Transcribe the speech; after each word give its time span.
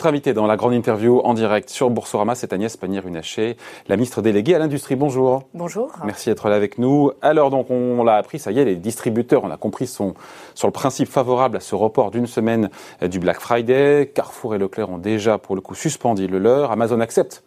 Votre 0.00 0.08
invité 0.08 0.32
dans 0.32 0.46
la 0.46 0.56
grande 0.56 0.72
interview 0.72 1.20
en 1.24 1.34
direct 1.34 1.68
sur 1.68 1.90
Boursorama, 1.90 2.34
c'est 2.34 2.54
Agnès 2.54 2.74
Pannier-Runacher, 2.74 3.58
la 3.86 3.96
ministre 3.96 4.22
déléguée 4.22 4.54
à 4.54 4.58
l'industrie. 4.58 4.96
Bonjour. 4.96 5.42
Bonjour. 5.52 5.92
Merci 6.06 6.30
d'être 6.30 6.48
là 6.48 6.56
avec 6.56 6.78
nous. 6.78 7.10
Alors 7.20 7.50
donc 7.50 7.68
on, 7.68 8.02
l'a 8.02 8.16
appris, 8.16 8.38
ça 8.38 8.50
y 8.50 8.58
est, 8.58 8.64
les 8.64 8.76
distributeurs, 8.76 9.44
on 9.44 9.50
a 9.50 9.58
compris, 9.58 9.86
sont 9.86 10.14
sur 10.54 10.66
le 10.66 10.72
principe 10.72 11.06
favorable 11.06 11.58
à 11.58 11.60
ce 11.60 11.74
report 11.74 12.12
d'une 12.12 12.26
semaine 12.26 12.70
euh, 13.02 13.08
du 13.08 13.18
Black 13.18 13.40
Friday. 13.40 14.10
Carrefour 14.14 14.54
et 14.54 14.58
Leclerc 14.58 14.88
ont 14.88 14.96
déjà 14.96 15.36
pour 15.36 15.54
le 15.54 15.60
coup 15.60 15.74
suspendu 15.74 16.28
le 16.28 16.38
leur. 16.38 16.70
Amazon 16.70 17.00
accepte 17.00 17.44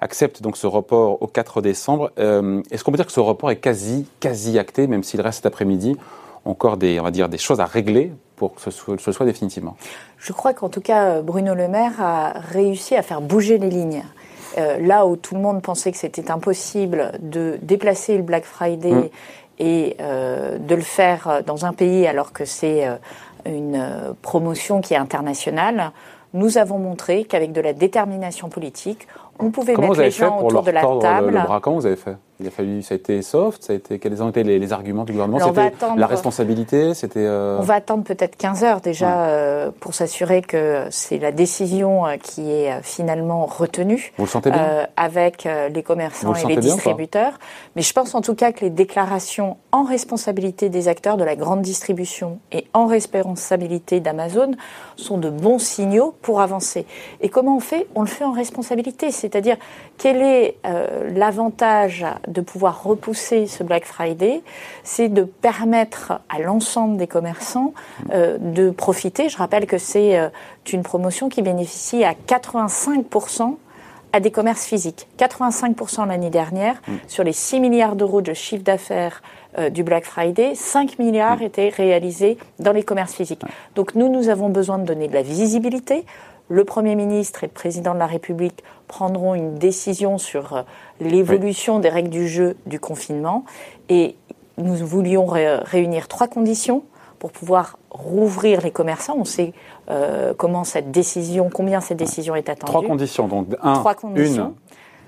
accepte 0.00 0.40
donc 0.40 0.56
ce 0.56 0.66
report 0.66 1.20
au 1.20 1.26
4 1.26 1.60
décembre. 1.60 2.12
Euh, 2.18 2.62
est-ce 2.70 2.82
qu'on 2.82 2.92
peut 2.92 2.96
dire 2.96 3.04
que 3.04 3.12
ce 3.12 3.20
report 3.20 3.50
est 3.50 3.60
quasi, 3.60 4.06
quasi 4.20 4.58
acté, 4.58 4.86
même 4.86 5.02
s'il 5.02 5.20
reste 5.20 5.42
cet 5.42 5.46
après-midi 5.46 5.98
encore 6.44 6.76
des, 6.76 6.98
on 6.98 7.02
va 7.02 7.10
dire, 7.10 7.28
des 7.28 7.38
choses 7.38 7.60
à 7.60 7.66
régler 7.66 8.12
pour 8.40 8.54
que 8.54 8.62
ce 8.62 8.70
soit, 9.12 9.26
définitivement 9.26 9.76
Je 10.16 10.32
crois 10.32 10.54
qu'en 10.54 10.70
tout 10.70 10.80
cas, 10.80 11.20
Bruno 11.20 11.54
Le 11.54 11.68
Maire 11.68 12.00
a 12.00 12.32
réussi 12.38 12.96
à 12.96 13.02
faire 13.02 13.20
bouger 13.20 13.58
les 13.58 13.68
lignes. 13.68 14.02
Euh, 14.56 14.78
là 14.80 15.04
où 15.04 15.16
tout 15.16 15.34
le 15.34 15.42
monde 15.42 15.60
pensait 15.60 15.92
que 15.92 15.98
c'était 15.98 16.30
impossible 16.30 17.12
de 17.20 17.58
déplacer 17.60 18.16
le 18.16 18.22
Black 18.22 18.44
Friday 18.44 18.92
mm. 18.92 19.08
et 19.58 19.96
euh, 20.00 20.56
de 20.56 20.74
le 20.74 20.80
faire 20.80 21.42
dans 21.44 21.66
un 21.66 21.74
pays 21.74 22.06
alors 22.06 22.32
que 22.32 22.46
c'est 22.46 22.88
euh, 22.88 22.96
une 23.44 24.14
promotion 24.22 24.80
qui 24.80 24.94
est 24.94 24.96
internationale, 24.96 25.92
nous 26.32 26.56
avons 26.56 26.78
montré 26.78 27.24
qu'avec 27.24 27.52
de 27.52 27.60
la 27.60 27.74
détermination 27.74 28.48
politique, 28.48 29.06
on 29.38 29.50
pouvait 29.50 29.76
mettre 29.76 30.00
les 30.00 30.10
gens 30.10 30.40
autour 30.40 30.62
de 30.62 30.70
la 30.70 30.80
table. 30.80 31.26
Le, 31.26 31.36
le 31.36 31.42
bras, 31.42 31.60
comment 31.60 31.76
vous 31.76 31.86
avez 31.86 31.96
fait? 31.96 32.16
Il 32.40 32.46
a 32.46 32.50
fallu, 32.50 32.82
ça 32.82 32.94
a 32.94 32.96
été 32.96 33.20
soft, 33.22 33.62
ça 33.64 33.72
a 33.72 33.76
été, 33.76 33.98
quels 33.98 34.22
ont 34.22 34.30
été 34.30 34.42
les, 34.42 34.72
arguments 34.72 35.04
du 35.04 35.12
gouvernement? 35.12 35.38
C'était 35.46 35.72
la 35.96 36.06
responsabilité, 36.06 36.94
c'était. 36.94 37.24
Euh, 37.24 37.58
on 37.58 37.64
va 37.64 37.74
attendre 37.74 38.04
peut-être 38.04 38.36
15 38.36 38.64
heures 38.64 38.80
déjà 38.80 39.26
euh, 39.26 39.70
pour 39.78 39.94
s'assurer 39.94 40.40
que 40.42 40.86
c'est 40.90 41.18
la 41.18 41.32
décision 41.32 42.06
euh, 42.06 42.16
qui 42.16 42.50
est 42.50 42.82
finalement 42.82 43.44
retenue. 43.46 44.12
Vous 44.16 44.24
le 44.24 44.30
sentez 44.30 44.50
bien? 44.50 44.86
Avec 44.96 45.46
les 45.72 45.82
commerçants 45.82 46.34
et 46.34 46.46
les 46.46 46.56
distributeurs. 46.56 47.38
Mais 47.76 47.82
je 47.82 47.92
pense 47.92 48.14
en 48.14 48.20
tout 48.20 48.34
cas 48.34 48.52
que 48.52 48.60
les 48.60 48.70
déclarations 48.70 49.56
en 49.72 49.84
responsabilité 49.84 50.68
des 50.68 50.88
acteurs 50.88 51.16
de 51.16 51.24
la 51.24 51.36
grande 51.36 51.62
distribution 51.62 52.38
et 52.52 52.66
en 52.72 52.86
responsabilité 52.86 54.00
d'Amazon 54.00 54.52
sont 54.96 55.18
de 55.18 55.30
bons 55.30 55.58
signaux 55.58 56.14
pour 56.22 56.40
avancer. 56.40 56.86
Et 57.20 57.28
comment 57.28 57.56
on 57.56 57.60
fait? 57.60 57.86
On 57.94 58.02
le 58.02 58.08
fait 58.08 58.24
en 58.24 58.32
responsabilité, 58.32 59.10
c'est-à-dire 59.10 59.56
quel 59.98 60.22
est 60.22 60.56
l'avantage 61.14 62.04
de 62.30 62.40
pouvoir 62.40 62.82
repousser 62.82 63.46
ce 63.46 63.62
Black 63.62 63.84
Friday, 63.84 64.42
c'est 64.84 65.08
de 65.08 65.24
permettre 65.24 66.20
à 66.28 66.38
l'ensemble 66.38 66.96
des 66.96 67.06
commerçants 67.06 67.74
euh, 68.12 68.38
de 68.38 68.70
profiter. 68.70 69.28
Je 69.28 69.36
rappelle 69.36 69.66
que 69.66 69.78
c'est 69.78 70.18
euh, 70.18 70.28
une 70.72 70.82
promotion 70.82 71.28
qui 71.28 71.42
bénéficie 71.42 72.04
à 72.04 72.14
85% 72.14 73.56
à 74.12 74.20
des 74.20 74.30
commerces 74.30 74.66
physiques. 74.66 75.06
85% 75.18 76.08
l'année 76.08 76.30
dernière, 76.30 76.80
mm. 76.86 76.92
sur 77.06 77.24
les 77.24 77.32
6 77.32 77.60
milliards 77.60 77.96
d'euros 77.96 78.22
de 78.22 78.34
chiffre 78.34 78.64
d'affaires 78.64 79.22
euh, 79.58 79.70
du 79.70 79.82
Black 79.82 80.04
Friday, 80.04 80.54
5 80.54 80.98
milliards 80.98 81.38
mm. 81.38 81.42
étaient 81.42 81.68
réalisés 81.68 82.38
dans 82.58 82.72
les 82.72 82.82
commerces 82.82 83.14
physiques. 83.14 83.42
Donc 83.74 83.94
nous, 83.94 84.08
nous 84.08 84.28
avons 84.28 84.48
besoin 84.48 84.78
de 84.78 84.84
donner 84.84 85.08
de 85.08 85.14
la 85.14 85.22
visibilité 85.22 86.04
le 86.50 86.64
Premier 86.64 86.96
ministre 86.96 87.44
et 87.44 87.46
le 87.46 87.52
Président 87.52 87.94
de 87.94 87.98
la 87.98 88.06
République 88.06 88.62
prendront 88.88 89.34
une 89.34 89.54
décision 89.54 90.18
sur 90.18 90.52
euh, 90.52 90.62
l'évolution 91.00 91.78
des 91.78 91.88
règles 91.88 92.10
du 92.10 92.28
jeu 92.28 92.56
du 92.66 92.80
confinement. 92.80 93.44
Et 93.88 94.16
nous 94.58 94.74
voulions 94.74 95.26
réunir 95.26 96.08
trois 96.08 96.26
conditions 96.26 96.82
pour 97.20 97.30
pouvoir 97.30 97.78
rouvrir 97.90 98.60
les 98.62 98.72
commerçants. 98.72 99.14
On 99.16 99.24
sait 99.24 99.52
euh, 99.90 100.34
comment 100.36 100.64
cette 100.64 100.90
décision, 100.90 101.50
combien 101.50 101.80
cette 101.80 101.98
décision 101.98 102.34
est 102.34 102.48
attendue. 102.48 102.72
Trois 102.72 102.82
conditions. 102.82 103.28
Donc, 103.28 103.46
un, 103.62 103.74
trois 103.74 103.94
conditions 103.94 104.54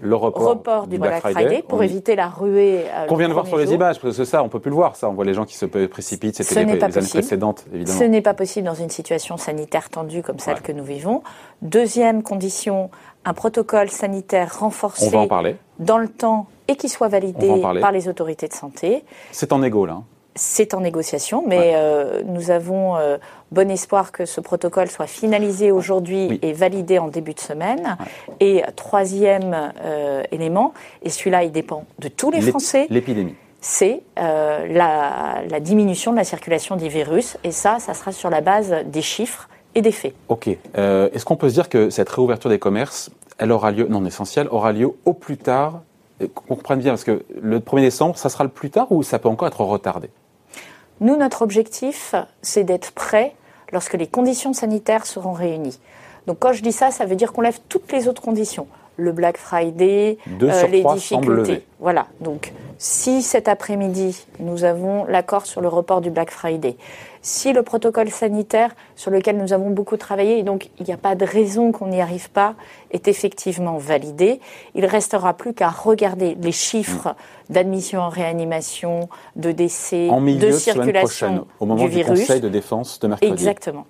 le 0.03 0.17
report, 0.17 0.89
du, 0.89 0.99
Black, 0.99 1.21
Friday, 1.21 1.63
pour 1.67 1.83
éviter 1.83 2.17
la 2.17 2.29
ruée. 2.29 2.85
Euh, 2.93 3.07
Qu'on 3.07 3.15
vient 3.15 3.29
de 3.29 3.33
voir 3.33 3.47
sur 3.47 3.57
les 3.57 3.73
images, 3.73 4.01
parce 4.01 4.17
que 4.17 4.25
ça, 4.25 4.43
on 4.43 4.49
peut 4.49 4.59
plus 4.59 4.71
le 4.71 4.75
voir. 4.75 4.97
Ça, 4.97 5.09
on 5.09 5.13
voit 5.13 5.25
les 5.25 5.33
gens 5.33 5.45
qui 5.45 5.57
se 5.57 5.65
précipitent. 5.65 6.43
C'était 6.43 6.65
les, 6.65 6.83
années 6.83 7.09
précédentes, 7.09 7.65
évidemment. 7.73 7.99
Ce 7.99 8.05
n'est 8.05 8.21
pas 8.21 8.35
possible 8.35 8.67
dans 8.67 8.75
une 8.75 8.91
situation 8.91 9.37
sanitaire 9.37 9.91
tendue 9.91 10.23
comme 10.23 10.41
celle 10.41 10.61
que 10.61 10.73
nous 10.73 10.85
vivons. 10.85 11.23
Deuxième 11.63 12.25
condition, 12.25 12.91
un 13.25 13.33
protocole 13.33 13.91
sanitaire 13.91 14.59
renforcé 14.59 15.11
dans 15.79 15.99
le 15.99 16.09
temps 16.09 16.47
et 16.67 16.75
qui 16.75 16.89
soit 16.89 17.09
validé 17.09 17.63
par 17.81 17.93
les 17.93 18.09
autorités 18.09 18.49
de 18.49 18.55
santé. 18.55 19.05
C'est 19.31 19.53
en 19.53 19.63
égo, 19.63 19.87
là. 19.87 20.03
C'est 20.35 20.73
en 20.73 20.81
négociation, 20.81 21.45
mais 21.47 21.73
euh, 21.75 22.23
nous 22.25 22.51
avons 22.51 22.97
euh, 22.97 23.19
bon 23.51 23.71
espoir 23.71 24.13
que 24.13 24.25
ce 24.25 24.41
protocole 24.41 24.89
soit 24.89 25.07
finalisé 25.07 25.71
aujourd'hui 25.71 26.39
et 26.41 26.53
validé 26.55 26.99
en 26.99 27.09
début 27.09 27.35
de 27.35 27.41
semaine. 27.41 27.97
Et 28.41 28.63
troisième 28.75 29.73
euh, 29.85 30.23
élément, 30.33 30.73
et 31.03 31.11
celui-là, 31.11 31.45
il 31.45 31.53
dépend 31.53 31.85
de 31.99 32.09
tous 32.09 32.31
les 32.31 32.41
Français. 32.41 32.87
L'épidémie. 32.89 33.35
C'est 33.61 34.03
la, 34.17 35.43
la, 35.49 35.61
diminution 35.61 36.11
de 36.11 36.17
la 36.17 36.25
circulation 36.25 36.77
des 36.77 36.89
virus. 36.89 37.37
Et 37.45 37.53
ça, 37.53 37.79
ça 37.79 37.95
sera 37.95 38.11
sur 38.11 38.29
la 38.29 38.41
base 38.41 38.75
des 38.87 39.03
chiffres 39.03 39.49
et 39.77 39.83
des 39.83 39.93
faits. 39.93 40.15
Ok. 40.29 40.49
Est-ce 40.49 41.25
qu'on 41.25 41.37
peut 41.37 41.49
se 41.49 41.55
dire 41.55 41.69
que 41.69 41.89
cette 41.89 42.09
réouverture 42.09 42.51
des 42.51 42.59
commerces, 42.59 43.11
elle 43.39 43.53
aura 43.53 43.71
lieu, 43.71 43.87
non 43.89 44.05
essentiel, 44.05 44.49
aura 44.51 44.73
lieu 44.73 44.91
au 45.05 45.13
plus 45.13 45.37
tard 45.37 45.83
qu'on 46.29 46.57
comprenne 46.57 46.81
bien, 46.81 46.93
parce 46.93 47.05
que 47.05 47.25
le 47.41 47.61
1er 47.61 47.83
décembre, 47.83 48.17
ça 48.17 48.29
sera 48.29 48.45
le 48.45 48.51
plus 48.51 48.71
tard 48.71 48.91
ou 48.91 49.03
ça 49.03 49.19
peut 49.19 49.29
encore 49.29 49.49
être 49.49 49.61
retardé? 49.61 50.11
Nous, 51.03 51.17
notre 51.17 51.43
objectif, 51.43 52.15
c'est 52.43 52.63
d'être 52.63 52.93
prêt 52.93 53.35
lorsque 53.73 53.95
les 53.95 54.07
conditions 54.07 54.53
sanitaires 54.53 55.05
seront 55.05 55.33
réunies. 55.33 55.81
Donc 56.29 56.39
quand 56.39 56.53
je 56.53 56.63
dis 56.63 56.71
ça, 56.71 56.93
ça 56.93 57.07
veut 57.07 57.17
dire 57.17 57.33
qu'on 57.33 57.41
lève 57.41 57.59
toutes 57.69 57.91
les 57.91 58.07
autres 58.07 58.23
conditions. 58.23 58.69
Le 58.97 59.11
Black 59.11 59.37
Friday, 59.37 60.19
euh, 60.41 60.67
les 60.69 60.85
difficultés. 60.85 61.65
Voilà. 61.81 62.07
Donc 62.21 62.53
si 62.79 63.23
cet 63.23 63.49
après-midi, 63.49 64.27
nous 64.39 64.63
avons 64.63 65.05
l'accord 65.07 65.47
sur 65.47 65.61
le 65.61 65.67
report 65.67 66.03
du 66.03 66.11
Black 66.11 66.31
Friday, 66.31 66.77
si 67.23 67.53
le 67.53 67.63
protocole 67.63 68.11
sanitaire 68.11 68.75
sur 68.97 69.11
lequel 69.11 69.39
nous 69.39 69.53
avons 69.53 69.71
beaucoup 69.71 69.97
travaillé, 69.97 70.39
et 70.39 70.43
donc 70.43 70.71
il 70.79 70.87
n'y 70.87 70.93
a 70.93 70.97
pas 70.97 71.15
de 71.15 71.25
raison 71.25 71.73
qu'on 71.73 71.87
n'y 71.87 72.01
arrive 72.01 72.31
pas, 72.31 72.55
est 72.91 73.09
effectivement 73.09 73.79
validé, 73.79 74.41
il 74.75 74.85
restera 74.85 75.33
plus 75.35 75.55
qu'à 75.55 75.71
regarder 75.71 76.37
les 76.41 76.53
chiffres 76.53 77.15
d'admission 77.49 78.01
en 78.01 78.09
réanimation, 78.09 79.09
de 79.37 79.53
décès, 79.53 80.09
de 80.09 80.51
circulation 80.51 81.47
au 81.61 81.67
moment 81.67 81.85
du, 81.85 81.89
virus. 81.89 82.21
Conseil 82.21 82.41
de 82.41 82.49
défense 82.49 82.99
de 82.99 83.09
mercredi. 83.09 83.33
Exactement. 83.33 83.87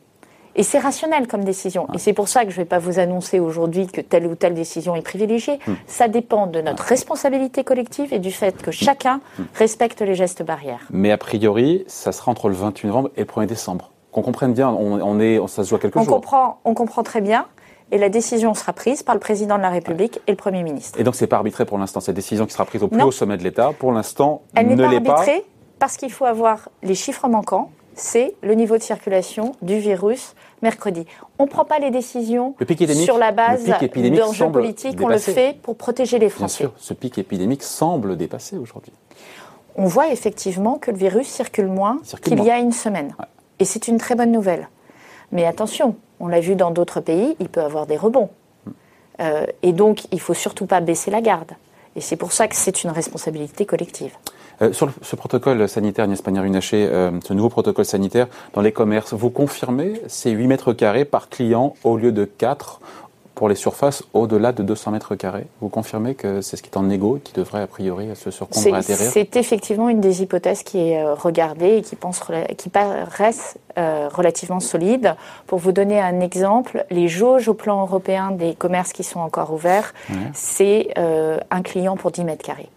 Et 0.55 0.63
c'est 0.63 0.79
rationnel 0.79 1.27
comme 1.27 1.45
décision. 1.45 1.87
Et 1.95 1.99
c'est 1.99 2.13
pour 2.13 2.29
ça 2.29 2.45
que 2.45 2.51
je 2.51 2.57
ne 2.57 2.63
vais 2.63 2.69
pas 2.69 2.79
vous 2.79 2.99
annoncer 2.99 3.41
aujourd'hui 3.41 3.87
que 3.87 4.01
telle 4.01 4.27
ou 4.27 4.35
telle 4.35 4.55
décision 4.55 4.95
est 4.95 5.03
privilégiée. 5.03 5.59
Hmm. 5.67 5.75
Ça 5.87 6.09
dépend 6.09 6.47
de 6.47 6.61
notre 6.61 6.85
responsabilité 6.85 7.65
collective 7.65 8.13
et 8.13 8.19
du 8.19 8.31
fait 8.31 8.61
que 8.61 8.71
chacun 8.71 9.21
hmm. 9.39 9.45
respecte 9.55 10.01
les 10.03 10.15
gestes 10.15 10.43
barrières. 10.43 10.87
Mais 10.91 11.11
a 11.11 11.19
priori, 11.19 11.85
ça 11.87 12.13
sera 12.13 12.31
entre 12.31 12.49
le 12.49 12.55
28 12.55 12.89
novembre 12.89 13.11
et 13.17 13.21
le 13.21 13.27
1er 13.27 13.47
décembre. 13.47 13.91
Qu'on 14.11 14.23
comprenne 14.23 14.53
bien, 14.53 14.69
on, 14.69 15.21
est, 15.21 15.41
ça 15.49 15.65
se 15.65 15.71
joue 15.71 15.77
à 15.77 15.79
quelques 15.79 15.97
on 15.97 16.03
jours. 16.03 16.15
Comprend, 16.17 16.61
on 16.65 16.75
comprend 16.75 17.03
très 17.03 17.23
bien. 17.23 17.47
Et 17.93 17.99
la 17.99 18.11
décision 18.11 18.53
sera 18.55 18.73
prise 18.73 19.03
par 19.03 19.15
le 19.15 19.21
président 19.21 19.57
de 19.57 19.63
la 19.63 19.71
République 19.71 20.21
et 20.27 20.33
le 20.33 20.37
Premier 20.37 20.63
ministre. 20.63 21.01
Et 21.01 21.05
donc 21.05 21.15
c'est 21.15 21.27
pas 21.27 21.37
arbitré 21.37 21.65
pour 21.65 21.79
l'instant. 21.79 22.01
Cette 22.01 22.17
décision 22.17 22.47
qui 22.47 22.53
sera 22.53 22.65
prise 22.65 22.83
au 22.83 22.89
plus 22.89 23.03
haut 23.03 23.11
sommet 23.11 23.37
de 23.37 23.43
l'État, 23.43 23.73
pour 23.79 23.93
l'instant, 23.93 24.43
Elle 24.55 24.69
ne 24.69 24.89
l'est 24.89 25.01
pas. 25.01 25.13
arbitrée 25.13 25.45
parce 25.79 25.97
qu'il 25.97 26.13
faut 26.13 26.25
avoir 26.25 26.69
les 26.83 26.95
chiffres 26.95 27.29
manquants 27.29 27.71
c'est 27.95 28.35
le 28.43 28.55
niveau 28.55 28.79
de 28.79 28.83
circulation 28.83 29.53
du 29.63 29.79
virus 29.79 30.35
mercredi. 30.63 31.07
On 31.39 31.45
ne 31.45 31.49
prend 31.49 31.65
pas 31.65 31.79
les 31.79 31.91
décisions 31.91 32.55
sur 33.05 33.19
la 33.19 33.33
base 33.33 33.65
d'enjeux 33.65 34.51
politiques, 34.51 34.99
on 35.01 35.09
le 35.09 35.19
fait 35.19 35.57
pour 35.63 35.77
protéger 35.77 36.19
les 36.19 36.29
Français. 36.29 36.65
Bien 36.65 36.71
sûr, 36.71 36.79
ce 36.79 36.95
pic 36.95 37.19
épidémique 37.19 37.63
semble 37.63 38.17
dépasser 38.17 38.57
aujourd'hui. 38.57 38.93
On 39.77 39.87
voit 39.87 40.09
effectivement 40.09 40.79
que 40.79 40.91
le 40.91 40.97
virus 40.97 41.29
circule 41.29 41.67
moins 41.67 42.01
qu'il 42.23 42.43
y 42.43 42.51
a 42.51 42.59
une 42.59 42.73
semaine. 42.73 43.15
Et 43.59 43.65
c'est 43.65 43.89
une 43.89 43.99
très 43.99 44.15
bonne 44.15 44.33
nouvelle. 44.33 44.69
Mais 45.31 45.47
attention, 45.47 45.97
on 46.21 46.29
l'a 46.29 46.41
vu 46.41 46.57
dans 46.57 46.71
d'autres 46.71 47.01
pays, 47.01 47.37
il 47.41 47.49
peut 47.49 47.63
avoir 47.63 47.87
des 47.87 47.97
rebonds. 47.97 48.29
Hmm. 48.67 48.71
Euh, 49.21 49.47
et 49.63 49.73
donc, 49.73 50.05
il 50.13 50.17
ne 50.17 50.21
faut 50.21 50.35
surtout 50.35 50.67
pas 50.67 50.81
baisser 50.81 51.11
la 51.11 51.23
garde. 51.23 51.53
Et 51.97 52.01
c'est 52.01 52.17
pour 52.17 52.33
ça 52.33 52.49
que 52.49 52.57
c'est 52.57 52.85
une 52.85 52.91
responsabilité 52.91 53.65
collective. 53.65 54.15
Euh, 54.63 54.73
sur 54.73 54.91
ce 55.03 55.17
protocole 55.17 55.69
sanitaire, 55.69 56.05
Agnès 56.05 56.23
Pannier-Runacher, 56.23 56.89
euh, 56.91 57.11
ce 57.25 57.33
nouveau 57.33 57.49
protocole 57.49 57.85
sanitaire 57.85 58.29
dans 58.55 58.61
les 58.61 58.73
commerces, 58.73 59.13
vous 59.13 59.31
confirmez 59.31 60.01
ces 60.07 60.31
8 60.31 60.47
mètres 60.47 60.73
carrés 60.73 61.05
par 61.05 61.29
client 61.29 61.75
au 61.83 61.97
lieu 61.97 62.13
de 62.13 62.25
4 62.25 62.81
pour 63.35 63.49
les 63.49 63.55
surfaces 63.57 64.05
au-delà 64.13 64.53
de 64.53 64.63
200 64.63 64.93
mètres 64.93 65.17
carrés? 65.17 65.47
Vous 65.61 65.69
confirmez 65.69 66.15
que 66.15 66.43
c'est 66.43 66.57
ce 66.57 66.63
qui 66.63 66.69
est 66.69 66.77
en 66.77 66.89
égo 66.91 67.17
et 67.17 67.21
qui 67.21 67.33
devrait 67.33 67.63
a 67.63 67.67
priori 67.67 68.15
se 68.15 68.31
sur 68.31 68.49
quoi 68.49 68.61
atterrir? 68.77 69.11
C'est 69.11 69.37
effectivement 69.37 69.89
une 69.89 70.01
des 70.01 70.23
hypothèses 70.23 70.63
qui 70.63 70.79
est 70.79 71.03
euh, 71.03 71.15
regardée 71.15 71.79
et 71.79 71.83
qui, 71.83 71.97
pense, 71.97 72.21
qui 72.57 72.69
paraissent 72.69 73.57
relativement 73.75 74.61
solide. 74.61 75.17
Pour 75.47 75.59
vous 75.59 75.73
donner 75.73 75.99
un 75.99 76.21
exemple, 76.21 76.85
les 76.91 77.09
jauges 77.09 77.49
au 77.49 77.55
plan 77.55 77.81
européen 77.81 78.31
des 78.31 78.55
commerces 78.55 78.93
qui 78.93 79.03
sont 79.03 79.21
encore 79.21 79.53
ouverts, 79.53 79.95
c'est 80.35 80.89
un 80.97 81.63
client 81.63 81.97
pour 81.97 82.11
10 82.11 82.25
mètres 82.25 82.45
carrés. 82.45 82.69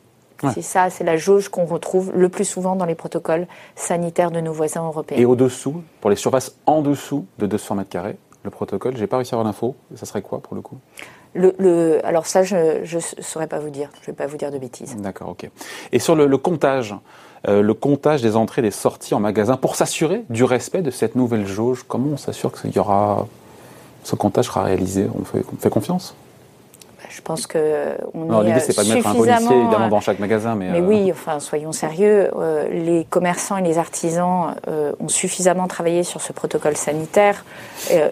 C'est 0.53 0.61
ça, 0.61 0.89
c'est 0.89 1.03
la 1.03 1.17
jauge 1.17 1.49
qu'on 1.49 1.65
retrouve 1.65 2.11
le 2.13 2.29
plus 2.29 2.45
souvent 2.45 2.75
dans 2.75 2.85
les 2.85 2.95
protocoles 2.95 3.47
sanitaires 3.75 4.31
de 4.31 4.41
nos 4.41 4.53
voisins 4.53 4.85
européens. 4.85 5.17
Et 5.17 5.25
au-dessous, 5.25 5.81
pour 6.01 6.09
les 6.09 6.15
surfaces 6.15 6.55
en 6.65 6.81
dessous 6.81 7.25
de 7.39 7.47
200 7.47 7.75
mètres 7.75 7.89
carrés, 7.89 8.17
le 8.45 8.51
protocole 8.51 8.95
J'ai 8.95 9.07
pas 9.07 9.17
réussi 9.17 9.33
à 9.33 9.37
avoir 9.37 9.45
l'info. 9.45 9.75
Ça 9.95 10.05
serait 10.05 10.21
quoi 10.21 10.39
pour 10.39 10.55
le 10.55 10.61
coup? 10.61 10.77
Le, 11.33 11.99
alors 12.05 12.27
ça, 12.27 12.43
je 12.43 12.95
ne 12.95 13.01
saurais 13.19 13.47
pas 13.47 13.59
vous 13.59 13.69
dire. 13.69 13.89
Je 13.95 14.01
ne 14.01 14.05
vais 14.07 14.13
pas 14.13 14.27
vous 14.27 14.37
dire 14.37 14.51
de 14.51 14.57
bêtises. 14.57 14.95
D'accord, 14.97 15.29
ok. 15.29 15.49
Et 15.91 15.99
sur 15.99 16.15
le, 16.15 16.38
comptage, 16.38 16.95
euh, 17.47 17.61
le 17.61 17.73
comptage 17.73 18.21
des 18.21 18.38
entrées 18.38 18.61
et 18.61 18.63
des 18.63 18.71
sorties 18.71 19.13
en 19.13 19.19
magasin, 19.19 19.57
pour 19.57 19.75
s'assurer 19.75 20.23
du 20.29 20.45
respect 20.45 20.81
de 20.81 20.91
cette 20.91 21.15
nouvelle 21.15 21.45
jauge, 21.45 21.83
comment 21.85 22.11
on 22.13 22.17
s'assure 22.17 22.53
que 22.53 22.67
y 22.67 22.79
aura, 22.79 23.27
ce 24.03 24.15
comptage 24.15 24.45
sera 24.45 24.63
réalisé? 24.63 25.07
On 25.19 25.25
fait, 25.25 25.43
on 25.51 25.57
fait 25.57 25.69
confiance? 25.69 26.15
Je 27.15 27.21
pense 27.21 27.47
que 27.47 27.95
on 28.13 28.41
L'idée, 28.41 28.59
c'est 28.59 28.75
pas 28.75 28.83
de 28.83 28.94
mettre 28.94 29.07
un 29.07 29.15
policier 29.15 29.56
évidemment 29.56 29.88
dans 29.88 30.01
chaque 30.01 30.19
magasin, 30.19 30.56
mais. 30.56 30.69
Mais 30.69 30.81
euh, 30.81 30.85
oui, 30.85 31.09
enfin, 31.12 31.39
soyons 31.39 31.71
sérieux. 31.71 32.29
Euh, 32.38 32.67
les 32.69 33.06
commerçants 33.06 33.56
et 33.56 33.62
les 33.62 33.77
artisans 33.77 34.56
euh, 34.67 34.91
ont 35.00 35.07
suffisamment 35.07 35.67
travaillé 35.67 36.03
sur 36.03 36.21
ce 36.21 36.33
protocole 36.33 36.75
sanitaire. 36.75 37.45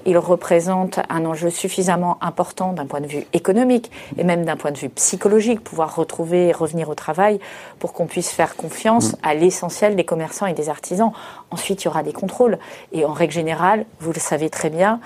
il 0.05 0.17
représente 0.17 0.99
un 1.09 1.25
enjeu 1.25 1.49
suffisamment 1.49 2.17
important 2.21 2.71
d'un 2.71 2.85
point 2.85 3.01
de 3.01 3.07
vue 3.07 3.25
économique 3.33 3.91
et 4.17 4.23
même 4.23 4.45
d'un 4.45 4.55
point 4.55 4.71
de 4.71 4.77
vue 4.77 4.89
psychologique, 4.89 5.61
pouvoir 5.61 5.95
retrouver 5.95 6.47
et 6.47 6.51
revenir 6.53 6.87
au 6.87 6.95
travail 6.95 7.39
pour 7.79 7.91
qu'on 7.91 8.05
puisse 8.05 8.31
faire 8.31 8.55
confiance 8.55 9.13
mm. 9.13 9.17
à 9.23 9.33
l'essentiel 9.33 9.95
des 9.97 10.05
commerçants 10.05 10.45
et 10.45 10.53
des 10.53 10.69
artisans. 10.69 11.11
Ensuite, 11.51 11.83
il 11.83 11.85
y 11.85 11.87
aura 11.89 12.03
des 12.03 12.13
contrôles. 12.13 12.57
Et 12.93 13.03
en 13.03 13.11
règle 13.11 13.33
générale, 13.33 13.85
vous 13.99 14.13
le 14.13 14.19
savez 14.19 14.49
très 14.49 14.69
bien, 14.69 15.01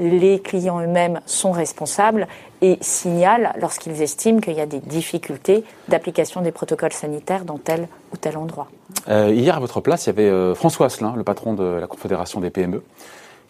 les 0.00 0.40
clients 0.40 0.80
eux-mêmes 0.80 1.20
sont 1.26 1.52
responsables 1.52 2.26
et 2.62 2.78
signalent 2.80 3.52
lorsqu'ils 3.60 4.02
estiment 4.02 4.40
qu'il 4.40 4.54
y 4.54 4.60
a 4.60 4.66
des 4.66 4.80
difficultés 4.80 5.64
d'application 5.88 6.40
des 6.40 6.52
protocoles 6.52 6.92
sanitaires 6.92 7.44
dans 7.44 7.58
tel 7.58 7.88
ou 8.12 8.16
tel 8.16 8.36
endroit. 8.36 8.68
Euh, 9.08 9.32
hier, 9.32 9.56
à 9.56 9.60
votre 9.60 9.80
place, 9.80 10.06
il 10.06 10.08
y 10.08 10.10
avait 10.10 10.28
euh, 10.28 10.54
François 10.54 10.86
Asselin, 10.86 11.14
le 11.16 11.24
patron 11.24 11.54
de 11.54 11.64
la 11.64 11.86
Confédération 11.86 12.40
des 12.40 12.50
PME, 12.50 12.82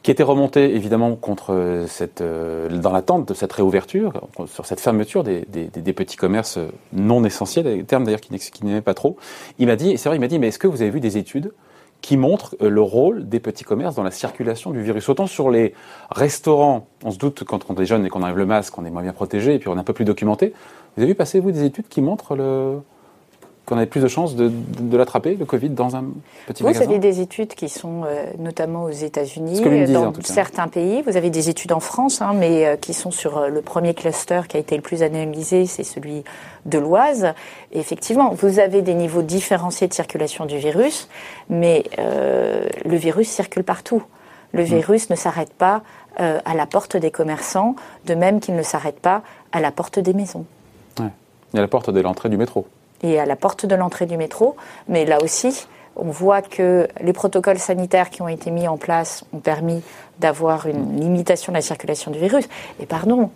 qui 0.03 0.11
était 0.11 0.23
remonté 0.23 0.75
évidemment 0.75 1.17
contre 1.17 1.85
cette, 1.89 2.21
euh, 2.21 2.69
dans 2.69 2.93
l'attente 2.93 3.27
de 3.27 3.35
cette 3.35 3.53
réouverture, 3.53 4.13
sur 4.47 4.67
cette 4.67 4.81
fermeture 4.81 5.25
des, 5.25 5.45
petits 5.93 6.17
commerces 6.17 6.59
non 6.93 7.25
essentiels, 7.25 7.85
terme 7.85 8.05
d'ailleurs 8.05 8.21
qui 8.21 8.65
n'aimait 8.65 8.81
pas 8.81 8.95
trop. 8.95 9.17
Il 9.59 9.67
m'a 9.67 9.77
dit, 9.77 9.99
c'est 9.99 10.09
vrai, 10.09 10.17
il 10.17 10.21
m'a 10.21 10.29
dit, 10.29 10.39
mais 10.39 10.49
est-ce 10.49 10.59
que 10.59 10.69
vous 10.69 10.83
avez 10.83 10.91
vu 10.91 11.01
des 11.01 11.17
études 11.17 11.53
qui 12.01 12.17
montre 12.17 12.57
euh, 12.63 12.69
le 12.69 12.81
rôle 12.81 13.29
des 13.29 13.41
petits 13.41 13.65
commerces 13.65 13.95
dans 13.95 14.03
la 14.03 14.11
circulation 14.11 14.71
du 14.71 14.83
virus. 14.83 15.09
Autant 15.09 15.27
sur 15.27 15.51
les 15.51 15.75
restaurants, 16.11 16.87
on 17.05 17.11
se 17.11 17.19
doute 17.19 17.45
quand 17.45 17.67
on 17.69 17.75
est 17.77 17.87
jeune 17.87 18.07
et 18.07 18.09
qu'on 18.09 18.23
enlève 18.23 18.39
le 18.39 18.47
masque, 18.47 18.77
on 18.79 18.85
est 18.85 18.91
moins 18.91 19.03
bien 19.03 19.13
protégé 19.13 19.55
et 19.55 19.59
puis 19.59 19.69
on 19.69 19.77
est 19.77 19.81
un 19.81 19.85
peu 19.85 19.93
plus 19.93 20.05
documenté. 20.05 20.53
Vous 20.97 21.03
avez 21.03 21.13
vu 21.13 21.15
passer, 21.15 21.41
vous, 21.41 21.51
des 21.51 21.65
études 21.65 21.89
qui 21.89 22.03
montrent 22.03 22.37
le, 22.37 22.81
qu'on 23.69 23.77
avait 23.77 23.87
plus 23.87 24.01
de 24.01 24.09
chances 24.09 24.35
de, 24.35 24.51
l'attraper, 24.97 25.35
le 25.35 25.45
Covid, 25.45 25.69
dans 25.69 25.95
un 25.95 26.05
petit 26.47 26.63
magasin 26.63 26.87
Vous 26.87 26.91
avez 26.91 26.99
des 26.99 27.21
études 27.21 27.55
qui 27.55 27.69
sont 27.69 28.05
euh, 28.07 28.25
notamment 28.39 28.85
aux 28.85 28.91
États-Unis, 28.91 29.61
dans 29.93 30.13
certains 30.23 30.69
pays. 30.69 31.03
Vous 31.03 31.19
avez 31.19 31.29
des 31.29 31.51
études 31.51 31.73
en 31.73 31.81
France, 31.81 32.23
hein, 32.23 32.33
mais 32.35 32.67
euh, 32.67 32.77
qui 32.77 32.95
sont 32.95 33.11
sur 33.11 33.37
euh, 33.37 33.49
le 33.49 33.61
premier 33.61 33.93
cluster 33.93 34.41
qui 34.49 34.57
a 34.57 34.61
été 34.61 34.75
le 34.75 34.81
plus 34.81 35.03
analysé, 35.03 35.67
c'est 35.67 35.85
celui 35.85 36.25
de 36.65 36.79
l'Oise. 36.79 37.35
effectivement, 37.73 38.33
vous 38.33 38.59
avez 38.59 38.81
des 38.81 38.95
niveaux 38.95 39.23
différenciés 39.23 39.87
de 39.87 39.93
circulation 39.93 40.47
du 40.47 40.57
virus, 40.57 41.09
mais 41.49 41.85
le 41.97 42.97
virus 42.97 43.29
circule 43.29 43.65
partout. 43.65 44.03
Le 44.53 44.63
mm. 44.63 44.67
virus 44.67 45.11
ne 45.11 45.17
s'arrête 45.17 45.53
pas 45.53 45.83
à 46.17 46.55
la 46.55 46.67
porte 46.67 46.97
des 46.97 47.11
commerçants, 47.11 47.77
de 48.07 48.15
même 48.15 48.41
qu'il 48.41 48.57
ne 48.57 48.63
s'arrête 48.63 49.01
pas 49.01 49.23
à 49.53 49.61
la 49.61 49.71
porte 49.71 49.99
des 49.99 50.13
maisons. 50.13 50.45
Ouais. 50.99 51.11
Et 51.55 51.59
à 51.59 51.61
la 51.61 51.69
porte 51.69 51.91
de 51.91 52.01
l'entrée 52.01 52.29
du 52.29 52.37
métro 52.37 52.67
et 53.03 53.19
à 53.21 53.27
la 53.27 53.37
porte 53.37 53.67
de 53.67 53.75
l'entrée 53.75 54.07
du 54.07 54.17
métro. 54.17 54.57
Mais 54.89 55.05
là 55.05 55.19
aussi, 55.23 55.67
on 55.97 56.11
voit 56.11 56.43
que 56.43 56.89
les 57.01 57.13
protocoles 57.13 57.59
sanitaires 57.59 58.11
qui 58.11 58.23
ont 58.23 58.29
été 58.29 58.51
mis 58.51 58.69
en 58.69 58.77
place 58.77 59.25
ont 59.33 59.41
permis 59.41 59.83
d'avoir 60.21 60.67
une 60.67 61.01
limitation 61.01 61.53
de 61.53 61.57
la 61.59 61.63
circulation 61.63 62.11
du 62.11 62.19
virus. 62.19 62.49
Et 62.81 62.87
pardon, 62.87 63.31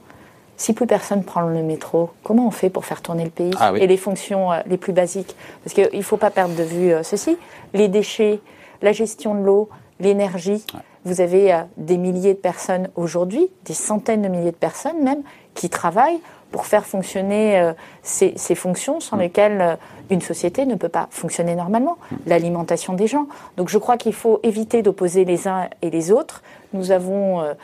si 0.56 0.72
plus 0.72 0.86
personne 0.86 1.24
prend 1.24 1.42
le 1.42 1.62
métro, 1.62 2.10
comment 2.22 2.46
on 2.46 2.50
fait 2.50 2.70
pour 2.70 2.84
faire 2.84 3.02
tourner 3.02 3.24
le 3.24 3.30
pays 3.30 3.50
ah 3.58 3.72
et 3.76 3.86
les 3.86 3.96
fonctions 3.96 4.52
euh, 4.52 4.60
les 4.66 4.76
plus 4.76 4.92
basiques? 4.92 5.34
Parce 5.64 5.74
qu'il 5.74 5.88
ne 5.92 6.02
faut 6.02 6.16
pas 6.16 6.30
perdre 6.30 6.54
de 6.54 6.62
vue 6.62 6.92
euh, 6.92 7.02
ceci. 7.02 7.36
Les 7.74 7.88
déchets, 7.88 8.40
la 8.80 8.92
gestion 8.92 9.34
de 9.34 9.40
l'eau, 9.40 9.68
l'énergie. 9.98 10.64
Vous 11.04 11.20
avez 11.20 11.52
euh, 11.52 11.62
des 11.78 11.98
milliers 11.98 12.34
de 12.34 12.38
personnes 12.38 12.90
aujourd'hui, 12.94 13.48
des 13.64 13.74
centaines 13.74 14.22
de 14.22 14.28
milliers 14.28 14.52
de 14.52 14.56
personnes 14.56 15.02
même, 15.02 15.22
qui 15.54 15.68
travaillent 15.68 16.20
pour 16.52 16.66
faire 16.66 16.86
fonctionner 16.86 17.58
euh, 17.58 17.72
ces, 18.02 18.54
fonctions 18.54 19.00
sans 19.00 19.16
mm. 19.16 19.20
lesquelles 19.20 19.60
euh, 19.60 19.76
une 20.10 20.20
société 20.20 20.66
ne 20.66 20.76
peut 20.76 20.90
pas 20.90 21.08
fonctionner 21.10 21.56
normalement, 21.56 21.96
mm. 22.10 22.16
l'alimentation 22.26 22.92
des 22.92 23.08
gens. 23.08 23.26
Donc 23.56 23.68
je 23.68 23.78
crois 23.78 23.96
qu'il 23.96 24.12
faut 24.12 24.38
éviter 24.44 24.82
d'opposer 24.82 25.24
les 25.24 25.48
uns 25.48 25.68
et 25.80 25.90
les 25.90 26.12
autres. 26.12 26.42
Nous 26.74 26.92
avons 26.92 27.40
euh, 27.40 27.54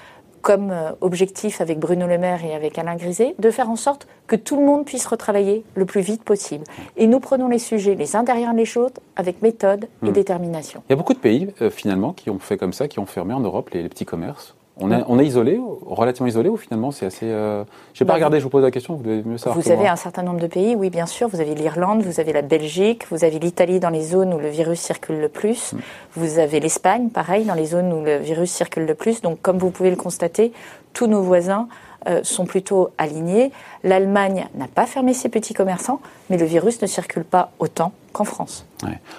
comme 0.40 0.72
objectif 1.00 1.60
avec 1.60 1.80
Bruno 1.80 2.06
Le 2.06 2.16
Maire 2.16 2.44
et 2.44 2.54
avec 2.54 2.78
Alain 2.78 2.94
Griset 2.94 3.34
de 3.38 3.50
faire 3.50 3.68
en 3.68 3.76
sorte 3.76 4.06
que 4.28 4.36
tout 4.36 4.56
le 4.56 4.64
monde 4.64 4.84
puisse 4.86 5.04
retravailler 5.04 5.64
le 5.74 5.84
plus 5.84 6.00
vite 6.00 6.22
possible. 6.22 6.64
Et 6.96 7.08
nous 7.08 7.18
prenons 7.18 7.48
les 7.48 7.58
sujets 7.58 7.96
les 7.96 8.14
uns 8.14 8.22
derrière 8.22 8.54
les 8.54 8.78
autres 8.78 9.00
avec 9.16 9.42
méthode 9.42 9.88
et 10.04 10.10
mm. 10.10 10.12
détermination. 10.12 10.82
Il 10.88 10.92
y 10.92 10.94
a 10.94 10.96
beaucoup 10.96 11.12
de 11.12 11.18
pays 11.18 11.52
finalement 11.70 12.12
qui 12.12 12.30
ont 12.30 12.38
fait 12.38 12.56
comme 12.56 12.72
ça, 12.72 12.86
qui 12.86 13.00
ont 13.00 13.06
fermé 13.06 13.34
en 13.34 13.40
Europe 13.40 13.70
les 13.70 13.88
petits 13.88 14.06
commerces. 14.06 14.54
On, 14.80 15.18
est 15.18 15.26
isolé, 15.26 15.60
relativement 15.86 16.28
isolé, 16.28 16.48
ou 16.48 16.56
finalement 16.56 16.90
c'est 16.90 17.06
assez. 17.06 17.26
Euh... 17.26 17.64
Je 17.94 18.02
n'ai 18.02 18.06
pas 18.06 18.12
bah, 18.12 18.14
regardé, 18.14 18.38
je 18.38 18.44
vous 18.44 18.50
pose 18.50 18.62
la 18.62 18.70
question, 18.70 18.94
vous 18.94 19.02
devez 19.02 19.22
mieux 19.24 19.38
savoir. 19.38 19.60
Vous 19.60 19.70
avez 19.70 19.88
un 19.88 19.96
certain 19.96 20.22
nombre 20.22 20.40
de 20.40 20.46
pays, 20.46 20.76
oui, 20.76 20.90
bien 20.90 21.06
sûr. 21.06 21.28
Vous 21.28 21.40
avez 21.40 21.54
l'Irlande, 21.54 22.02
vous 22.02 22.20
avez 22.20 22.32
la 22.32 22.42
Belgique, 22.42 23.06
vous 23.10 23.24
avez 23.24 23.38
l'Italie 23.38 23.80
dans 23.80 23.90
les 23.90 24.02
zones 24.02 24.32
où 24.32 24.38
le 24.38 24.48
virus 24.48 24.80
circule 24.80 25.20
le 25.20 25.28
plus. 25.28 25.72
Mm. 25.72 25.78
Vous 26.14 26.38
avez 26.38 26.60
l'Espagne, 26.60 27.08
pareil, 27.08 27.44
dans 27.44 27.54
les 27.54 27.66
zones 27.66 27.92
où 27.92 28.04
le 28.04 28.18
virus 28.18 28.50
circule 28.50 28.86
le 28.86 28.94
plus. 28.94 29.20
Donc, 29.20 29.40
comme 29.42 29.58
vous 29.58 29.70
pouvez 29.70 29.90
le 29.90 29.96
constater, 29.96 30.52
tous 30.92 31.06
nos 31.06 31.22
voisins 31.22 31.68
euh, 32.06 32.20
sont 32.22 32.46
plutôt 32.46 32.90
alignés. 32.96 33.50
L'Allemagne 33.82 34.46
n'a 34.54 34.68
pas 34.68 34.86
fermé 34.86 35.14
ses 35.14 35.28
petits 35.28 35.54
commerçants, 35.54 36.00
mais 36.30 36.36
le 36.36 36.46
virus 36.46 36.80
ne 36.80 36.86
circule 36.86 37.24
pas 37.24 37.50
autant 37.58 37.92
qu'en 38.12 38.24
France. 38.24 38.64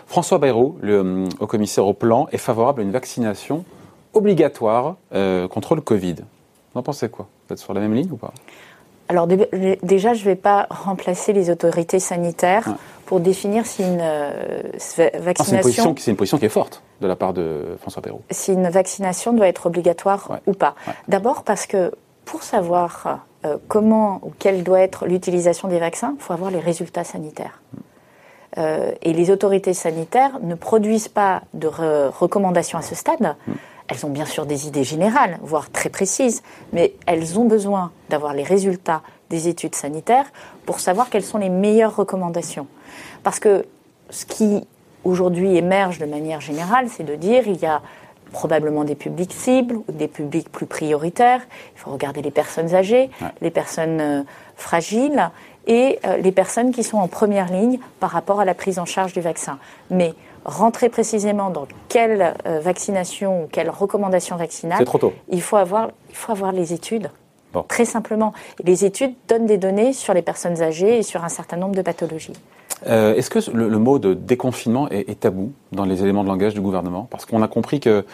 François 0.07 0.37
Bayrou, 0.37 0.77
le 0.81 0.93
euh, 0.93 1.29
haut 1.39 1.47
commissaire 1.47 1.85
au 1.85 1.93
plan, 1.93 2.27
est 2.31 2.37
favorable 2.37 2.81
à 2.81 2.83
une 2.83 2.91
vaccination 2.91 3.65
obligatoire 4.13 4.95
euh, 5.13 5.47
contre 5.47 5.75
le 5.75 5.81
Covid. 5.81 6.15
Vous 6.73 6.79
en 6.79 6.83
pensez 6.83 7.09
quoi? 7.09 7.27
Vous 7.47 7.53
êtes 7.53 7.59
sur 7.59 7.73
la 7.73 7.81
même 7.81 7.93
ligne 7.93 8.11
ou 8.11 8.17
pas? 8.17 8.33
Alors 9.07 9.25
déjà, 9.25 10.13
je 10.13 10.19
ne 10.19 10.25
vais 10.25 10.35
pas 10.35 10.67
remplacer 10.69 11.33
les 11.33 11.49
autorités 11.49 11.99
sanitaires 11.99 12.75
pour 13.07 13.19
définir 13.19 13.65
si 13.65 13.81
une 13.81 13.97
vaccination... 13.97 15.95
c'est 15.97 16.11
une, 16.11 16.15
position 16.15 16.37
qui 16.37 16.45
est 16.45 16.49
forte 16.49 16.83
de 17.01 17.07
la 17.07 17.15
part 17.15 17.33
de 17.33 17.75
François 17.81 18.03
Perrault. 18.03 18.21
Si 18.29 18.53
une 18.53 18.69
vaccination 18.69 19.33
doit 19.33 19.47
être 19.47 19.65
obligatoire 19.65 20.39
ou 20.45 20.53
pas. 20.53 20.75
D'abord 21.07 21.41
parce 21.41 21.65
que 21.65 21.91
pour 22.23 22.43
savoir 22.43 23.25
euh, 23.45 23.57
comment 23.67 24.19
ou 24.23 24.33
quelle 24.37 24.63
doit 24.63 24.81
être 24.81 25.07
l'utilisation 25.07 25.67
des 25.67 25.79
vaccins, 25.79 26.13
il 26.17 26.21
faut 26.21 26.33
avoir 26.33 26.51
les 26.51 26.59
résultats 26.59 27.03
sanitaires. 27.03 27.61
Mm. 27.73 27.77
Euh, 28.57 28.91
et 29.01 29.13
les 29.13 29.31
autorités 29.31 29.73
sanitaires 29.73 30.39
ne 30.41 30.55
produisent 30.55 31.07
pas 31.07 31.41
de 31.53 31.67
recommandations 31.67 32.77
à 32.77 32.81
ce 32.81 32.95
stade. 32.95 33.35
Mm. 33.47 33.51
Elles 33.89 34.05
ont 34.05 34.09
bien 34.09 34.25
sûr 34.25 34.45
des 34.45 34.67
idées 34.67 34.83
générales, 34.83 35.39
voire 35.41 35.71
très 35.71 35.89
précises, 35.89 36.43
mais 36.73 36.93
elles 37.07 37.39
ont 37.39 37.45
besoin 37.45 37.91
d'avoir 38.09 38.33
les 38.33 38.43
résultats 38.43 39.01
des 39.29 39.47
études 39.47 39.75
sanitaires 39.75 40.25
pour 40.65 40.79
savoir 40.79 41.09
quelles 41.09 41.23
sont 41.23 41.39
les 41.39 41.49
meilleures 41.49 41.95
recommandations. 41.95 42.67
Parce 43.23 43.39
que 43.39 43.65
ce 44.09 44.25
qui 44.25 44.67
aujourd'hui 45.03 45.57
émerge 45.57 45.97
de 45.99 46.05
manière 46.05 46.41
générale, 46.41 46.87
c'est 46.89 47.03
de 47.03 47.15
dire 47.15 47.47
il 47.47 47.57
y 47.57 47.65
a 47.65 47.81
probablement 48.31 48.83
des 48.83 48.95
publics 48.95 49.33
cibles 49.33 49.77
ou 49.77 49.91
des 49.91 50.07
publics 50.07 50.51
plus 50.51 50.67
prioritaires. 50.67 51.41
Il 51.75 51.79
faut 51.79 51.91
regarder 51.91 52.21
les 52.21 52.31
personnes 52.31 52.75
âgées, 52.75 53.09
les 53.41 53.49
personnes 53.49 54.01
euh, 54.01 54.23
fragiles 54.55 55.31
et 55.65 55.99
euh, 56.05 56.17
les 56.17 56.31
personnes 56.31 56.71
qui 56.71 56.83
sont 56.83 56.97
en 56.97 57.07
première 57.07 57.51
ligne 57.51 57.79
par 57.99 58.11
rapport 58.11 58.39
à 58.39 58.45
la 58.45 58.53
prise 58.53 58.77
en 58.77 58.85
charge 58.85 59.13
du 59.13 59.21
vaccin. 59.21 59.57
Mais 59.89 60.13
rentrer 60.45 60.89
précisément 60.89 61.49
dans 61.49 61.67
quelle 61.87 62.33
euh, 62.45 62.59
vaccination 62.59 63.43
ou 63.43 63.47
quelle 63.47 63.69
recommandation 63.69 64.35
vaccinale, 64.35 64.83
trop 64.85 64.97
tôt. 64.97 65.13
Il, 65.29 65.41
faut 65.41 65.57
avoir, 65.57 65.89
il 66.09 66.15
faut 66.15 66.31
avoir 66.31 66.51
les 66.51 66.73
études. 66.73 67.09
Très 67.67 67.85
simplement. 67.85 68.31
les 68.63 68.85
études 68.85 69.13
donnent 69.27 69.47
des 69.47 69.57
données 69.57 69.91
sur 69.91 70.13
les 70.13 70.21
personnes 70.21 70.61
âgées 70.61 70.99
et 70.99 71.03
sur 71.03 71.23
un 71.23 71.29
certain 71.29 71.57
nombre 71.57 71.75
de 71.75 71.81
pathologies. 71.81 72.33
Euh, 72.87 73.15
est-ce 73.15 73.29
que 73.29 73.51
le, 73.51 73.77
mot 73.77 73.99
de 73.99 74.13
déconfinement 74.13 74.87
est, 74.89 75.19
tabou 75.19 75.51
dans 75.71 75.83
les 75.83 76.01
éléments 76.01 76.23
de 76.23 76.29
langage 76.29 76.53
du 76.53 76.61
gouvernement? 76.61 77.07
Parce 77.09 77.25
qu'on 77.25 77.41
a 77.41 77.47
compris 77.47 77.79
que 77.79 78.05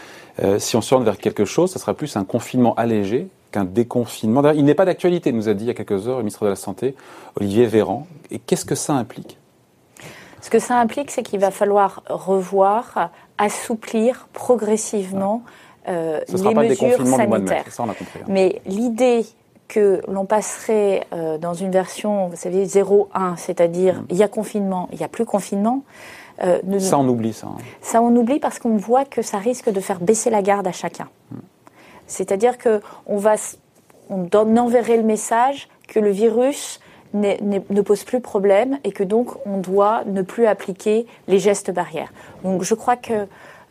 euh, 0.43 0.57
si 0.59 0.75
on 0.75 0.81
se 0.81 0.95
vers 0.95 1.17
quelque 1.17 1.45
chose, 1.45 1.71
ce 1.71 1.79
sera 1.79 1.93
plus 1.93 2.15
un 2.15 2.23
confinement 2.23 2.73
allégé 2.75 3.27
qu'un 3.51 3.65
déconfinement. 3.65 4.41
Il 4.53 4.65
n'est 4.65 4.73
pas 4.73 4.85
d'actualité, 4.85 5.31
nous 5.31 5.49
a 5.49 5.53
dit 5.53 5.65
il 5.65 5.67
y 5.67 5.71
a 5.71 5.73
quelques 5.73 6.07
heures 6.07 6.17
le 6.17 6.23
ministre 6.23 6.45
de 6.45 6.49
la 6.49 6.55
Santé, 6.55 6.95
Olivier 7.35 7.67
Véran. 7.67 8.07
Et 8.31 8.39
qu'est-ce 8.39 8.65
que 8.65 8.75
ça 8.75 8.93
implique? 8.93 9.37
Ce 10.45 10.51
que 10.51 10.59
ça 10.59 10.75
implique, 10.75 11.09
c'est 11.09 11.23
qu'il 11.23 11.39
va 11.39 11.49
falloir 11.49 12.03
revoir, 12.07 13.09
assouplir 13.39 14.27
progressivement 14.31 15.41
euh, 15.87 16.19
les 16.27 16.53
mesures 16.53 17.07
sanitaires. 17.07 17.65
Ça, 17.71 17.81
on 17.81 17.89
a 17.89 17.95
compris, 17.95 18.19
hein. 18.19 18.25
Mais 18.27 18.61
l'idée 18.67 19.25
que 19.67 20.03
l'on 20.07 20.25
passerait 20.25 21.07
euh, 21.13 21.39
dans 21.39 21.55
une 21.55 21.71
version, 21.71 22.27
vous 22.27 22.35
savez, 22.35 22.67
0-1, 22.67 23.37
c'est-à-dire 23.37 23.95
mm. 23.95 24.05
il 24.11 24.17
y 24.17 24.21
a 24.21 24.27
confinement, 24.27 24.87
il 24.91 24.99
n'y 24.99 25.03
a 25.03 25.07
plus 25.07 25.25
confinement. 25.25 25.81
Euh, 26.43 26.59
ça, 26.77 26.99
on 26.99 27.07
oublie 27.07 27.33
ça. 27.33 27.47
Hein. 27.47 27.57
Ça, 27.81 28.03
on 28.03 28.15
oublie 28.15 28.39
parce 28.39 28.59
qu'on 28.59 28.77
voit 28.77 29.03
que 29.03 29.23
ça 29.23 29.39
risque 29.39 29.71
de 29.71 29.79
faire 29.79 29.99
baisser 29.99 30.29
la 30.29 30.43
garde 30.43 30.67
à 30.67 30.71
chacun. 30.71 31.07
Mm. 31.31 31.37
C'est-à-dire 32.05 32.59
qu'on 32.59 33.17
va, 33.17 33.33
on 34.11 34.29
enverrait 34.57 34.97
le 34.97 35.03
message 35.03 35.69
que 35.87 35.99
le 35.99 36.11
virus 36.11 36.79
ne 37.13 37.81
pose 37.81 38.03
plus 38.03 38.19
problème 38.19 38.77
et 38.83 38.91
que 38.91 39.03
donc 39.03 39.29
on 39.45 39.57
doit 39.57 40.03
ne 40.05 40.21
plus 40.21 40.47
appliquer 40.47 41.05
les 41.27 41.39
gestes 41.39 41.71
barrières. 41.71 42.11
Donc 42.43 42.63
je 42.63 42.73
crois 42.73 42.97
que 42.97 43.27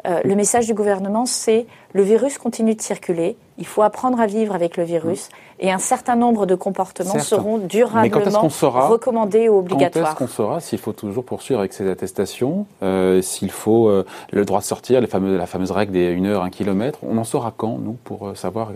euh, 0.07 0.21
le 0.23 0.35
message 0.35 0.67
du 0.67 0.75
gouvernement, 0.75 1.25
c'est 1.25 1.67
le 1.95 2.03
virus 2.03 2.37
continue 2.37 2.75
de 2.75 2.83
circuler, 2.83 3.37
il 3.57 3.67
faut 3.67 3.83
apprendre 3.83 4.21
à 4.21 4.27
vivre 4.27 4.55
avec 4.55 4.77
le 4.77 4.85
virus 4.85 5.31
et 5.61 5.73
un 5.73 5.79
certain 5.79 6.15
nombre 6.15 6.45
de 6.45 6.55
comportements 6.55 7.19
seront 7.21 7.57
durablement 7.59 8.43
recommandés 8.43 9.49
ou 9.49 9.59
obligatoires. 9.59 10.05
Quand 10.05 10.11
est-ce 10.11 10.19
qu'on 10.19 10.27
saura 10.27 10.61
s'il 10.61 10.79
faut 10.79 10.93
toujours 10.93 11.25
poursuivre 11.25 11.61
avec 11.61 11.73
ces 11.73 11.89
attestations, 11.89 12.67
euh, 12.83 13.23
s'il 13.23 13.51
faut 13.51 13.89
euh, 13.89 14.05
le 14.31 14.45
droit 14.45 14.61
de 14.61 14.65
sortir, 14.65 15.01
les 15.01 15.07
fameux, 15.07 15.39
la 15.39 15.47
fameuse 15.47 15.71
règle 15.71 15.93
des 15.93 16.15
1 16.15 16.25
heure, 16.27 16.43
1 16.43 16.51
kilomètre? 16.51 16.99
On 17.03 17.17
en 17.17 17.25
saura 17.25 17.55
quand, 17.57 17.79
nous, 17.79 17.97
pour 18.05 18.37
savoir 18.37 18.73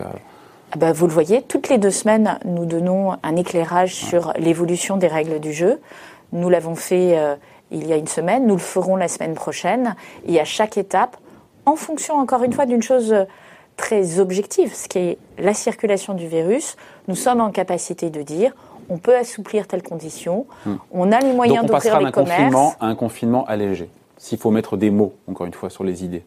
ben, 0.76 0.92
vous 0.92 1.06
le 1.06 1.12
voyez, 1.12 1.42
toutes 1.42 1.68
les 1.68 1.78
deux 1.78 1.90
semaines, 1.90 2.38
nous 2.44 2.66
donnons 2.66 3.16
un 3.22 3.36
éclairage 3.36 3.94
sur 3.94 4.32
l'évolution 4.38 4.96
des 4.96 5.08
règles 5.08 5.40
du 5.40 5.52
jeu. 5.52 5.80
Nous 6.32 6.50
l'avons 6.50 6.74
fait 6.74 7.16
il 7.70 7.86
y 7.86 7.92
a 7.92 7.96
une 7.96 8.06
semaine, 8.06 8.46
nous 8.46 8.54
le 8.54 8.60
ferons 8.60 8.96
la 8.96 9.08
semaine 9.08 9.34
prochaine, 9.34 9.94
et 10.26 10.40
à 10.40 10.44
chaque 10.44 10.76
étape, 10.76 11.16
en 11.66 11.76
fonction 11.76 12.14
encore 12.16 12.42
une 12.44 12.52
fois 12.52 12.66
d'une 12.66 12.82
chose 12.82 13.14
très 13.76 14.18
objective, 14.18 14.74
ce 14.74 14.88
qui 14.88 14.98
est 14.98 15.18
la 15.38 15.54
circulation 15.54 16.14
du 16.14 16.26
virus, 16.26 16.76
nous 17.06 17.14
sommes 17.14 17.40
en 17.40 17.50
capacité 17.50 18.10
de 18.10 18.22
dire 18.22 18.52
on 18.90 18.98
peut 18.98 19.16
assouplir 19.16 19.66
telle 19.66 19.82
condition, 19.82 20.46
hmm. 20.64 20.74
on 20.92 21.12
a 21.12 21.20
les 21.20 21.32
moyens 21.32 21.66
d'ouvrir 21.66 22.00
les 22.00 22.10
commerces. 22.10 22.38
Confinement 22.38 22.74
à 22.80 22.86
un 22.86 22.94
confinement 22.94 23.44
allégé, 23.44 23.90
s'il 24.16 24.38
faut 24.38 24.50
mettre 24.50 24.76
des 24.76 24.90
mots, 24.90 25.12
encore 25.28 25.46
une 25.46 25.52
fois, 25.52 25.68
sur 25.70 25.84
les 25.84 26.04
idées. 26.04 26.24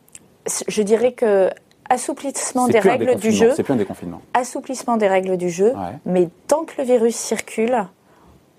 Je 0.68 0.82
dirais 0.82 1.12
que 1.14 1.50
assouplissement 1.92 2.68
des 2.68 2.80
règles 2.80 3.16
du 3.16 3.32
jeu. 3.32 3.52
C'est 3.56 3.64
plus 3.64 3.74
un 3.74 3.78
déconfinement. 3.78 4.22
Assouplissement 4.34 4.98
des 4.98 5.08
règles 5.08 5.38
du 5.38 5.50
jeu, 5.50 5.74
mais 6.06 6.30
tant 6.48 6.64
que 6.64 6.74
le 6.78 6.84
virus 6.84 7.16
circule, 7.16 7.86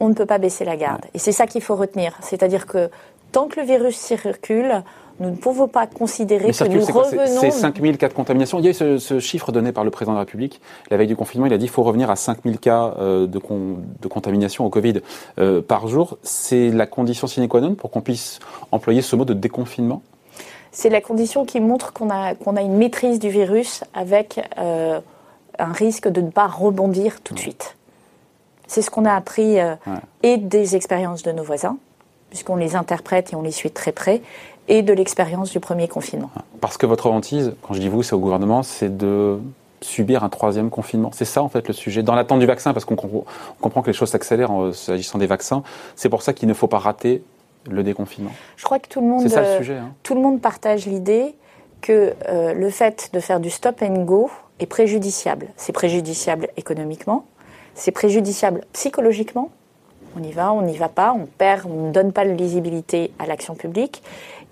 on 0.01 0.09
ne 0.09 0.15
peut 0.15 0.27
pas 0.27 0.39
baisser 0.39 0.65
la 0.65 0.77
garde. 0.77 1.05
Et 1.15 1.19
c'est 1.19 1.33
ça 1.33 1.47
qu'il 1.47 1.62
faut 1.62 1.77
retenir. 1.77 2.19
C'est-à-dire 2.21 2.67
que 2.67 2.91
tant 3.31 3.47
que 3.49 3.61
le 3.61 3.67
virus 3.67 3.97
circule, 3.97 4.83
nous 5.21 5.31
ne 5.31 5.37
pouvons 5.37 5.69
pas 5.69 5.87
considérer 5.87 6.51
que 6.53 6.65
nous 6.65 6.85
revenons... 6.85 7.41
C'est 7.41 7.51
5000 7.51 7.97
cas 7.97 8.09
de 8.09 8.12
contamination. 8.12 8.59
Il 8.59 8.65
y 8.65 8.69
a 8.69 8.71
eu 8.71 8.99
ce, 8.99 9.21
chiffre 9.21 9.53
donné 9.53 9.73
par 9.73 9.85
le 9.85 9.91
président 9.91 10.12
de 10.12 10.17
la 10.17 10.25
République. 10.25 10.61
La 10.91 10.97
veille 10.97 11.07
du 11.07 11.17
confinement, 11.17 11.47
il 11.47 11.53
a 11.53 11.59
dit 11.59 11.67
qu'il 11.67 11.73
faut 11.73 11.83
revenir 11.83 12.11
à 12.11 12.17
5000 12.17 12.59
cas 12.59 12.95
euh, 12.99 13.27
de, 13.27 13.41
de, 14.01 14.09
contamination 14.09 14.67
au 14.67 14.71
Covid 14.71 15.01
euh, 15.39 15.62
par 15.62 15.87
jour. 15.87 16.19
C'est 16.23 16.71
la 16.71 16.87
condition 16.87 17.27
sine 17.27 17.49
qua 17.49 17.61
non 17.61 17.75
pour 17.75 17.91
qu'on 17.91 18.01
puisse 18.01 18.41
employer 18.73 19.03
ce 19.03 19.15
mot 19.17 19.25
de 19.25 19.35
déconfinement? 19.35 20.03
C'est 20.73 20.88
la 20.88 21.02
condition 21.02 21.45
qui 21.45 21.61
montre 21.61 21.93
qu'on 21.93 22.09
a, 22.09 22.35
qu'on 22.35 22.57
a 22.57 22.62
une 22.62 22.76
maîtrise 22.76 23.19
du 23.19 23.29
virus 23.29 23.85
avec 23.93 24.41
euh, 24.59 25.00
un 25.59 25.73
risque 25.73 26.09
de 26.09 26.23
ne 26.23 26.31
pas 26.31 26.47
rebondir 26.47 27.21
tout 27.21 27.35
de 27.35 27.38
suite. 27.38 27.76
C'est 28.67 28.81
ce 28.81 28.91
qu'on 28.91 29.05
a 29.05 29.14
appris 29.14 29.61
euh, 29.61 29.75
et 30.23 30.38
des 30.38 30.75
expériences 30.75 31.23
de 31.23 31.31
nos 31.31 31.43
voisins, 31.43 31.76
puisqu'on 32.31 32.57
les 32.57 32.75
interprète 32.75 33.35
et 33.35 33.37
on 33.37 33.43
les 33.43 33.50
suit 33.50 33.69
de 33.69 33.75
très 33.75 33.93
près, 33.93 34.23
et 34.67 34.81
de 34.81 34.95
l'expérience 34.95 35.50
du 35.50 35.61
premier 35.61 35.88
confinement. 35.88 36.31
Parce 36.62 36.79
que 36.79 36.87
votre 36.87 37.11
hantise, 37.11 37.55
quand 37.62 37.75
je 37.75 37.81
dis 37.81 37.88
vous, 37.88 38.02
c'est 38.02 38.14
au 38.14 38.21
gouvernement, 38.21 38.62
c'est 38.62 38.97
de 38.97 39.38
subir 39.83 40.25
un 40.25 40.31
troisième 40.31 40.71
confinement. 40.71 41.11
C'est 41.12 41.26
ça 41.26 41.43
en 41.43 41.49
fait 41.49 41.69
le 41.69 41.75
sujet. 41.75 42.02
Dans 42.02 42.14
l'attente 42.14 42.38
du 42.38 42.47
vaccin, 42.47 42.73
parce 42.73 42.87
qu'on 42.87 42.97
comprend 42.97 43.83
que 43.83 43.88
les 43.88 43.93
choses 43.93 44.11
s'accélèrent 44.11 44.52
en 44.52 44.73
s'agissant 44.73 45.19
des 45.19 45.26
vaccins, 45.26 45.62
c'est 45.97 46.09
pour 46.09 46.23
ça 46.23 46.33
qu'il 46.33 46.49
ne 46.49 46.55
faut 46.55 46.69
pas 46.69 46.79
rater 46.79 47.23
le 47.71 47.83
déconfinement. 47.83 48.33
Je 48.57 48.64
crois 48.64 48.78
que 48.78 48.88
tout 48.88 49.00
le 49.00 49.07
monde, 49.07 49.28
ça, 49.28 49.40
le 49.40 49.47
euh, 49.47 49.59
sujet, 49.59 49.76
hein. 49.76 49.95
tout 50.02 50.14
le 50.14 50.21
monde 50.21 50.40
partage 50.40 50.87
l'idée 50.87 51.35
que 51.81 52.14
euh, 52.28 52.54
le 52.54 52.71
fait 52.71 53.11
de 53.12 53.21
faire 53.21 53.40
du 53.40 53.50
stop 53.50 53.83
and 53.83 54.04
go 54.04 54.31
est 54.61 54.66
préjudiciable. 54.66 55.49
C'est 55.57 55.73
préjudiciable 55.73 56.49
économiquement, 56.57 57.25
c'est 57.75 57.90
préjudiciable 57.90 58.62
psychologiquement. 58.73 59.50
On 60.16 60.23
y 60.23 60.33
va, 60.33 60.52
on 60.52 60.62
n'y 60.62 60.76
va 60.76 60.88
pas, 60.88 61.14
on 61.19 61.26
perd, 61.26 61.66
on 61.66 61.88
ne 61.88 61.92
donne 61.92 62.12
pas 62.12 62.25
de 62.25 62.31
lisibilité 62.31 63.12
à 63.19 63.26
l'action 63.26 63.54
publique. 63.54 64.02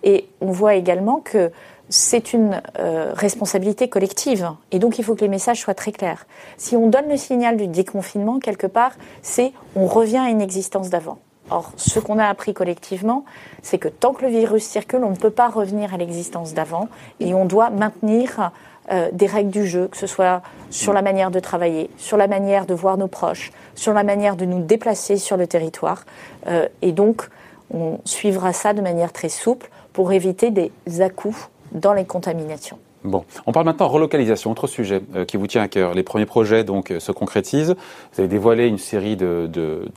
Et 0.03 0.27
on 0.41 0.53
voit 0.53 0.75
également 0.75 1.21
que 1.21 1.51
c'est 1.91 2.33
une 2.33 2.63
euh, 2.79 3.13
responsabilité 3.15 3.89
collective. 3.89 4.51
Et 4.71 4.79
donc, 4.79 4.99
il 4.99 5.05
faut 5.05 5.15
que 5.15 5.21
les 5.21 5.29
messages 5.29 5.61
soient 5.61 5.75
très 5.75 5.93
clairs. 5.93 6.27
Si 6.57 6.77
on 6.77 6.89
donne 6.89 7.09
le 7.09 7.17
signal 7.17 7.57
du 7.57 7.67
déconfinement, 7.67 8.39
quelque 8.39 8.67
part, 8.67 8.93
c'est 9.23 9.53
on 9.77 9.87
revient 9.87 10.19
à 10.19 10.31
une 10.31 10.41
existence 10.41 10.89
d'avant. 10.89 11.19
Or, 11.51 11.73
ce 11.77 11.99
qu'on 11.99 12.19
a 12.19 12.27
appris 12.27 12.55
collectivement, 12.55 13.25
c'est 13.63 13.79
que 13.79 13.89
tant 13.89 14.13
que 14.13 14.25
le 14.25 14.31
virus 14.31 14.65
circule, 14.65 15.03
on 15.05 15.11
ne 15.11 15.17
peut 15.17 15.31
pas 15.31 15.49
revenir 15.49 15.95
à 15.95 15.97
l'existence 15.97 16.55
d'avant 16.55 16.89
et 17.19 17.35
on 17.35 17.45
doit 17.45 17.71
maintenir 17.71 18.53
euh, 18.93 19.09
des 19.13 19.27
règles 19.27 19.51
du 19.51 19.67
jeu, 19.67 19.89
que 19.89 19.97
ce 19.97 20.07
soit 20.07 20.43
sur 20.71 20.93
la 20.93 21.03
manière 21.03 21.31
de 21.31 21.41
travailler, 21.41 21.91
sur 21.97 22.17
la 22.17 22.29
manière 22.29 22.67
de 22.67 22.75
voir 22.75 22.97
nos 22.97 23.09
proches, 23.09 23.53
sur 23.75 23.93
la 23.93 24.05
manière 24.05 24.37
de 24.37 24.45
nous 24.45 24.61
déplacer 24.61 25.17
sur 25.17 25.37
le 25.37 25.47
territoire. 25.47 26.05
Euh, 26.47 26.69
et 26.83 26.93
donc, 26.93 27.29
on 27.73 27.99
suivra 28.05 28.53
ça 28.53 28.73
de 28.73 28.81
manière 28.81 29.13
très 29.13 29.29
souple 29.29 29.71
pour 29.93 30.13
éviter 30.13 30.51
des 30.51 30.73
à-coups 31.01 31.49
dans 31.73 31.93
les 31.93 32.05
contaminations. 32.05 32.79
Bon, 33.03 33.25
on 33.47 33.53
parle 33.53 33.65
maintenant 33.65 33.89
relocalisation, 33.89 34.51
autre 34.51 34.67
sujet 34.67 35.01
euh, 35.15 35.25
qui 35.25 35.39
vous 35.39 35.47
tient 35.47 35.63
à 35.63 35.69
cœur. 35.69 35.95
Les 35.95 36.03
premiers 36.03 36.27
projets 36.27 36.65
donc 36.65 36.93
se 36.99 37.13
concrétisent. 37.13 37.75
Vous 38.13 38.21
avez 38.21 38.29
dévoilé 38.29 38.67
une 38.67 38.79
série 38.79 39.17
de, 39.17 39.49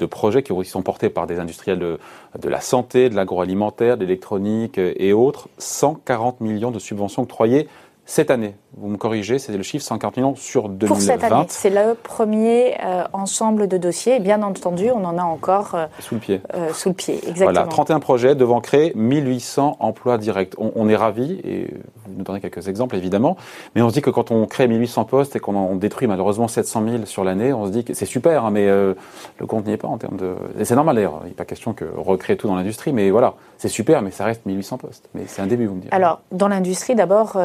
projets 0.10 0.42
qui 0.42 0.54
sont 0.66 0.82
portés 0.84 1.10
par 1.10 1.28
des 1.28 1.40
industriels 1.40 1.80
de, 1.80 2.00
de 2.40 2.50
la 2.50 2.62
santé, 2.62 3.10
de 3.10 3.16
l'agroalimentaire, 3.16 3.98
de 3.98 4.06
l'électronique 4.06 4.78
et 4.78 5.12
autres. 5.12 5.50
140 5.58 6.40
millions 6.40 6.72
de 6.72 6.80
subventions 6.80 7.24
octroyées 7.24 7.68
cette 8.06 8.32
année, 8.32 8.56
vous 8.76 8.90
me 8.90 8.98
corrigez, 8.98 9.38
c'est 9.38 9.56
le 9.56 9.62
chiffre 9.62 9.86
140 9.86 10.18
millions 10.18 10.36
sur 10.36 10.68
2020. 10.68 10.88
Pour 10.88 11.02
cette 11.02 11.24
année, 11.24 11.46
c'est 11.50 11.70
le 11.70 11.94
premier 11.94 12.76
euh, 12.84 13.04
ensemble 13.14 13.68
de 13.68 13.78
dossiers. 13.78 14.20
bien 14.20 14.42
entendu, 14.42 14.90
on 14.90 15.06
en 15.06 15.18
a 15.18 15.24
encore 15.24 15.76
euh, 15.76 15.86
sous 16.00 16.16
le 16.16 16.20
pied. 16.20 16.42
Euh, 16.56 16.74
sous 16.74 16.90
le 16.90 16.96
pied, 16.96 17.16
exactement. 17.16 17.52
Voilà, 17.52 17.68
31 17.68 18.00
projets 18.00 18.36
devant 18.36 18.62
créer 18.62 18.92
1800 18.96 19.78
emplois 19.80 20.18
directs. 20.18 20.56
On, 20.58 20.90
est 20.90 20.96
ravis, 20.96 21.40
et 21.44 21.68
vous 22.06 22.14
nous 22.18 22.24
donnez 22.24 22.40
quelques 22.40 22.68
exemples 22.68 22.96
évidemment, 22.96 23.38
mais 23.76 23.82
on 23.82 23.90
se 23.90 23.94
dit 23.94 24.02
que 24.02 24.10
quand 24.10 24.32
on 24.32 24.46
crée 24.48 24.68
1800 24.68 25.06
postes 25.06 25.36
et 25.36 25.40
qu'on 25.40 25.56
en 25.56 25.76
détruit 25.76 26.08
malheureusement 26.08 26.48
700 26.48 26.84
000 26.90 27.06
sur 27.06 27.24
l'année, 27.24 27.54
on 27.54 27.68
se 27.68 27.72
dit 27.72 27.84
que 27.84 27.94
c'est 27.94 28.06
super, 28.06 28.46
hein, 28.46 28.52
mais 28.52 28.68
le 28.68 29.46
compte 29.48 29.66
n'y 29.68 29.74
est 29.74 29.78
pas 29.78 29.88
en 29.88 29.98
termes 29.98 30.18
de... 30.18 30.34
Et 30.60 30.66
c'est 30.66 30.76
normal 30.76 30.96
d'ailleurs, 30.96 31.22
il 31.24 31.30
n'est 31.30 31.34
pas 31.34 31.46
question 31.46 31.74
que 31.74 31.86
recréer 31.96 32.38
tout 32.38 32.48
dans 32.48 32.56
l'industrie, 32.56 32.92
mais 32.92 33.12
voilà, 33.12 33.36
c'est 33.58 33.70
super, 33.70 34.02
mais 34.02 34.12
ça 34.12 34.26
reste 34.26 34.46
1800 34.46 34.78
postes. 34.78 35.10
Mais 35.14 35.24
c'est 35.28 35.42
un 35.42 35.48
début, 35.48 35.68
vous 35.68 35.76
me 35.76 35.82
direz. 35.82 35.96
Alors, 35.96 36.22
dans 36.32 36.48
l'industrie, 36.48 36.96
d'abord, 36.96 37.38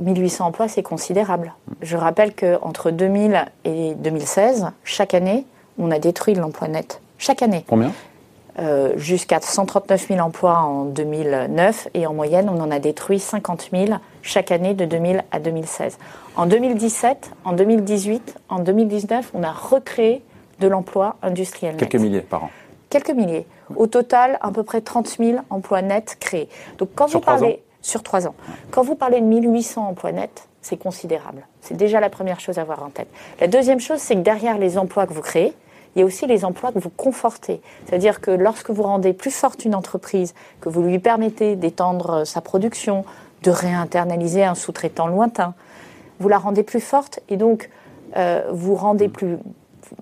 1800 0.00 0.46
emplois, 0.46 0.68
c'est 0.76 0.82
considérable. 0.82 1.54
Je 1.80 1.96
rappelle 1.96 2.34
qu'entre 2.34 2.90
2000 2.90 3.46
et 3.64 3.94
2016, 3.94 4.72
chaque 4.84 5.14
année, 5.14 5.46
on 5.78 5.90
a 5.90 5.98
détruit 5.98 6.34
l'emploi 6.34 6.68
net. 6.68 7.00
Chaque 7.16 7.40
année. 7.40 7.64
Combien? 7.66 7.92
Euh, 8.58 8.92
Jusqu'à 8.98 9.40
139 9.40 10.08
000 10.08 10.20
emplois 10.20 10.58
en 10.58 10.84
2009 10.84 11.88
et 11.94 12.06
en 12.06 12.12
moyenne, 12.12 12.50
on 12.50 12.60
en 12.60 12.70
a 12.70 12.78
détruit 12.78 13.18
50 13.18 13.70
000 13.72 13.86
chaque 14.20 14.50
année 14.50 14.74
de 14.74 14.84
2000 14.84 15.24
à 15.30 15.38
2016. 15.38 15.96
En 16.36 16.44
2017, 16.44 17.30
en 17.46 17.52
2018, 17.54 18.36
en 18.50 18.58
2019, 18.58 19.30
on 19.32 19.42
a 19.42 19.52
recréé 19.52 20.22
de 20.60 20.68
l'emploi 20.68 21.16
industriel. 21.22 21.76
Quelques 21.76 21.96
milliers 21.96 22.20
par 22.20 22.44
an. 22.44 22.50
Quelques 22.90 23.12
milliers. 23.12 23.46
Au 23.76 23.86
total, 23.86 24.38
à 24.42 24.50
peu 24.50 24.62
près 24.62 24.82
30 24.82 25.08
000 25.08 25.38
emplois 25.48 25.80
nets 25.80 26.18
créés. 26.20 26.50
Donc 26.76 26.90
quand 26.94 27.06
vous 27.06 27.20
parlez 27.20 27.62
sur 27.80 28.02
trois 28.02 28.26
ans. 28.26 28.34
Quand 28.70 28.82
vous 28.82 28.94
parlez 28.94 29.20
de 29.20 29.26
1800 29.26 29.88
emplois 29.88 30.12
nets, 30.12 30.48
c'est 30.66 30.76
considérable. 30.76 31.46
C'est 31.60 31.76
déjà 31.76 32.00
la 32.00 32.10
première 32.10 32.40
chose 32.40 32.58
à 32.58 32.62
avoir 32.62 32.82
en 32.82 32.90
tête. 32.90 33.08
La 33.40 33.46
deuxième 33.46 33.80
chose, 33.80 33.98
c'est 33.98 34.14
que 34.14 34.20
derrière 34.20 34.58
les 34.58 34.78
emplois 34.78 35.06
que 35.06 35.12
vous 35.12 35.22
créez, 35.22 35.54
il 35.94 36.00
y 36.00 36.02
a 36.02 36.04
aussi 36.04 36.26
les 36.26 36.44
emplois 36.44 36.72
que 36.72 36.78
vous 36.78 36.90
confortez. 36.90 37.60
C'est-à-dire 37.86 38.20
que 38.20 38.30
lorsque 38.30 38.70
vous 38.70 38.82
rendez 38.82 39.12
plus 39.12 39.30
forte 39.30 39.64
une 39.64 39.74
entreprise, 39.74 40.34
que 40.60 40.68
vous 40.68 40.82
lui 40.82 40.98
permettez 40.98 41.56
d'étendre 41.56 42.24
sa 42.26 42.40
production, 42.40 43.04
de 43.42 43.50
réinternaliser 43.50 44.44
un 44.44 44.54
sous-traitant 44.54 45.06
lointain, 45.06 45.54
vous 46.18 46.28
la 46.28 46.38
rendez 46.38 46.62
plus 46.62 46.80
forte 46.80 47.20
et 47.28 47.36
donc 47.36 47.70
euh, 48.16 48.42
vous 48.50 48.74
rendez 48.74 49.08
plus 49.08 49.38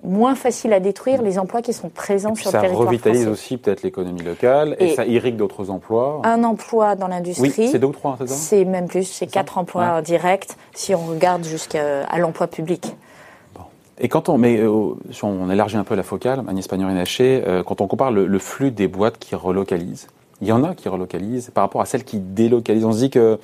moins 0.03 0.35
facile 0.35 0.73
à 0.73 0.79
détruire 0.79 1.21
les 1.21 1.39
emplois 1.39 1.61
qui 1.61 1.73
sont 1.73 1.89
présents 1.89 2.35
sur 2.35 2.51
le 2.51 2.59
territoire 2.59 2.83
Ça 2.83 2.89
revitalise 2.89 3.27
aussi 3.27 3.57
peut-être 3.57 3.83
l'économie 3.83 4.23
locale 4.23 4.75
et, 4.79 4.95
ça 4.95 5.05
irrigue 5.05 5.35
d'autres 5.35 5.69
emplois. 5.69 6.21
Un 6.23 6.43
emploi 6.43 6.95
dans 6.95 7.07
l'industrie. 7.07 7.53
Oui, 7.57 7.69
c'est 7.71 7.79
deux 7.79 7.87
ou 7.87 7.91
trois, 7.91 8.15
c'est 8.19 8.27
ça? 8.27 8.35
C'est 8.35 8.65
même 8.65 8.87
plus, 8.87 9.03
c'est 9.03 9.27
quatre 9.27 9.57
emplois 9.57 10.01
directs 10.01 10.49
si 10.73 10.95
on 10.95 11.05
regarde 11.05 11.43
jusqu'à 11.43 12.05
l'emploi 12.17 12.47
public. 12.47 12.95
Et 13.97 14.09
quand 14.09 14.27
on, 14.27 14.37
mais 14.37 14.57
euh, 14.57 14.95
on 15.23 15.49
élargit 15.49 15.77
un 15.77 15.85
peu 15.85 15.95
la 15.95 16.03
focale, 16.03 16.43
Agnès 16.47 16.67
Pannier-Naché, 16.67 17.43
euh, 17.47 17.63
quand 17.63 17.79
on 17.79 17.87
compare 17.87 18.11
le, 18.11 18.27
le, 18.27 18.39
flux 18.39 18.71
des 18.71 18.89
boîtes 18.89 19.17
qui 19.17 19.35
relocalisent, 19.35 20.07
il 20.41 20.47
y 20.47 20.51
en 20.51 20.65
a 20.65 20.75
qui 20.75 20.89
relocalisent 20.89 21.49
par 21.53 21.63
rapport 21.63 21.81
à 21.81 21.85
celles 21.85 22.03
qui 22.03 22.19
délocalisent. 22.19 22.83
On 22.83 22.91
se 22.91 22.97
dit 22.97 23.09
que 23.09 23.39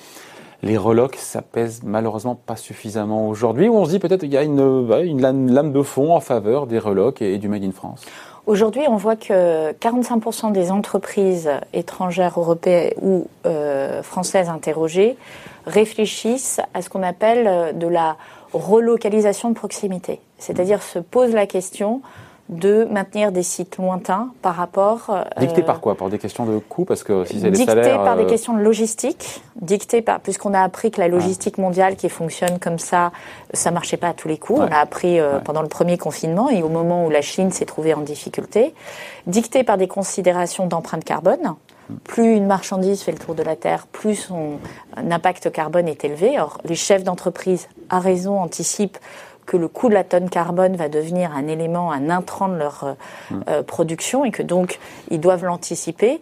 les 0.64 0.78
relocs, 0.78 1.16
ça 1.16 1.42
pèse 1.42 1.82
malheureusement 1.84 2.36
pas 2.36 2.56
suffisamment 2.56 3.28
aujourd'hui, 3.28 3.68
ou 3.68 3.76
on 3.76 3.86
se 3.86 3.92
dit 3.92 4.00
peut-être 4.00 4.22
qu'il 4.22 4.34
y 4.34 4.38
a 4.38 4.44
une, 4.44 5.22
lame 5.22 5.72
de 5.72 5.82
fond 5.82 6.14
en 6.14 6.20
faveur 6.20 6.68
des 6.68 6.80
relocs 6.80 7.22
et, 7.22 7.38
du 7.38 7.48
Made 7.48 7.64
in 7.64 7.72
France 7.72 8.06
Aujourd'hui, 8.48 8.82
on 8.88 8.96
voit 8.96 9.16
que 9.16 9.72
45% 9.74 10.52
des 10.52 10.72
entreprises 10.72 11.50
étrangères, 11.74 12.40
européennes 12.40 12.94
ou 13.02 13.28
euh, 13.46 14.02
françaises 14.02 14.50
interrogées 14.50 15.16
réfléchissent 15.68 16.60
à 16.74 16.82
ce 16.82 16.90
qu'on 16.90 17.04
appelle 17.04 17.46
euh, 17.48 17.72
de 17.72 17.88
la 17.88 18.18
relocalisation 18.54 19.50
de 19.50 19.56
proximité. 19.56 20.20
C'est-à-dire 20.40 20.82
se 20.82 21.00
pose 21.00 21.34
la 21.34 21.46
question 21.46 22.02
de 22.52 22.86
maintenir 22.92 23.32
des 23.32 23.44
sites 23.44 23.78
lointains 23.78 24.30
par 24.42 24.56
rapport. 24.56 25.10
Euh, 25.10 25.24
dicté 25.40 25.64
par 25.64 25.80
quoi? 25.80 25.96
Par 25.96 26.10
des 26.10 26.20
questions 26.20 26.46
de 26.46 26.60
coûts? 26.60 26.84
Parce 26.84 27.04
que 27.04 27.24
si 27.24 27.40
c'est 27.40 27.50
des 27.50 27.58
Dicté 27.58 27.74
par 27.96 28.18
des 28.18 28.24
euh, 28.24 28.28
questions 28.28 28.54
de 28.54 28.62
logistique. 28.62 29.42
Dicté 29.56 30.02
par 30.02 30.20
puisqu'on 30.20 30.54
a 30.54 30.62
appris 30.62 30.92
que 30.92 31.00
la 31.00 31.08
logistique 31.08 31.58
mondiale 31.58 31.96
qui 31.96 32.10
fonctionne 32.10 32.60
comme 32.60 32.78
ça, 32.78 33.12
ça 33.54 33.72
marchait 33.72 33.98
pas 33.98 34.10
à 34.10 34.14
tous 34.14 34.28
les 34.28 34.38
coups. 34.38 34.60
On 34.60 34.72
a 34.72 34.78
appris 34.78 35.20
euh, 35.20 35.40
pendant 35.40 35.62
le 35.62 35.70
premier 35.70 35.98
confinement 35.98 36.50
et 36.50 36.62
au 36.62 36.70
moment 36.70 37.06
où 37.06 37.10
la 37.10 37.22
Chine 37.22 37.52
s'est 37.52 37.66
trouvée 37.66 37.94
en 37.94 38.02
difficulté. 38.02 38.76
Dicté 39.28 39.64
par 39.64 39.78
des 39.78 39.88
considérations 39.88 40.68
d'empreinte 40.68 41.06
carbone. 41.06 41.56
Plus 42.06 42.36
une 42.36 42.48
marchandise 42.48 43.02
fait 43.02 43.12
le 43.12 43.18
tour 43.18 43.36
de 43.36 43.44
la 43.44 43.58
Terre, 43.58 43.86
plus 43.88 44.16
son 44.16 44.60
impact 44.96 45.52
carbone 45.52 45.90
est 45.90 46.06
élevé. 46.06 46.40
Or, 46.40 46.58
les 46.64 46.76
chefs 46.76 47.04
d'entreprise, 47.04 47.68
à 47.90 48.00
raison, 48.00 48.40
anticipent 48.40 48.98
que 49.52 49.58
le 49.58 49.68
coût 49.68 49.90
de 49.90 49.94
la 49.94 50.06
tonne 50.06 50.30
carbone 50.30 50.78
va 50.78 50.88
devenir 50.88 51.36
un 51.36 51.46
élément, 51.50 51.92
un 51.92 52.10
intrant 52.10 52.48
de 52.48 52.56
leur 52.56 52.86
euh, 52.86 52.94
mm. 53.32 53.44
euh, 53.50 53.64
production 53.64 54.24
et 54.24 54.32
que 54.32 54.44
donc 54.44 54.80
ils 55.10 55.20
doivent 55.20 55.44
l'anticiper 55.44 56.22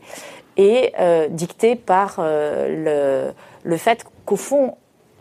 et 0.57 0.93
euh, 0.99 1.27
dicté 1.29 1.75
par 1.75 2.15
le, 2.17 3.29
le 3.63 3.77
fait 3.77 4.03
qu'au 4.25 4.35
fond, 4.35 4.77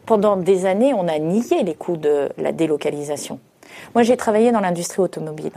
pendant 0.07 0.38
des 0.38 0.65
années, 0.65 0.95
on 0.95 1.07
a 1.07 1.19
nié 1.19 1.62
les 1.62 1.75
coûts 1.75 1.99
de 1.99 2.31
la 2.38 2.53
délocalisation. 2.53 3.41
Moi, 3.95 4.05
j'ai 4.05 4.17
travaillé 4.17 4.53
dans 4.53 4.61
l'industrie 4.61 5.03
automobile. 5.03 5.53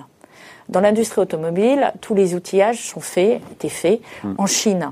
Dans 0.68 0.82
l'industrie 0.82 1.22
automobile, 1.22 1.94
tous 2.02 2.16
les 2.16 2.36
outillages 2.36 2.82
sont 2.82 3.00
faits, 3.00 3.42
étaient 3.54 3.70
faits 3.70 4.02
mm. 4.26 4.34
en 4.38 4.46
Chine. 4.46 4.92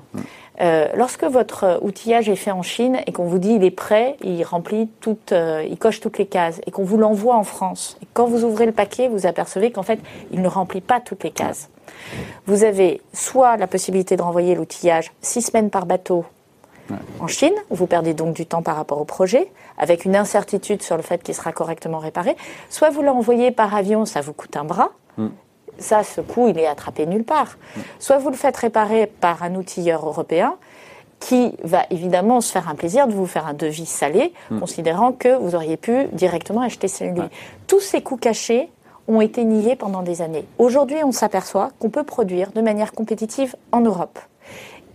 Euh, 0.61 0.87
lorsque 0.95 1.23
votre 1.23 1.79
outillage 1.81 2.27
est 2.27 2.35
fait 2.35 2.51
en 2.51 2.61
Chine 2.63 2.99
et 3.07 3.11
qu'on 3.13 3.25
vous 3.25 3.39
dit 3.39 3.53
il 3.53 3.63
est 3.63 3.71
prêt, 3.71 4.17
il 4.21 4.43
remplit 4.43 4.89
toutes, 4.99 5.31
euh, 5.31 5.65
il 5.69 5.77
coche 5.77 6.01
toutes 6.01 6.17
les 6.17 6.25
cases 6.25 6.59
et 6.65 6.71
qu'on 6.71 6.83
vous 6.83 6.97
l'envoie 6.97 7.35
en 7.35 7.43
France, 7.43 7.97
et 8.03 8.07
quand 8.13 8.25
vous 8.25 8.43
ouvrez 8.43 8.65
le 8.65 8.73
paquet, 8.73 9.07
vous 9.07 9.25
apercevez 9.25 9.71
qu'en 9.71 9.83
fait, 9.83 9.99
il 10.31 10.41
ne 10.41 10.47
remplit 10.47 10.81
pas 10.81 10.99
toutes 10.99 11.23
les 11.23 11.31
cases. 11.31 11.69
Vous 12.45 12.63
avez 12.63 13.01
soit 13.13 13.57
la 13.57 13.67
possibilité 13.67 14.17
de 14.17 14.21
renvoyer 14.21 14.55
l'outillage 14.55 15.11
six 15.21 15.41
semaines 15.41 15.69
par 15.69 15.85
bateau 15.85 16.25
en 17.19 17.27
Chine, 17.27 17.53
où 17.69 17.75
vous 17.75 17.87
perdez 17.87 18.13
donc 18.13 18.35
du 18.35 18.45
temps 18.45 18.63
par 18.63 18.75
rapport 18.75 18.99
au 18.99 19.05
projet, 19.05 19.51
avec 19.77 20.05
une 20.05 20.15
incertitude 20.15 20.81
sur 20.81 20.97
le 20.97 21.03
fait 21.03 21.21
qu'il 21.21 21.35
sera 21.35 21.51
correctement 21.51 21.99
réparé, 21.99 22.35
soit 22.69 22.89
vous 22.89 23.03
l'envoyez 23.03 23.51
par 23.51 23.75
avion, 23.75 24.05
ça 24.05 24.21
vous 24.21 24.33
coûte 24.33 24.57
un 24.57 24.63
bras, 24.63 24.89
mm. 25.17 25.27
Ça, 25.79 26.03
ce 26.03 26.21
coût, 26.21 26.47
il 26.47 26.57
est 26.59 26.67
attrapé 26.67 27.05
nulle 27.05 27.23
part. 27.23 27.57
Soit 27.99 28.17
vous 28.17 28.29
le 28.29 28.35
faites 28.35 28.57
réparer 28.57 29.07
par 29.07 29.43
un 29.43 29.55
outilleur 29.55 30.05
européen 30.05 30.55
qui 31.19 31.53
va 31.63 31.83
évidemment 31.89 32.41
se 32.41 32.51
faire 32.51 32.69
un 32.69 32.75
plaisir 32.75 33.07
de 33.07 33.13
vous 33.13 33.25
faire 33.25 33.45
un 33.45 33.53
devis 33.53 33.85
salé, 33.85 34.33
hmm. 34.49 34.59
considérant 34.59 35.11
que 35.11 35.35
vous 35.35 35.55
auriez 35.55 35.77
pu 35.77 36.05
directement 36.13 36.61
acheter 36.61 36.87
celui. 36.87 37.15
là 37.15 37.29
Tous 37.67 37.81
ces 37.81 38.01
coûts 38.01 38.17
cachés 38.17 38.69
ont 39.07 39.21
été 39.21 39.43
niés 39.43 39.75
pendant 39.75 40.01
des 40.01 40.21
années. 40.21 40.45
Aujourd'hui, 40.57 40.97
on 41.03 41.11
s'aperçoit 41.11 41.71
qu'on 41.79 41.89
peut 41.89 42.03
produire 42.03 42.51
de 42.51 42.61
manière 42.61 42.91
compétitive 42.93 43.55
en 43.71 43.81
Europe. 43.81 44.19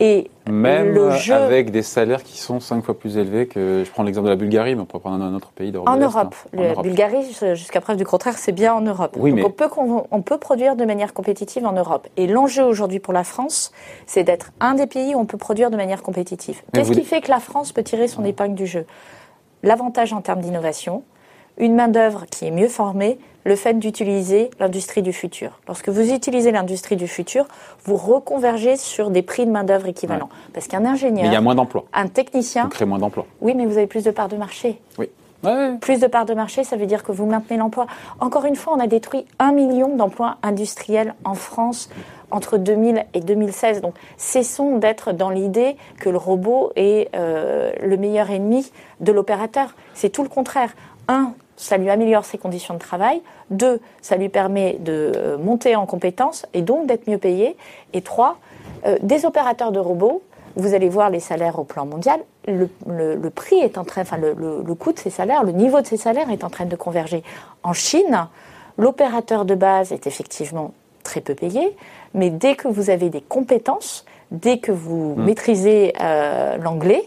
Et 0.00 0.28
Même 0.50 0.98
avec 1.30 1.70
des 1.70 1.82
salaires 1.82 2.24
qui 2.24 2.38
sont 2.38 2.58
cinq 2.58 2.84
fois 2.84 2.98
plus 2.98 3.16
élevés 3.16 3.46
que, 3.46 3.82
je 3.84 3.90
prends 3.90 4.02
l'exemple 4.02 4.26
de 4.26 4.30
la 4.30 4.36
Bulgarie, 4.36 4.74
mais 4.74 4.82
on 4.82 4.86
pourrait 4.86 5.02
prendre 5.02 5.24
un 5.24 5.34
autre 5.34 5.50
pays 5.52 5.70
d'Europe. 5.70 5.88
En, 5.88 5.96
Europe. 5.96 6.34
Hein. 6.52 6.74
La 6.74 6.82
Bulgarie, 6.82 7.24
jusqu'à 7.54 7.80
preuve 7.80 7.96
du 7.96 8.04
contraire, 8.04 8.36
c'est 8.36 8.52
bien 8.52 8.74
en 8.74 8.80
Europe. 8.80 9.16
Oui, 9.16 9.32
Donc 9.32 9.46
on, 9.46 9.50
peut, 9.50 9.68
on 10.10 10.22
peut 10.22 10.38
produire 10.38 10.74
de 10.74 10.84
manière 10.84 11.14
compétitive 11.14 11.64
en 11.64 11.72
Europe. 11.72 12.08
Et 12.16 12.26
l'enjeu 12.26 12.64
aujourd'hui 12.64 12.98
pour 12.98 13.12
la 13.12 13.24
France, 13.24 13.72
c'est 14.06 14.24
d'être 14.24 14.50
un 14.60 14.74
des 14.74 14.86
pays 14.86 15.14
où 15.14 15.18
on 15.18 15.26
peut 15.26 15.38
produire 15.38 15.70
de 15.70 15.76
manière 15.76 16.02
compétitive. 16.02 16.60
Qu'est-ce 16.72 16.92
qui 16.92 17.04
fait 17.04 17.20
que 17.20 17.30
la 17.30 17.40
France 17.40 17.72
peut 17.72 17.84
tirer 17.84 18.08
son 18.08 18.24
épingle 18.24 18.54
du 18.54 18.66
jeu? 18.66 18.86
L'avantage 19.62 20.12
en 20.12 20.20
termes 20.20 20.40
d'innovation, 20.40 21.04
une 21.56 21.74
main-d'œuvre 21.74 22.26
qui 22.30 22.46
est 22.46 22.50
mieux 22.50 22.68
formée, 22.68 23.18
le 23.44 23.56
fait 23.56 23.74
d'utiliser 23.74 24.50
l'industrie 24.58 25.02
du 25.02 25.12
futur. 25.12 25.60
Lorsque 25.68 25.88
vous 25.88 26.12
utilisez 26.12 26.50
l'industrie 26.50 26.96
du 26.96 27.08
futur, 27.08 27.46
vous 27.84 27.96
reconvergez 27.96 28.76
sur 28.76 29.10
des 29.10 29.22
prix 29.22 29.46
de 29.46 29.50
main-d'œuvre 29.50 29.86
équivalents. 29.86 30.30
Parce 30.52 30.66
qu'un 30.66 30.84
ingénieur. 30.84 31.24
Mais 31.24 31.30
il 31.30 31.32
y 31.32 31.36
a 31.36 31.40
moins 31.40 31.54
d'emplois. 31.54 31.84
Un 31.92 32.08
technicien. 32.08 32.64
Vous 32.64 32.70
créez 32.70 32.86
moins 32.86 32.98
d'emplois. 32.98 33.26
Oui, 33.40 33.54
mais 33.54 33.66
vous 33.66 33.76
avez 33.76 33.86
plus 33.86 34.04
de 34.04 34.10
parts 34.10 34.28
de 34.28 34.36
marché. 34.36 34.80
Oui. 34.98 35.08
Plus 35.80 36.00
de 36.00 36.06
parts 36.06 36.24
de 36.24 36.32
marché, 36.34 36.64
ça 36.64 36.76
veut 36.76 36.86
dire 36.86 37.02
que 37.02 37.12
vous 37.12 37.26
maintenez 37.26 37.58
l'emploi. 37.58 37.86
Encore 38.18 38.46
une 38.46 38.56
fois, 38.56 38.74
on 38.76 38.80
a 38.80 38.86
détruit 38.86 39.26
un 39.38 39.52
million 39.52 39.94
d'emplois 39.94 40.38
industriels 40.42 41.14
en 41.24 41.34
France 41.34 41.90
entre 42.30 42.56
2000 42.56 43.04
et 43.12 43.20
2016. 43.20 43.80
Donc, 43.80 43.94
cessons 44.16 44.78
d'être 44.78 45.12
dans 45.12 45.30
l'idée 45.30 45.76
que 46.00 46.08
le 46.08 46.16
robot 46.16 46.72
est 46.76 47.10
euh, 47.14 47.72
le 47.82 47.96
meilleur 47.96 48.30
ennemi 48.30 48.72
de 49.00 49.12
l'opérateur. 49.12 49.74
C'est 49.92 50.08
tout 50.08 50.22
le 50.22 50.30
contraire. 50.30 50.74
Un, 51.08 51.34
ça 51.56 51.76
lui 51.76 51.90
améliore 51.90 52.24
ses 52.24 52.38
conditions 52.38 52.74
de 52.74 52.78
travail. 52.78 53.20
Deux, 53.50 53.80
ça 54.02 54.16
lui 54.16 54.28
permet 54.28 54.76
de 54.80 55.12
euh, 55.14 55.38
monter 55.38 55.76
en 55.76 55.86
compétences 55.86 56.46
et 56.54 56.62
donc 56.62 56.86
d'être 56.86 57.08
mieux 57.08 57.18
payé. 57.18 57.56
Et 57.92 58.02
trois, 58.02 58.38
euh, 58.86 58.96
des 59.02 59.24
opérateurs 59.24 59.72
de 59.72 59.78
robots, 59.78 60.22
vous 60.56 60.74
allez 60.74 60.88
voir 60.88 61.10
les 61.10 61.20
salaires 61.20 61.58
au 61.58 61.64
plan 61.64 61.84
mondial, 61.84 62.20
le, 62.46 62.68
prix 63.30 63.56
est 63.56 63.76
en 63.76 63.84
train, 63.84 64.02
enfin 64.02 64.18
le, 64.18 64.34
le, 64.34 64.74
coût 64.74 64.92
de 64.92 64.98
ces 64.98 65.10
salaires, 65.10 65.42
le 65.42 65.52
niveau 65.52 65.80
de 65.80 65.86
ces 65.86 65.96
salaires 65.96 66.30
est 66.30 66.44
en 66.44 66.50
train 66.50 66.66
de 66.66 66.76
converger. 66.76 67.24
En 67.64 67.72
Chine, 67.72 68.28
l'opérateur 68.78 69.44
de 69.44 69.54
base 69.54 69.90
est 69.90 70.06
effectivement 70.06 70.72
très 71.02 71.20
peu 71.20 71.34
payé, 71.34 71.76
mais 72.14 72.30
dès 72.30 72.54
que 72.54 72.68
vous 72.68 72.90
avez 72.90 73.10
des 73.10 73.20
compétences, 73.20 74.04
dès 74.30 74.58
que 74.58 74.72
vous 74.72 75.14
mmh. 75.16 75.24
maîtrisez 75.24 75.92
euh, 76.00 76.56
l'anglais, 76.58 77.02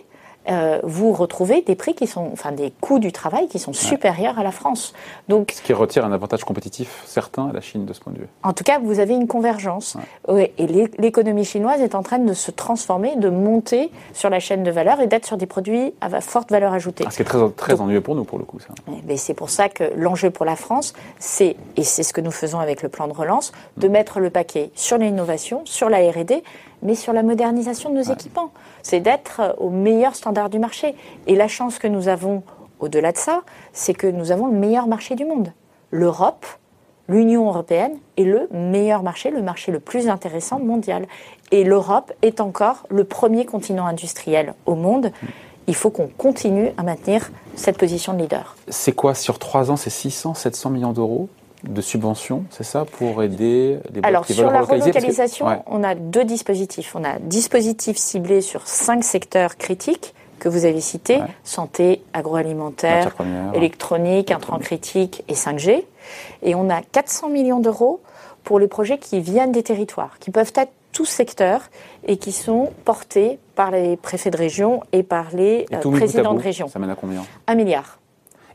euh, 0.50 0.80
vous 0.84 1.12
retrouvez 1.14 1.62
des 1.62 1.76
prix 1.76 1.94
qui 1.94 2.08
sont, 2.08 2.30
enfin 2.32 2.52
des 2.52 2.72
coûts 2.82 3.00
du 3.00 3.12
travail 3.12 3.48
qui 3.48 3.60
sont 3.60 3.74
supérieurs 3.74 4.40
à 4.40 4.44
la 4.44 4.52
France. 4.52 4.94
Donc, 5.28 5.52
ce 5.56 5.62
qui 5.62 5.74
retire 5.74 6.06
un 6.06 6.12
avantage 6.12 6.44
compétitif 6.44 7.04
certain 7.06 7.50
à 7.50 7.54
la 7.54 7.62
Chine 7.62 7.86
de 7.86 7.94
ce 7.94 8.00
point 8.00 8.14
de 8.14 8.20
vue. 8.20 8.28
En 8.44 8.54
tout 8.54 8.64
cas, 8.64 8.80
vous 8.80 9.00
avez 9.00 9.14
une 9.14 9.28
convergence. 9.28 9.98
et 10.30 10.68
l'économie 10.98 11.46
chinoise 11.46 11.82
est 11.82 11.96
en 11.96 12.04
train 12.04 12.20
de 12.20 12.34
se 12.34 12.52
transformer, 12.52 13.16
de 13.16 13.30
monter 13.30 13.92
sur 14.14 14.30
la 14.30 14.40
chaîne 14.40 14.64
de 14.64 14.72
valeur 14.72 15.00
et 15.02 15.08
d'être 15.08 15.26
sur 15.26 15.38
des 15.38 15.46
produits 15.46 15.94
à 16.02 16.22
forte 16.22 16.52
valeur 16.52 16.74
ajoutée. 16.74 17.04
Ah, 17.08 17.12
ce 17.12 17.18
qui 17.18 17.22
est 17.24 17.26
très, 17.26 17.50
très 17.52 17.82
ennuyeux 17.82 18.02
pour 18.02 18.16
nous, 18.16 18.24
pour 18.24 18.40
le 18.40 18.46
coup. 18.46 18.60
Ça. 18.60 18.70
Mais 19.06 19.18
c'est 19.18 19.34
pour 19.34 19.50
ça 19.50 19.70
que 19.70 19.84
l'enjeu 19.96 20.30
pour 20.30 20.46
la 20.46 20.56
France, 20.56 20.94
c'est, 21.20 21.56
et 21.76 21.84
c'est 21.84 22.04
ce 22.04 22.14
que 22.14 22.22
nous 22.22 22.32
faisons 22.32 22.60
avec 22.60 22.82
le 22.82 22.90
plan 22.90 23.08
de 23.08 23.14
relance, 23.14 23.52
de 23.78 23.88
mm. 23.88 23.92
mettre 23.92 24.20
le 24.20 24.30
paquet 24.30 24.72
sur 24.76 24.98
l'innovation, 24.98 25.62
sur 25.66 25.90
la 25.90 26.00
R&D, 26.00 26.44
mais 26.88 26.96
sur 26.96 27.12
la 27.12 27.22
modernisation 27.22 27.90
de 27.92 27.96
nos 27.96 28.14
équipements. 28.14 28.52
C'est 28.82 29.02
d'être 29.02 29.42
euh, 29.42 29.54
au 29.58 29.70
meilleur 29.70 30.16
standard 30.16 30.50
du 30.50 30.58
marché. 30.58 30.96
Et 31.28 31.36
la 31.36 31.50
chance 31.50 31.80
que 31.80 31.88
nous 31.88 32.08
avons, 32.08 32.44
au-delà 32.80 33.12
de 33.12 33.18
ça, 33.18 33.42
c'est 33.74 33.94
que 33.94 34.08
nous 34.08 34.32
avons 34.32 34.48
le 34.48 34.58
meilleur 34.58 34.88
marché 34.88 35.16
du 35.16 35.26
monde. 35.26 35.52
L'Europe, 35.92 36.46
l'Union 37.10 37.48
européenne 37.48 37.98
est 38.16 38.24
le 38.24 38.48
meilleur 38.52 39.04
marché, 39.04 39.32
le 39.32 39.42
marché 39.42 39.74
le 39.74 39.82
plus 39.82 40.08
intéressant 40.08 40.60
mondial. 40.60 41.08
Et 41.52 41.66
l'Europe 41.66 42.14
est 42.22 42.40
encore 42.40 42.86
le 42.90 43.04
premier 43.04 43.46
continent 43.46 43.86
industriel 43.86 44.54
au 44.66 44.76
monde. 44.76 45.12
Il 45.68 45.76
faut 45.76 45.90
qu'on 45.90 46.08
continue 46.08 46.72
à 46.78 46.84
maintenir 46.84 47.30
cette 47.56 47.78
position 47.78 48.14
de 48.14 48.20
leader. 48.20 48.56
C'est 48.70 48.94
quoi 48.94 49.14
sur 49.14 49.40
trois 49.40 49.70
ans 49.72 49.76
C'est 49.76 49.90
600, 49.90 50.36
700 50.36 50.70
millions 50.70 50.94
d'euros 50.94 51.28
de 51.64 51.82
subventions, 51.82 52.46
c'est 52.50 52.64
ça, 52.64 52.86
pour 52.86 53.24
aider 53.24 53.80
les 53.94 54.02
Alors, 54.04 54.26
qui 54.26 54.34
sur 54.34 54.52
la 54.52 54.62
relocalisation, 54.62 55.48
on 55.66 55.84
a 55.84 55.96
deux 55.96 56.24
dispositifs. 56.24 56.96
On 56.96 57.04
a 57.04 57.10
un 57.10 57.20
dispositif 57.20 57.98
ciblé 57.98 58.42
sur 58.42 58.68
cinq 58.68 59.04
secteurs 59.04 59.58
critiques 59.58 60.14
que 60.40 60.50
vous 60.50 60.66
avez 60.66 60.82
cités, 60.82 61.20
santé, 61.44 62.04
agroalimentaire, 62.14 63.16
électronique, 63.56 64.32
intrants 64.32 64.60
critiques 64.60 65.24
et 65.28 65.34
5G. 65.34 65.84
Et 66.44 66.56
on 66.56 66.70
a 66.70 66.82
400 66.82 67.30
millions 67.30 67.60
d'euros 67.60 68.02
pour 68.44 68.60
les 68.60 68.68
projets 68.68 68.98
qui 68.98 69.20
viennent 69.20 69.52
des 69.52 69.64
territoires, 69.64 70.20
qui 70.20 70.32
peuvent 70.32 70.54
être 70.56 70.72
tous 70.94 71.06
secteurs 71.06 71.62
et 72.06 72.18
qui 72.18 72.32
sont 72.32 72.72
portés 72.86 73.40
par 73.56 73.72
les 73.72 73.98
préfets 73.98 74.32
de 74.32 74.38
région 74.38 74.84
et 74.94 75.04
par 75.04 75.26
les 75.34 75.66
euh, 75.74 75.80
présidents 75.92 76.34
de 76.34 76.42
région. 76.42 76.68
Ça 76.68 76.80
mène 76.80 76.90
à 76.90 76.96
combien? 76.96 77.26
Un 77.48 77.56
milliard. 77.56 77.97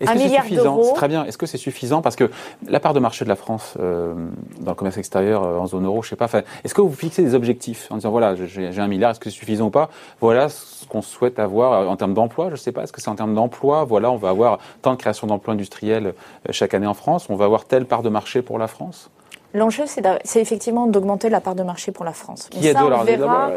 Est-ce 0.02 0.12
que 0.12 0.18
c'est 0.18 0.36
suffisant 0.36 0.92
très 0.94 1.08
bien. 1.08 1.24
Est-ce 1.24 1.38
que 1.38 1.46
c'est 1.46 1.58
suffisant 1.58 2.02
Parce 2.02 2.16
que 2.16 2.30
la 2.66 2.80
part 2.80 2.94
de 2.94 3.00
marché 3.00 3.24
de 3.24 3.28
la 3.28 3.36
France 3.36 3.74
euh, 3.78 4.14
dans 4.60 4.72
le 4.72 4.74
commerce 4.74 4.98
extérieur 4.98 5.42
euh, 5.44 5.58
en 5.58 5.66
zone 5.66 5.84
euro, 5.86 6.02
je 6.02 6.10
sais 6.10 6.16
pas. 6.16 6.28
Est-ce 6.64 6.74
que 6.74 6.80
vous 6.80 6.92
fixez 6.92 7.22
des 7.22 7.34
objectifs 7.34 7.90
en 7.90 7.96
disant 7.96 8.10
voilà, 8.10 8.34
j'ai 8.34 8.78
un 8.78 8.88
milliard, 8.88 9.12
est-ce 9.12 9.20
que 9.20 9.30
c'est 9.30 9.36
suffisant 9.36 9.66
ou 9.66 9.70
pas 9.70 9.90
Voilà 10.20 10.48
ce 10.48 10.86
qu'on 10.86 11.02
souhaite 11.02 11.38
avoir 11.38 11.72
euh, 11.72 11.86
en 11.86 11.96
termes 11.96 12.14
d'emploi. 12.14 12.50
Je 12.50 12.56
sais 12.56 12.72
pas. 12.72 12.82
Est-ce 12.82 12.92
que 12.92 13.00
c'est 13.00 13.10
en 13.10 13.16
termes 13.16 13.34
d'emploi 13.34 13.84
Voilà, 13.84 14.10
on 14.10 14.16
va 14.16 14.30
avoir 14.30 14.58
tant 14.82 14.92
de 14.92 14.96
création 14.98 15.26
d'emplois 15.26 15.54
industriels 15.54 16.14
chaque 16.50 16.74
année 16.74 16.86
en 16.86 16.94
France. 16.94 17.26
On 17.28 17.36
va 17.36 17.44
avoir 17.44 17.64
telle 17.64 17.86
part 17.86 18.02
de 18.02 18.08
marché 18.08 18.42
pour 18.42 18.58
la 18.58 18.66
France. 18.66 19.10
L'enjeu, 19.54 19.84
c'est 19.86 20.40
effectivement 20.40 20.86
d'augmenter 20.86 21.28
la 21.28 21.40
part 21.40 21.54
de 21.54 21.62
marché 21.62 21.92
pour 21.92 22.06
la 22.06 22.12
France. 22.12 22.48
Qui 22.50 22.72
ça, 22.72 22.84
on 22.84 22.88
le 22.88 23.04
verra, 23.04 23.50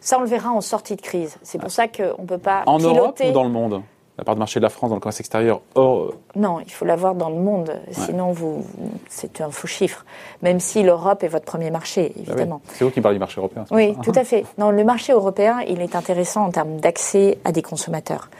ça, 0.00 0.18
on 0.18 0.22
le 0.22 0.26
verra 0.26 0.50
en 0.50 0.60
sortie 0.60 0.96
de 0.96 1.00
crise. 1.00 1.36
C'est 1.42 1.58
pour 1.58 1.70
ça 1.70 1.86
qu'on 1.86 2.22
ne 2.22 2.26
peut 2.26 2.38
pas 2.38 2.64
En 2.66 2.78
Europe 2.78 3.20
ou 3.24 3.30
dans 3.30 3.44
le 3.44 3.50
monde 3.50 3.82
la 4.18 4.24
part 4.24 4.34
de 4.34 4.38
marché 4.38 4.60
de 4.60 4.62
la 4.62 4.70
France 4.70 4.90
dans 4.90 4.96
le 4.96 5.00
commerce 5.00 5.20
extérieur 5.20 5.60
euh, 5.76 6.10
Non, 6.34 6.60
il 6.60 6.70
faut 6.70 6.84
l'avoir 6.84 7.14
dans 7.14 7.28
le 7.28 7.36
monde, 7.36 7.72
sinon 7.90 8.32
vous, 8.32 8.64
c'est 9.08 9.40
un 9.40 9.50
faux 9.50 9.66
chiffre. 9.66 10.04
Même 10.42 10.58
si 10.58 10.82
l'Europe 10.82 11.22
est 11.22 11.28
votre 11.28 11.44
premier 11.44 11.70
marché, 11.70 12.12
bah 12.14 12.22
évidemment. 12.26 12.60
C'est 12.72 12.84
vous 12.84 12.90
qui 12.90 13.00
parlez 13.00 13.16
du 13.16 13.20
marché 13.20 13.38
européen. 13.38 13.64
Oui, 13.70 13.94
tout 14.02 14.12
à 14.14 14.24
fait. 14.24 14.44
Non, 14.58 14.70
le 14.70 14.84
marché 14.84 15.12
européen, 15.12 15.60
il 15.68 15.82
est 15.82 15.94
intéressant 15.94 16.44
en 16.46 16.50
termes 16.50 16.78
d'accès 16.80 17.38
à 17.44 17.52
des 17.52 17.62
consommateurs. 17.62 18.30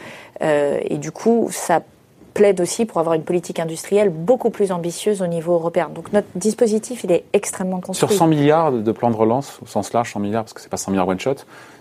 Euh, 0.43 0.81
et 0.85 0.97
du 0.97 1.13
coup, 1.13 1.49
ça 1.51 1.83
plaide 2.33 2.61
aussi 2.61 2.85
pour 2.85 3.01
avoir 3.01 3.15
une 3.15 3.23
politique 3.23 3.59
industrielle 3.61 4.11
beaucoup 4.11 4.51
plus 4.51 4.71
ambitieuse 4.71 5.23
au 5.23 5.27
niveau 5.27 5.55
européen. 5.55 5.91
Donc 5.95 6.13
notre 6.13 6.29
dispositif, 6.35 7.03
il 7.05 7.13
est 7.13 7.25
extrêmement 7.33 7.81
construit. 7.81 8.09
Sur 8.09 8.13
100 8.13 8.27
milliards 8.27 8.73
de 8.73 8.93
plans 8.93 9.11
de 9.11 9.17
relance, 9.17 9.59
au 9.63 9.67
sens 9.67 9.93
large, 9.95 10.13
100 10.13 10.21
milliards, 10.21 10.45
parce 10.45 10.53
que 10.53 10.61
c'est 10.61 10.69
pas 10.69 10.77
100 10.77 10.91
milliards 10.91 11.09
one 11.09 11.19
shot, 11.19 11.37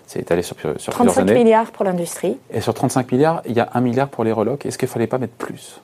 c'est 0.06 0.20
étalé 0.20 0.42
sur, 0.42 0.56
sur 0.76 0.92
35 0.92 1.24
milliards 1.30 1.72
pour 1.72 1.84
l'industrie. 1.84 2.38
Et 2.50 2.60
sur 2.60 2.74
35 2.74 3.10
milliards, 3.10 3.42
il 3.46 3.56
y 3.56 3.60
a 3.60 3.68
1 3.74 3.80
milliard 3.80 4.08
pour 4.08 4.24
les 4.24 4.32
relocs. 4.32 4.64
Est-ce 4.64 4.78
qu'il 4.78 4.88
ne 4.88 4.92
fallait 4.92 5.06
pas 5.06 5.18
mettre 5.18 5.34
plus? 5.34 5.80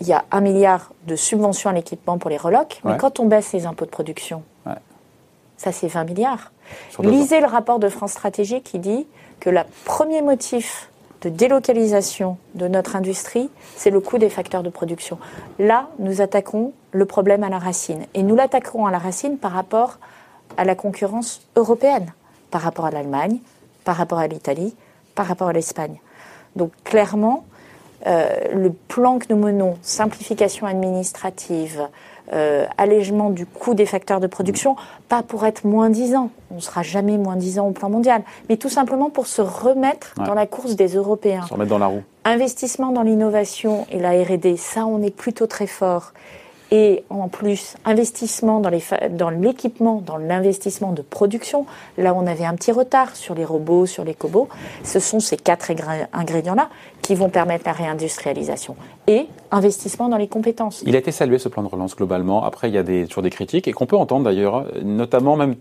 Il 0.00 0.08
y 0.08 0.12
a 0.12 0.24
1 0.30 0.40
milliard 0.40 0.92
de 1.06 1.14
subventions 1.14 1.70
à 1.70 1.72
l'équipement 1.72 2.18
pour 2.18 2.30
les 2.30 2.36
relocs, 2.36 2.80
mais 2.84 2.96
quand 2.96 3.20
on 3.20 3.26
baisse 3.26 3.52
les 3.52 3.66
impôts 3.66 3.84
de 3.84 3.90
production, 3.90 4.42
ça 5.56 5.72
c'est 5.72 5.88
20 5.88 6.04
milliards. 6.04 6.52
Lisez 7.00 7.40
le 7.40 7.46
rapport 7.46 7.78
de 7.78 7.88
France 7.88 8.12
Stratégie 8.12 8.62
qui 8.62 8.78
dit 8.78 9.06
que 9.40 9.50
le 9.50 9.60
premier 9.84 10.22
motif 10.22 10.90
de 11.20 11.28
délocalisation 11.28 12.38
de 12.54 12.66
notre 12.66 12.96
industrie, 12.96 13.50
c'est 13.76 13.90
le 13.90 14.00
coût 14.00 14.16
des 14.16 14.30
facteurs 14.30 14.62
de 14.62 14.70
production. 14.70 15.18
Là, 15.58 15.88
nous 15.98 16.22
attaquons 16.22 16.72
le 16.92 17.04
problème 17.04 17.44
à 17.44 17.50
la 17.50 17.58
racine. 17.58 18.06
Et 18.14 18.22
nous 18.22 18.34
l'attaquerons 18.34 18.86
à 18.86 18.90
la 18.90 18.98
racine 18.98 19.36
par 19.36 19.52
rapport 19.52 19.98
à 20.56 20.64
la 20.64 20.74
concurrence 20.74 21.42
européenne, 21.56 22.12
par 22.50 22.62
rapport 22.62 22.86
à 22.86 22.90
l'Allemagne, 22.90 23.38
par 23.84 23.96
rapport 23.96 24.18
à 24.18 24.26
l'Italie, 24.26 24.74
par 25.14 25.26
rapport 25.26 25.48
à 25.48 25.52
l'Espagne. 25.52 25.96
Donc 26.56 26.72
clairement, 26.84 27.44
euh, 28.06 28.30
le 28.54 28.70
plan 28.72 29.18
que 29.18 29.26
nous 29.30 29.36
menons, 29.36 29.76
simplification 29.82 30.66
administrative, 30.66 31.88
euh, 32.32 32.64
allègement 32.78 33.30
du 33.30 33.44
coût 33.44 33.74
des 33.74 33.86
facteurs 33.86 34.20
de 34.20 34.26
production, 34.26 34.76
pas 35.08 35.22
pour 35.22 35.44
être 35.46 35.64
moins 35.64 35.90
disant, 35.90 36.30
on 36.50 36.56
ne 36.56 36.60
sera 36.60 36.82
jamais 36.82 37.18
moins 37.18 37.36
disant 37.36 37.66
au 37.66 37.72
plan 37.72 37.90
mondial, 37.90 38.22
mais 38.48 38.56
tout 38.56 38.68
simplement 38.68 39.10
pour 39.10 39.26
se 39.26 39.42
remettre 39.42 40.14
dans 40.16 40.34
la 40.34 40.46
course 40.46 40.76
des 40.76 40.94
Européens. 40.94 41.44
Se 41.46 41.52
remettre 41.52 41.70
dans 41.70 41.78
la 41.78 41.88
roue. 41.88 42.02
Investissement 42.24 42.92
dans 42.92 43.02
l'innovation 43.02 43.86
et 43.90 43.98
la 43.98 44.10
R&D, 44.10 44.56
ça 44.56 44.86
on 44.86 45.02
est 45.02 45.14
plutôt 45.14 45.46
très 45.46 45.66
fort 45.66 46.12
et 46.70 47.04
en 47.10 47.28
plus 47.28 47.74
investissement 47.84 48.60
dans, 48.60 49.30
l'équipement, 49.30 50.02
dans 50.04 50.16
l'investissement 50.16 50.92
de 50.92 51.02
production. 51.02 51.66
Là, 51.98 52.14
on 52.14 52.26
avait 52.26 52.44
un 52.44 52.54
petit 52.54 52.72
retard 52.72 53.16
sur 53.16 53.34
les 53.34 53.44
robots, 53.44 53.86
sur 53.86 54.04
les 54.04 54.14
cobots. 54.14 54.48
Ce 54.84 55.00
sont 55.00 55.20
ces 55.20 55.36
quatre 55.36 55.70
ingrédients-là 56.12 56.68
qui 57.02 57.14
vont 57.14 57.28
permettre 57.28 57.64
la 57.66 57.72
réindustrialisation 57.72 58.76
et 59.06 59.26
investissement 59.50 60.08
dans 60.08 60.16
les 60.16 60.28
compétences. 60.28 60.82
Il 60.86 60.94
a 60.94 60.98
été 60.98 61.12
salué 61.12 61.38
ce 61.38 61.48
plan 61.48 61.62
de 61.62 61.68
relance 61.68 61.96
globalement. 61.96 62.44
Après, 62.44 62.68
il 62.68 62.74
y 62.74 62.78
a 62.78 62.82
des, 62.82 63.06
toujours 63.06 63.22
des 63.22 63.30
critiques 63.30 63.66
et 63.66 63.72
qu'on 63.72 63.86
peut 63.86 63.96
entendre 63.96 64.24
d'ailleurs, 64.24 64.66
notamment 64.82 65.36
même 65.36 65.56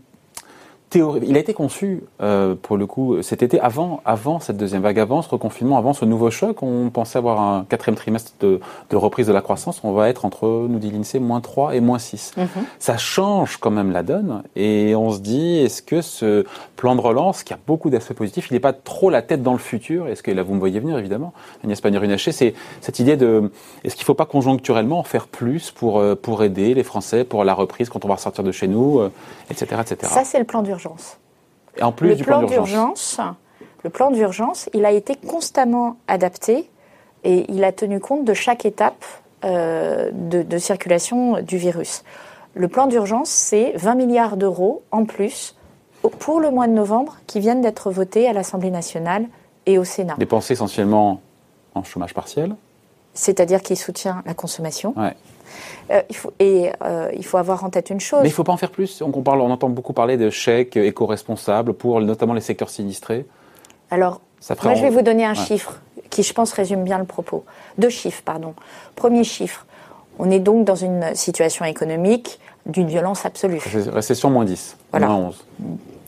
il 0.95 1.35
a 1.35 1.39
été 1.39 1.53
conçu, 1.53 2.03
euh, 2.21 2.55
pour 2.59 2.77
le 2.77 2.87
coup, 2.87 3.21
cet 3.21 3.43
été, 3.43 3.59
avant, 3.59 4.01
avant 4.05 4.39
cette 4.39 4.57
deuxième 4.57 4.81
vague, 4.81 4.99
avant 4.99 5.21
ce 5.21 5.29
reconfinement, 5.29 5.77
avant 5.77 5.93
ce 5.93 6.05
nouveau 6.05 6.31
choc. 6.31 6.63
On 6.63 6.89
pensait 6.89 7.17
avoir 7.17 7.39
un 7.41 7.65
quatrième 7.69 7.95
trimestre 7.95 8.33
de, 8.39 8.59
reprise 8.93 9.27
de 9.27 9.33
la 9.33 9.41
croissance. 9.41 9.81
On 9.83 9.91
va 9.91 10.09
être 10.09 10.25
entre, 10.25 10.67
nous 10.67 10.79
dit 10.79 10.89
l'INSEE, 10.89 11.19
moins 11.19 11.41
3 11.41 11.75
et 11.75 11.79
moins 11.79 11.99
6. 11.99 12.33
Mhm. 12.37 12.47
Ça 12.79 12.97
change 12.97 13.57
quand 13.57 13.69
même 13.71 13.91
la 13.91 14.03
donne. 14.03 14.43
Et 14.55 14.95
on 14.95 15.11
se 15.11 15.19
dit, 15.19 15.57
est-ce 15.57 15.81
que 15.81 16.01
ce 16.01 16.45
plan 16.75 16.95
de 16.95 17.01
relance, 17.01 17.43
qui 17.43 17.53
a 17.53 17.59
beaucoup 17.67 17.89
d'aspects 17.89 18.13
positifs, 18.13 18.49
il 18.49 18.53
n'est 18.53 18.59
pas 18.59 18.73
trop 18.73 19.09
la 19.09 19.21
tête 19.21 19.43
dans 19.43 19.53
le 19.53 19.59
futur? 19.59 20.07
Est-ce 20.07 20.23
que 20.23 20.31
là, 20.31 20.41
vous 20.41 20.55
me 20.55 20.59
voyez 20.59 20.79
venir, 20.79 20.97
évidemment, 20.97 21.33
Agnès 21.63 21.79
Pannier-Runacher, 21.79 22.31
c'est 22.31 22.53
cette 22.81 22.99
idée 22.99 23.15
de, 23.15 23.51
est-ce 23.83 23.95
qu'il 23.95 24.03
ne 24.03 24.07
faut 24.07 24.15
pas 24.15 24.25
conjoncturellement 24.25 24.99
en 24.99 25.03
faire 25.03 25.27
plus 25.27 25.69
pour, 25.71 25.99
euh, 25.99 26.15
pour 26.15 26.43
aider 26.43 26.73
les 26.73 26.83
Français 26.83 27.23
pour 27.23 27.43
la 27.43 27.53
reprise 27.53 27.89
quand 27.89 28.05
on 28.05 28.07
va 28.07 28.15
ressortir 28.15 28.43
de 28.43 28.51
chez 28.51 28.67
nous, 28.67 29.01
etc., 29.51 29.67
euh, 29.71 29.81
etc. 29.81 30.11
Ça, 30.11 30.23
c'est 30.23 30.39
le 30.39 30.45
plan 30.45 30.63
d'urgence 30.63 30.78
et 31.77 31.83
en 31.83 31.91
plus 31.91 32.09
le 32.09 32.15
du 32.15 32.23
plan, 32.23 32.43
d'urgence, 32.43 33.19
le 33.83 33.89
plan 33.89 34.11
d'urgence, 34.11 34.69
il 34.73 34.85
a 34.85 34.91
été 34.91 35.15
constamment 35.15 35.97
adapté 36.07 36.69
et 37.23 37.51
il 37.51 37.63
a 37.63 37.71
tenu 37.71 37.99
compte 37.99 38.25
de 38.25 38.33
chaque 38.33 38.65
étape 38.65 39.05
euh, 39.45 40.09
de, 40.11 40.57
circulation 40.57 41.41
du 41.41 41.57
virus. 41.57 42.03
Le 42.55 42.67
plan 42.67 42.87
d'urgence, 42.87 43.29
c'est 43.29 43.73
20 43.75 43.95
milliards 43.95 44.37
d'euros 44.37 44.83
en 44.91 45.05
plus 45.05 45.55
pour 46.19 46.39
le 46.39 46.49
mois 46.49 46.67
de 46.67 46.73
novembre 46.73 47.17
qui 47.27 47.39
viennent 47.39 47.61
d'être 47.61 47.91
votés 47.91 48.27
à 48.27 48.33
l'Assemblée 48.33 48.71
nationale 48.71 49.27
et 49.65 49.77
au 49.77 49.83
Sénat. 49.83 50.15
Dépensés 50.17 50.53
essentiellement 50.53 51.21
en 51.75 51.83
chômage 51.83 52.13
partiel 52.13 52.55
C'est-à-dire 53.13 53.61
qu'il 53.61 53.77
soutient 53.77 54.23
la 54.25 54.33
consommation. 54.33 54.93
Euh, 55.91 56.01
il 56.09 56.15
faut, 56.15 56.33
et 56.39 56.71
euh, 56.83 57.09
il 57.15 57.25
faut 57.25 57.37
avoir 57.37 57.63
en 57.63 57.69
tête 57.69 57.89
une 57.89 57.99
chose. 57.99 58.19
Mais 58.21 58.27
il 58.27 58.31
ne 58.31 58.35
faut 58.35 58.43
pas 58.43 58.53
en 58.53 58.57
faire 58.57 58.71
plus. 58.71 59.01
On, 59.01 59.11
parle, 59.21 59.41
on 59.41 59.51
entend 59.51 59.69
beaucoup 59.69 59.93
parler 59.93 60.17
de 60.17 60.29
chèques 60.29 60.77
éco-responsables 60.77 61.73
pour 61.73 62.01
notamment 62.01 62.33
les 62.33 62.41
secteurs 62.41 62.69
sinistrés. 62.69 63.25
Alors, 63.91 64.21
moi, 64.63 64.75
je 64.75 64.81
vais 64.81 64.89
vous 64.89 65.01
donner 65.01 65.25
un 65.25 65.33
chiffre 65.33 65.79
qui, 66.09 66.23
je 66.23 66.33
pense, 66.33 66.53
résume 66.53 66.83
bien 66.83 66.97
le 66.97 67.05
propos. 67.05 67.43
Deux 67.77 67.89
chiffres, 67.89 68.21
pardon. 68.23 68.53
Premier 68.95 69.23
chiffre. 69.23 69.65
On 70.17 70.29
est 70.29 70.39
donc 70.39 70.65
dans 70.65 70.75
une 70.75 71.15
situation 71.15 71.65
économique 71.65 72.39
d'une 72.65 72.87
violence 72.87 73.25
absolue. 73.25 73.61
Récession 73.91 74.29
moins 74.29 74.45
10, 74.45 74.77
moins 74.93 75.15
11. 75.15 75.45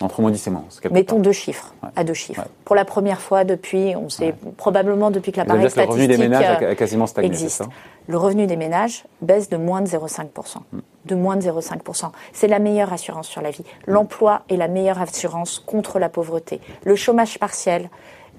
Entre 0.01 0.21
moins 0.21 0.31
10 0.31 0.47
et 0.47 0.49
moins 0.49 0.63
11. 0.67 0.81
Mettons 0.91 1.19
deux 1.19 1.31
chiffres, 1.31 1.73
à 1.95 2.03
deux 2.03 2.13
chiffres. 2.13 2.45
Pour 2.65 2.75
la 2.75 2.85
première 2.85 3.21
fois 3.21 3.43
depuis, 3.43 3.95
on 3.95 4.09
sait 4.09 4.33
probablement 4.57 5.11
depuis 5.11 5.31
que 5.31 5.37
l'appareil 5.37 5.69
statistique 5.69 5.87
le 5.87 5.91
revenu 5.91 6.07
des 6.07 6.17
ménages 6.17 6.63
a 6.63 6.75
quasiment 6.75 7.07
stagné, 7.07 7.27
existe. 7.27 7.63
le 8.07 8.17
revenu 8.17 8.47
des 8.47 8.57
ménages 8.57 9.03
baisse 9.21 9.49
de 9.49 9.57
moins 9.57 9.81
de 9.81 9.87
0,5%. 9.87 10.25
Mm. 10.71 10.79
De 11.05 11.15
moins 11.15 11.35
de 11.35 11.41
0,5%. 11.41 12.11
C'est 12.33 12.47
la 12.47 12.59
meilleure 12.59 12.93
assurance 12.93 13.27
sur 13.27 13.41
la 13.41 13.51
vie. 13.51 13.63
L'emploi 13.87 14.41
est 14.49 14.57
la 14.57 14.67
meilleure 14.67 15.01
assurance 15.01 15.59
contre 15.59 15.99
la 15.99 16.09
pauvreté. 16.09 16.61
Le 16.83 16.95
chômage 16.95 17.39
partiel, 17.39 17.89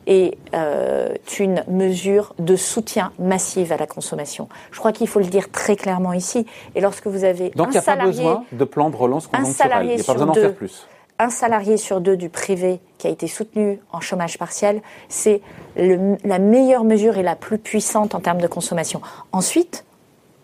est 0.06 0.36
euh, 0.54 1.14
une 1.38 1.64
mesure 1.68 2.34
de 2.38 2.56
soutien 2.56 3.12
massive 3.18 3.72
à 3.72 3.76
la 3.76 3.86
consommation. 3.86 4.48
Je 4.70 4.78
crois 4.78 4.92
qu'il 4.92 5.08
faut 5.08 5.20
le 5.20 5.26
dire 5.26 5.50
très 5.50 5.76
clairement 5.76 6.12
ici. 6.12 6.46
Et 6.74 6.80
lorsque 6.80 7.06
vous 7.06 7.24
avez 7.24 7.50
donc 7.50 7.68
il 7.68 7.72
n'y 7.72 7.78
a 7.78 7.82
pas 7.82 7.96
besoin 7.96 8.44
de 8.52 8.64
plan 8.64 8.90
de 8.90 8.96
relance 8.96 9.26
conjoncturel. 9.26 9.86
Il 9.86 9.96
n'y 9.96 10.00
a 10.00 10.04
pas 10.04 10.12
besoin 10.12 10.26
d'en 10.26 10.34
faire 10.34 10.54
plus. 10.54 10.86
Un 11.18 11.30
salarié 11.30 11.76
sur 11.76 12.00
deux 12.00 12.16
du 12.16 12.28
privé 12.28 12.80
qui 12.98 13.06
a 13.06 13.10
été 13.10 13.28
soutenu 13.28 13.78
en 13.92 14.00
chômage 14.00 14.38
partiel, 14.38 14.82
c'est 15.08 15.40
la 15.76 16.38
meilleure 16.38 16.84
mesure 16.84 17.16
et 17.16 17.22
la 17.22 17.36
plus 17.36 17.58
puissante 17.58 18.14
en 18.14 18.20
termes 18.20 18.40
de 18.40 18.46
consommation. 18.48 19.00
Ensuite, 19.30 19.84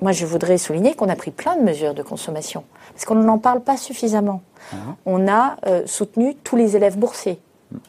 moi 0.00 0.12
je 0.12 0.24
voudrais 0.24 0.58
souligner 0.58 0.94
qu'on 0.94 1.08
a 1.08 1.16
pris 1.16 1.32
plein 1.32 1.56
de 1.56 1.62
mesures 1.62 1.94
de 1.94 2.02
consommation 2.02 2.64
parce 2.92 3.04
qu'on 3.06 3.16
n'en 3.16 3.38
parle 3.38 3.60
pas 3.60 3.76
suffisamment. 3.76 4.42
Mmh. 4.72 4.76
On 5.06 5.28
a 5.28 5.56
euh, 5.66 5.82
soutenu 5.86 6.36
tous 6.36 6.54
les 6.54 6.76
élèves 6.76 6.96
boursiers 6.96 7.40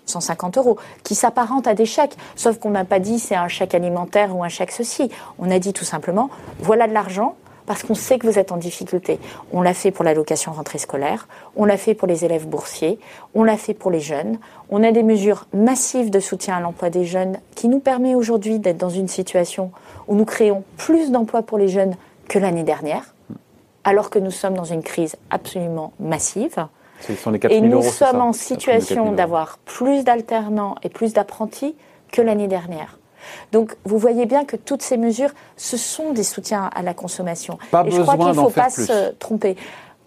150 0.06 0.58
euros, 0.58 0.78
qui 1.04 1.16
s'apparente 1.16 1.68
à 1.68 1.74
des 1.74 1.86
chèques. 1.86 2.18
Sauf 2.36 2.60
qu'on 2.60 2.72
n'a 2.72 2.86
pas 2.86 3.00
dit 3.00 3.20
c'est 3.20 3.36
un 3.36 3.48
chèque 3.48 3.76
alimentaire 3.76 4.36
ou 4.36 4.44
un 4.44 4.50
chèque 4.50 4.72
ceci. 4.72 5.10
On 5.38 5.50
a 5.52 5.60
dit 5.60 5.74
tout 5.74 5.86
simplement 5.86 6.30
voilà 6.60 6.88
de 6.88 6.94
l'argent 6.94 7.36
parce 7.70 7.84
qu'on 7.84 7.94
sait 7.94 8.18
que 8.18 8.26
vous 8.26 8.40
êtes 8.40 8.52
en 8.52 8.58
difficulté. 8.58 9.20
On 9.54 9.62
l'a 9.62 9.76
fait 9.76 9.92
pour 9.92 10.04
l'allocation 10.04 10.52
rentrée 10.52 10.80
scolaire, 10.80 11.28
on 11.56 11.66
l'a 11.66 11.78
fait 11.78 11.94
pour 11.94 12.08
les 12.08 12.26
élèves 12.26 12.48
boursiers, 12.48 12.98
on 13.36 13.44
l'a 13.44 13.58
fait 13.58 13.76
pour 13.76 13.92
les 13.92 14.00
jeunes. 14.00 14.40
On 14.72 14.84
a 14.84 14.92
des 14.92 15.04
mesures 15.04 15.46
massives 15.54 16.10
de 16.10 16.20
soutien 16.20 16.58
à 16.58 16.62
l'emploi 16.62 16.90
des 16.90 17.06
jeunes 17.06 17.38
qui 17.54 17.68
nous 17.68 17.80
permet 17.80 18.16
aujourd'hui 18.16 18.58
d'être 18.58 18.80
dans 18.80 18.90
une 18.90 19.08
situation 19.08 19.72
où 20.08 20.16
nous 20.16 20.26
créons 20.26 20.64
plus 20.78 21.12
d'emplois 21.12 21.44
pour 21.44 21.60
les 21.60 21.68
jeunes 21.68 21.96
que 22.28 22.40
l'année 22.40 22.64
dernière, 22.64 23.14
alors 23.84 24.10
que 24.10 24.18
nous 24.18 24.32
sommes 24.32 24.56
dans 24.56 24.64
une 24.64 24.82
crise 24.82 25.16
absolument 25.30 25.94
massive 26.00 26.66
et 27.50 27.62
nous 27.62 27.82
sommes 27.82 28.22
en 28.22 28.34
situation 28.34 29.12
d'avoir 29.12 29.58
plus 29.60 30.04
d'alternants 30.04 30.76
et 30.84 30.90
plus 30.90 31.14
d'apprentis 31.14 31.76
que 32.12 32.22
l'année 32.22 32.48
dernière. 32.48 33.00
Donc, 33.52 33.76
vous 33.86 33.98
voyez 33.98 34.26
bien 34.26 34.46
que 34.46 34.56
toutes 34.56 34.82
ces 34.82 34.98
mesures, 34.98 35.32
ce 35.58 35.78
sont 35.78 36.14
des 36.14 36.24
soutiens 36.24 36.70
à 36.74 36.82
la 36.82 36.94
consommation. 36.94 37.58
et 37.86 37.92
je 37.92 38.02
crois 38.02 38.18
qu'il 38.18 38.28
ne 38.28 38.34
faut 38.34 38.50
pas 38.50 38.70
se 38.70 39.12
tromper. 39.14 39.56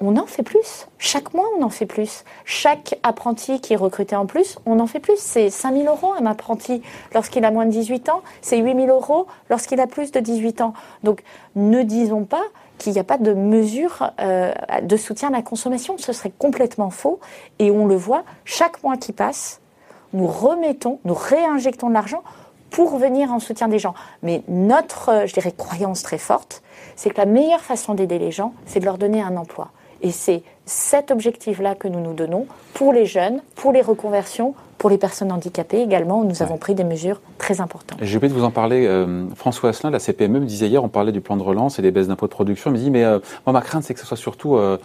On 0.05 0.17
en 0.17 0.27
fait 0.27 0.43
plus. 0.43 0.89
Chaque 0.99 1.33
mois, 1.33 1.47
on 1.57 1.63
en 1.63 1.69
fait 1.69 1.87
plus. 1.87 2.25
Chaque 2.45 2.99
apprenti 3.05 3.61
qui 3.61 3.73
est 3.75 3.77
recruté 3.77 4.17
en 4.17 4.27
plus, 4.27 4.59
on 4.67 4.81
en 4.81 4.89
fait 4.89 4.99
plus. 4.99 5.17
C'est 5.17 5.49
5 5.49 5.77
000 5.77 5.87
euros 5.87 6.13
un 6.19 6.27
apprenti 6.27 6.83
lorsqu'il 7.15 7.45
a 7.45 7.53
moins 7.53 7.67
de 7.67 7.71
18 7.71 8.09
ans. 8.09 8.23
C'est 8.41 8.59
8 8.59 8.75
000 8.75 8.87
euros 8.89 9.29
lorsqu'il 9.49 9.79
a 9.79 9.87
plus 9.87 10.11
de 10.11 10.19
18 10.19 10.61
ans. 10.61 10.75
Donc, 11.05 11.23
ne 11.55 11.83
disons 11.85 12.25
pas 12.25 12.43
qu'il 12.79 12.93
n'y 12.93 12.99
a 12.99 13.05
pas 13.05 13.19
de 13.19 13.33
mesure 13.33 14.11
euh, 14.21 14.53
de 14.83 14.97
soutien 14.97 15.29
à 15.29 15.33
la 15.33 15.43
consommation. 15.43 15.97
Ce 15.99 16.13
serait 16.13 16.33
complètement 16.37 16.91
faux. 16.91 17.21
Et 17.59 17.71
on 17.71 17.87
le 17.87 17.97
voit, 17.97 18.25
chaque 18.45 18.83
mois 18.83 18.97
qui 18.97 19.13
passe, 19.13 19.61
nous 20.13 20.27
remettons, 20.27 20.99
nous 21.05 21.15
réinjectons 21.15 21.89
de 21.89 21.95
l'argent 21.95 22.23
pour 22.71 22.97
venir 22.97 23.33
en 23.33 23.39
soutien 23.39 23.69
des 23.69 23.79
gens. 23.79 23.95
Mais 24.23 24.43
notre, 24.49 25.11
euh, 25.11 25.27
je 25.27 25.35
dirais, 25.35 25.53
croyance 25.57 26.03
très 26.03 26.19
forte, 26.19 26.63
c'est 26.97 27.11
que 27.11 27.19
la 27.19 27.27
meilleure 27.27 27.61
façon 27.61 27.95
d'aider 27.95 28.19
les 28.19 28.33
gens, 28.33 28.55
c'est 28.67 28.81
de 28.81 28.85
leur 28.85 28.99
donner 28.99 29.23
un 29.23 29.37
emploi. 29.37 29.71
Et 30.01 30.11
c'est 30.11 30.43
cet 30.67 31.11
objectif-là 31.11 31.75
que 31.75 31.87
nous 31.87 32.01
nous 32.01 32.15
donnons 32.15 32.47
pour 32.75 32.93
les 32.93 33.07
jeunes, 33.07 33.41
pour 33.55 33.73
les 33.73 33.83
reconversions, 33.83 34.55
Pour 34.83 34.91
les 34.91 34.99
personnes 34.99 35.31
handicapées 35.31 35.81
également, 35.81 36.25
nous 36.25 36.43
avons 36.43 36.57
pris 36.57 36.75
des 36.75 36.83
mesures 36.83 37.21
très 37.39 37.61
importantes. 37.61 38.01
J'ai 38.03 38.17
oublié 38.17 38.35
de 38.35 38.37
vous 38.37 38.43
en 38.43 38.51
parler. 38.51 38.85
Euh, 38.85 39.29
François 39.37 39.69
Asselin, 39.69 39.91
la 39.93 40.01
CPME, 40.01 40.41
me 40.41 40.45
disait 40.45 40.67
hier, 40.67 40.83
on 40.83 40.89
parlait 40.89 41.13
du 41.13 41.21
plan 41.21 41.37
de 41.37 41.43
relance 41.45 41.79
et 41.79 41.83
des 41.83 41.93
baisses 41.93 42.09
d'impôts 42.09 42.27
de 42.27 42.33
production. 42.33 42.71
Il 42.71 42.73
me 42.73 42.79
dit, 42.79 42.91
mais 42.91 43.05
euh, 43.05 43.21
moi, 43.47 43.53
ma 43.53 43.61
crainte, 43.61 43.85
c'est 43.85 43.95
que 43.95 44.01
ce 44.01 44.07
soit 44.07 44.17
surtout, 44.17 44.57
euh, 44.57 44.77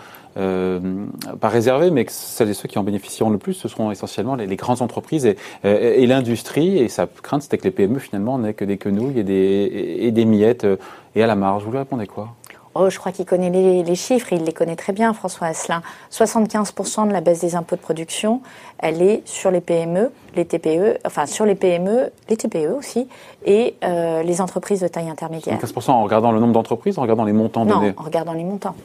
pas 1.41 1.49
réservé, 1.49 1.89
mais 1.89 2.05
que 2.05 2.11
celles 2.11 2.51
et 2.51 2.53
ceux 2.53 2.67
qui 2.67 2.77
en 2.77 2.83
bénéficieront 2.83 3.31
le 3.31 3.39
plus, 3.39 3.55
ce 3.55 3.67
seront 3.67 3.89
essentiellement 3.89 4.35
les, 4.35 4.55
grandes 4.55 4.83
entreprises 4.83 5.25
et, 5.25 5.35
et 5.63 6.05
l'industrie. 6.05 6.77
Et 6.77 6.89
sa 6.89 7.07
crainte, 7.07 7.41
c'était 7.41 7.57
que 7.57 7.63
les 7.63 7.71
PME, 7.71 7.97
finalement, 7.97 8.37
n'aient 8.37 8.53
que 8.53 8.65
des 8.65 8.77
quenouilles 8.77 9.21
et 9.21 9.23
des, 9.23 9.97
et 9.99 10.11
des 10.11 10.25
miettes 10.25 10.67
et 11.15 11.23
à 11.23 11.25
la 11.25 11.35
marge. 11.35 11.63
Vous 11.63 11.71
lui 11.71 11.79
répondez 11.79 12.05
quoi? 12.05 12.35
Oh, 12.79 12.89
je 12.89 12.99
crois 12.99 13.11
qu'il 13.11 13.25
connaît 13.25 13.49
les, 13.49 13.95
chiffres, 13.95 14.33
il 14.33 14.43
les 14.43 14.53
connaît 14.53 14.75
très 14.75 14.93
bien, 14.93 15.13
François 15.13 15.47
Asselin. 15.47 15.81
75% 16.11 17.07
de 17.07 17.13
la 17.13 17.21
baisse 17.21 17.39
des 17.39 17.55
impôts 17.55 17.75
de 17.75 17.81
production, 17.81 18.41
elle 18.77 19.01
est 19.01 19.27
sur 19.27 19.49
les 19.49 19.61
PME, 19.61 20.11
les 20.35 20.45
TPE, 20.45 20.99
enfin 21.05 21.25
sur 21.25 21.45
les 21.45 21.55
PME, 21.55 22.11
les 22.29 22.37
TPE 22.37 22.75
aussi, 22.77 23.07
et 23.45 23.75
euh, 23.83 24.21
les 24.21 24.41
entreprises 24.41 24.81
de 24.81 24.87
taille 24.87 25.09
intermédiaire. 25.09 25.57
15% 25.57 25.91
en 25.91 26.03
regardant 26.03 26.31
le 26.31 26.39
nombre 26.39 26.53
d'entreprises, 26.53 26.99
en 26.99 27.01
regardant 27.01 27.23
les 27.23 27.33
montants 27.33 27.65
donnés 27.65 27.89
Non, 27.89 27.93
en 27.97 28.03
regardant 28.03 28.33
les 28.33 28.43
montants. 28.43 28.75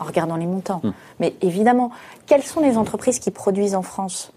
En 0.00 0.04
regardant 0.04 0.36
les 0.36 0.46
montants. 0.46 0.80
Hum. 0.82 0.94
Mais 1.20 1.34
évidemment, 1.42 1.90
quelles 2.26 2.44
sont 2.44 2.60
les 2.60 2.78
entreprises 2.78 3.18
qui 3.18 3.30
produisent 3.30 3.74
en 3.74 3.82
France? 3.82 4.32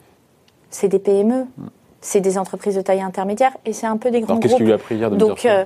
C'est 0.69 0.89
des 0.89 0.99
PME. 0.99 1.45
Hum 1.58 1.69
c'est 2.05 2.21
des 2.21 2.37
entreprises 2.37 2.75
de 2.75 2.81
taille 2.81 3.01
intermédiaire 3.01 3.51
et 3.65 3.73
c'est 3.73 3.87
un 3.87 3.97
peu 3.97 4.11
des 4.11 4.21
grands 4.21 4.35
Alors, 4.35 4.39
groupes. 4.41 4.51
Qu'est-ce 4.51 4.63
lui 4.63 4.71
a 4.73 4.77
pris 4.77 4.95
hier 4.95 5.09
de 5.09 5.15
Donc, 5.15 5.43
euh, 5.45 5.65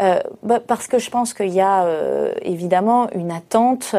euh, 0.00 0.20
bah, 0.42 0.60
parce 0.60 0.86
que 0.86 0.98
je 0.98 1.08
pense 1.08 1.32
qu'il 1.32 1.48
y 1.48 1.62
a 1.62 1.84
euh, 1.84 2.34
évidemment 2.42 3.08
une 3.14 3.32
attente 3.32 3.96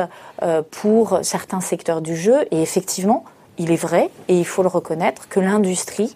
pour 0.69 1.19
certains 1.23 1.61
secteurs 1.61 2.01
du 2.01 2.15
jeu 2.15 2.45
et 2.51 2.61
effectivement, 2.61 3.25
il 3.57 3.71
est 3.71 3.81
vrai 3.81 4.11
et 4.27 4.37
il 4.37 4.45
faut 4.45 4.61
le 4.61 4.69
reconnaître 4.69 5.27
que 5.29 5.39
l'industrie 5.39 6.15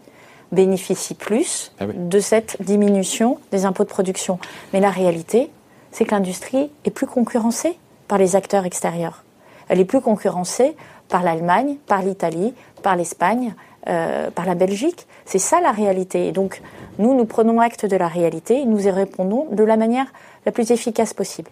bénéficie 0.51 1.15
plus 1.15 1.73
ah 1.79 1.85
de 1.87 2.19
cette 2.19 2.61
diminution 2.61 3.39
des 3.51 3.65
impôts 3.65 3.83
de 3.83 3.89
production. 3.89 4.37
Mais 4.71 4.79
la 4.79 4.91
réalité, 4.91 5.49
c'est 5.91 6.05
que 6.05 6.11
l'industrie 6.11 6.69
est 6.85 6.91
plus 6.91 7.07
concurrencée 7.07 7.79
par 8.07 8.19
les 8.19 8.35
acteurs 8.35 8.65
extérieurs. 8.65 9.23
Elle 9.69 9.79
est 9.79 9.85
plus 9.85 10.01
concurrencée 10.01 10.75
par 11.09 11.23
l'Allemagne, 11.23 11.77
par 11.87 12.03
l'Italie, 12.03 12.53
par 12.83 12.95
l'Espagne, 12.95 13.55
euh, 13.87 14.29
par 14.31 14.45
la 14.45 14.55
Belgique. 14.55 15.07
C'est 15.25 15.39
ça 15.39 15.61
la 15.61 15.71
réalité. 15.71 16.27
Et 16.27 16.31
donc, 16.31 16.61
nous, 16.99 17.15
nous 17.15 17.25
prenons 17.25 17.59
acte 17.59 17.85
de 17.85 17.95
la 17.95 18.07
réalité 18.07 18.61
et 18.61 18.65
nous 18.65 18.87
y 18.87 18.91
répondons 18.91 19.47
de 19.51 19.63
la 19.63 19.77
manière 19.77 20.07
la 20.45 20.51
plus 20.51 20.71
efficace 20.71 21.13
possible. 21.13 21.49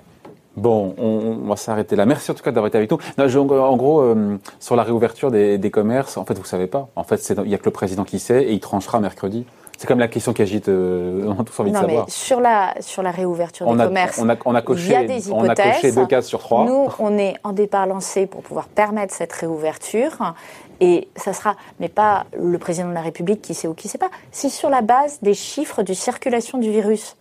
Bon, 0.57 0.93
on, 0.97 1.47
va 1.47 1.55
s'arrêter 1.55 1.95
là. 1.95 2.05
Merci 2.05 2.29
en 2.29 2.33
tout 2.33 2.43
cas 2.43 2.51
d'avoir 2.51 2.67
été 2.67 2.77
avec 2.77 2.91
nous. 2.91 2.99
en 3.17 3.77
gros, 3.77 4.01
euh, 4.01 4.37
sur 4.59 4.75
la 4.75 4.83
réouverture 4.83 5.31
des, 5.31 5.71
commerces, 5.71 6.17
en 6.17 6.25
fait, 6.25 6.37
vous 6.37 6.45
savez 6.45 6.67
pas. 6.67 6.89
En 6.95 7.03
fait, 7.03 7.33
il 7.37 7.43
n'y 7.43 7.55
a 7.55 7.57
que 7.57 7.65
le 7.65 7.71
président 7.71 8.03
qui 8.03 8.19
sait 8.19 8.43
et 8.43 8.51
il 8.51 8.59
tranchera 8.59 8.99
mercredi. 8.99 9.45
C'est 9.81 9.87
comme 9.87 9.97
la 9.97 10.09
question 10.09 10.31
qui 10.31 10.43
agite, 10.43 10.69
euh, 10.69 11.23
on 11.37 11.41
a 11.41 11.43
tous 11.43 11.59
envie 11.59 11.71
de 11.71 11.75
savoir. 11.75 12.05
Mais 12.05 12.11
sur 12.11 12.39
la, 12.39 12.75
sur 12.81 13.01
la 13.01 13.09
réouverture 13.09 13.65
des 13.65 13.83
commerces, 13.83 14.19
on 14.19 14.29
a, 14.29 14.35
on 14.45 14.53
a 14.53 14.61
coché, 14.61 14.83
il 14.85 14.91
y 14.91 14.95
a 14.95 15.03
des 15.05 15.29
hypothèses. 15.29 15.31
On 15.33 15.49
a 15.49 15.55
coché 15.55 15.91
deux 15.91 16.05
cases 16.05 16.27
sur 16.27 16.39
trois. 16.39 16.65
Nous, 16.65 16.89
on 16.99 17.17
est 17.17 17.33
en 17.43 17.53
départ 17.53 17.87
lancé 17.87 18.27
pour 18.27 18.43
pouvoir 18.43 18.67
permettre 18.67 19.11
cette 19.13 19.33
réouverture. 19.33 20.35
Et 20.81 21.07
ça 21.15 21.31
sera, 21.31 21.55
mais 21.79 21.89
pas 21.89 22.25
le 22.37 22.57
président 22.57 22.89
de 22.89 22.93
la 22.93 23.01
République 23.01 23.41
qui 23.41 23.53
sait 23.53 23.67
ou 23.67 23.75
qui 23.75 23.87
ne 23.87 23.91
sait 23.91 23.97
pas, 23.99 24.09
c'est 24.31 24.49
sur 24.49 24.69
la 24.69 24.81
base 24.81 25.19
des 25.21 25.35
chiffres 25.35 25.83
de 25.83 25.93
circulation 25.93 26.57
du 26.57 26.71
virus. 26.71 27.15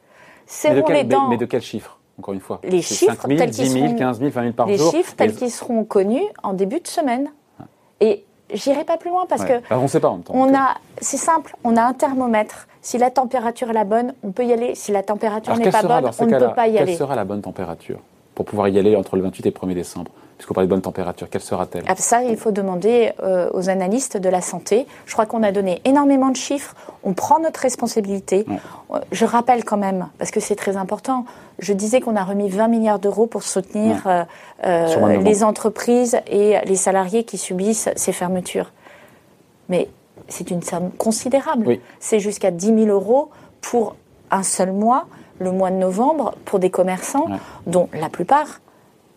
Mais 0.64 0.74
de, 0.74 0.80
quel, 0.80 1.06
mais, 1.28 1.36
de 1.36 1.44
quels 1.44 1.62
chiffres 1.62 1.98
encore 2.18 2.34
une 2.34 2.40
fois? 2.40 2.60
Les 2.64 2.82
chiffres 2.82 3.14
5 3.14 3.28
000, 3.28 3.38
tels 3.38 3.50
10 3.50 3.70
000, 3.70 3.94
15 3.94 4.18
000, 4.18 4.30
20 4.30 4.42
000 4.42 4.52
par 4.54 4.66
les 4.66 4.76
jour. 4.76 4.90
Les 4.92 4.98
chiffres 4.98 5.14
tels 5.14 5.34
qu'ils 5.34 5.50
seront 5.50 5.84
connus 5.84 6.24
en 6.42 6.54
début 6.54 6.80
de 6.80 6.88
semaine. 6.88 7.30
Et 8.00 8.24
j'irai 8.52 8.84
pas 8.84 8.96
plus 8.96 9.10
loin 9.10 9.26
parce 9.28 9.44
que. 9.44 9.60
on 9.70 9.82
ne 9.82 9.86
sait 9.86 10.00
pas 10.00 10.08
en 10.08 10.14
même 10.14 10.22
temps. 10.22 10.34
On 10.34 10.54
a, 10.54 10.76
c'est 11.00 11.18
simple, 11.18 11.54
on 11.62 11.76
a 11.76 11.82
un 11.82 11.92
thermomètre. 11.92 12.66
Si 12.82 12.96
la 12.96 13.10
température 13.10 13.70
est 13.70 13.74
la 13.74 13.84
bonne, 13.84 14.14
on 14.22 14.32
peut 14.32 14.44
y 14.44 14.52
aller. 14.54 14.74
Si 14.74 14.90
la 14.90 15.02
température 15.02 15.54
n'est 15.56 15.70
pas 15.70 15.82
bonne, 15.82 16.10
on 16.18 16.26
ne 16.26 16.38
peut 16.38 16.54
pas 16.54 16.66
y 16.66 16.78
aller. 16.78 16.86
Quelle 16.86 16.96
sera 16.96 17.14
la 17.14 17.24
bonne 17.24 17.42
température? 17.42 18.00
Pour 18.40 18.46
pouvoir 18.46 18.68
y 18.68 18.78
aller 18.78 18.96
entre 18.96 19.16
le 19.16 19.22
28 19.22 19.44
et 19.44 19.50
le 19.50 19.68
1er 19.68 19.74
décembre 19.74 20.12
Puisqu'on 20.38 20.54
parle 20.54 20.66
de 20.66 20.70
bonne 20.70 20.80
température, 20.80 21.28
quelle 21.28 21.42
sera-t-elle? 21.42 21.84
Ah, 21.86 21.94
Ça, 21.96 22.22
il 22.22 22.38
faut 22.38 22.52
demander 22.52 23.12
euh, 23.22 23.50
aux 23.52 23.68
analystes 23.68 24.16
de 24.16 24.30
la 24.30 24.40
santé. 24.40 24.86
Je 25.04 25.12
crois 25.12 25.26
qu'on 25.26 25.42
a 25.42 25.52
donné 25.52 25.82
énormément 25.84 26.30
de 26.30 26.36
chiffres. 26.36 26.74
On 27.04 27.12
prend 27.12 27.38
notre 27.38 27.60
responsabilité. 27.60 28.46
Euh, 28.48 28.98
je 29.12 29.26
rappelle 29.26 29.62
quand 29.62 29.76
même, 29.76 30.08
parce 30.16 30.30
que 30.30 30.40
c'est 30.40 30.54
très 30.54 30.78
important, 30.78 31.26
je 31.58 31.74
disais 31.74 32.00
qu'on 32.00 32.16
a 32.16 32.24
remis 32.24 32.48
20 32.48 32.68
milliards 32.68 32.98
d'euros 32.98 33.26
pour 33.26 33.42
soutenir 33.42 34.06
euh, 34.64 35.18
les 35.18 35.44
entreprises 35.44 36.18
et 36.26 36.56
les 36.64 36.76
salariés 36.76 37.24
qui 37.24 37.36
subissent 37.36 37.90
ces 37.94 38.12
fermetures. 38.12 38.72
Mais 39.68 39.90
c'est 40.28 40.50
une 40.50 40.62
somme 40.62 40.92
considérable. 40.92 41.76
C'est 41.98 42.20
jusqu'à 42.20 42.50
10 42.50 42.84
000 42.84 42.86
euros 42.86 43.28
pour 43.60 43.96
un 44.30 44.42
seul 44.42 44.72
mois, 44.72 45.04
le 45.40 45.50
mois 45.50 45.70
de 45.70 45.76
novembre, 45.76 46.34
pour 46.44 46.58
des 46.58 46.70
commerçants 46.70 47.26
dont 47.66 47.88
la 47.92 48.08
plupart 48.08 48.60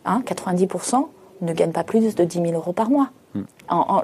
90% 0.06 0.96
hein, 0.96 1.06
ne 1.42 1.54
gagnent 1.54 1.72
pas 1.72 1.84
plus 1.84 2.16
de 2.16 2.24
10 2.24 2.42
000 2.42 2.54
euros 2.54 2.74
par 2.74 2.90
mois. 2.90 3.10
Hmm. 3.36 3.46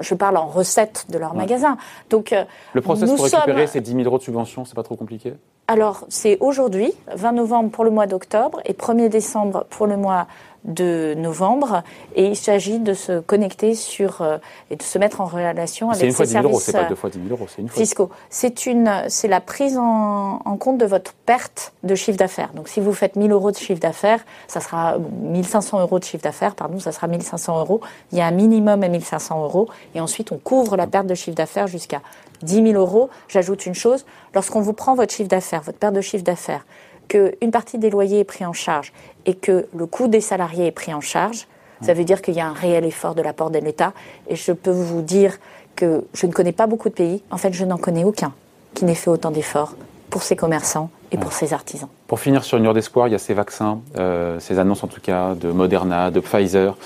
je 0.00 0.14
parle 0.14 0.36
en 0.36 0.46
recettes 0.46 1.06
de 1.08 1.16
leur 1.16 1.34
magasin. 1.34 1.76
Donc, 2.10 2.32
euh, 2.32 2.44
le 2.72 2.80
process 2.80 3.08
pour 3.10 3.24
récupérer 3.24 3.66
ces 3.68 3.80
10 3.80 3.92
000 3.92 4.02
euros 4.02 4.18
de 4.18 4.22
subvention, 4.22 4.64
c'est 4.64 4.74
pas 4.74 4.82
trop 4.82 4.96
compliqué? 4.96 5.34
Alors, 5.70 6.04
c'est 6.08 6.36
aujourd'hui, 6.40 6.92
20 7.14 7.30
novembre 7.30 7.70
pour 7.70 7.84
le 7.84 7.92
mois 7.92 8.08
d'octobre 8.08 8.60
et 8.64 8.72
1er 8.72 9.08
décembre 9.08 9.66
pour 9.70 9.86
le 9.86 9.96
mois 9.96 10.26
de 10.64 11.14
novembre 11.16 11.84
et 12.16 12.26
il 12.26 12.34
s'agit 12.34 12.80
de 12.80 12.92
se 12.92 13.20
connecter 13.20 13.76
sur 13.76 14.20
euh, 14.20 14.38
et 14.70 14.76
de 14.76 14.82
se 14.82 14.98
mettre 14.98 15.20
en 15.20 15.26
relation 15.26 15.90
avec 15.90 16.12
ces 16.12 16.26
services 16.26 16.58
c'est 16.58 16.72
pas 16.72 16.84
deux 16.84 16.96
fois 16.96 17.08
10 17.08 17.18
000 17.18 17.30
euros, 17.30 17.46
c'est 17.48 17.62
une 17.62 17.68
fois. 17.68 17.80
fiscaux. 17.80 18.10
C'est 18.30 18.66
une, 18.66 18.90
c'est 19.06 19.28
la 19.28 19.40
prise 19.40 19.78
en, 19.78 20.40
compte 20.58 20.78
de 20.78 20.86
votre 20.86 21.12
perte 21.14 21.72
de 21.84 21.94
chiffre 21.94 22.18
d'affaires. 22.18 22.50
Donc 22.52 22.68
si 22.68 22.80
vous 22.80 22.92
faites 22.92 23.14
1000 23.14 23.30
euros 23.30 23.52
de 23.52 23.56
chiffre 23.56 23.80
d'affaires, 23.80 24.24
ça 24.48 24.58
sera 24.58 24.98
1500 24.98 25.80
euros 25.80 26.00
de 26.00 26.04
chiffre 26.04 26.24
d'affaires, 26.24 26.56
pardon, 26.56 26.80
ça 26.80 26.90
sera 26.90 27.06
1500 27.06 27.60
euros. 27.60 27.80
Il 28.10 28.18
y 28.18 28.20
a 28.20 28.26
un 28.26 28.32
minimum 28.32 28.82
à 28.82 28.88
1500 28.88 29.44
euros 29.44 29.68
et 29.94 30.00
ensuite 30.00 30.32
on 30.32 30.38
couvre 30.38 30.76
la 30.76 30.88
perte 30.88 31.06
de 31.06 31.14
chiffre 31.14 31.36
d'affaires 31.36 31.68
jusqu'à 31.68 32.02
10 32.42 32.72
000 32.72 32.72
euros. 32.72 33.10
J'ajoute 33.28 33.66
une 33.66 33.74
chose, 33.74 34.04
lorsqu'on 34.34 34.60
vous 34.60 34.72
prend 34.72 34.94
votre 34.94 35.12
chiffre 35.12 35.28
d'affaires, 35.28 35.62
votre 35.62 35.78
perte 35.78 35.94
de 35.94 36.00
chiffre 36.00 36.24
d'affaires, 36.24 36.64
qu'une 37.08 37.50
partie 37.50 37.78
des 37.78 37.90
loyers 37.90 38.20
est 38.20 38.24
prise 38.24 38.46
en 38.46 38.52
charge 38.52 38.92
et 39.26 39.34
que 39.34 39.66
le 39.74 39.86
coût 39.86 40.08
des 40.08 40.20
salariés 40.20 40.66
est 40.66 40.72
pris 40.72 40.94
en 40.94 41.00
charge, 41.00 41.46
ça 41.82 41.94
veut 41.94 42.04
dire 42.04 42.20
qu'il 42.20 42.34
y 42.34 42.40
a 42.40 42.46
un 42.46 42.52
réel 42.52 42.84
effort 42.84 43.14
de 43.14 43.22
la 43.22 43.32
part 43.32 43.50
de 43.50 43.58
l'État. 43.58 43.92
Et 44.28 44.36
je 44.36 44.52
peux 44.52 44.70
vous 44.70 45.00
dire 45.00 45.38
que 45.76 46.04
je 46.12 46.26
ne 46.26 46.32
connais 46.32 46.52
pas 46.52 46.66
beaucoup 46.66 46.88
de 46.88 46.94
pays, 46.94 47.22
en 47.30 47.38
fait 47.38 47.52
je 47.52 47.64
n'en 47.64 47.78
connais 47.78 48.04
aucun, 48.04 48.34
qui 48.74 48.84
n'ait 48.84 48.94
fait 48.94 49.10
autant 49.10 49.30
d'efforts 49.30 49.74
pour 50.10 50.22
ses 50.22 50.36
commerçants 50.36 50.90
et 51.12 51.16
pour 51.16 51.32
ses 51.32 51.52
artisans. 51.52 51.88
Pour 52.06 52.20
finir 52.20 52.44
sur 52.44 52.58
une 52.58 52.66
heure 52.66 52.74
d'espoir, 52.74 53.08
il 53.08 53.12
y 53.12 53.14
a 53.14 53.18
ces 53.18 53.34
vaccins, 53.34 53.80
euh, 53.96 54.38
ces 54.40 54.58
annonces 54.58 54.84
en 54.84 54.88
tout 54.88 55.00
cas 55.00 55.34
de 55.34 55.50
Moderna, 55.50 56.10
de 56.10 56.20
Pfizer. 56.20 56.76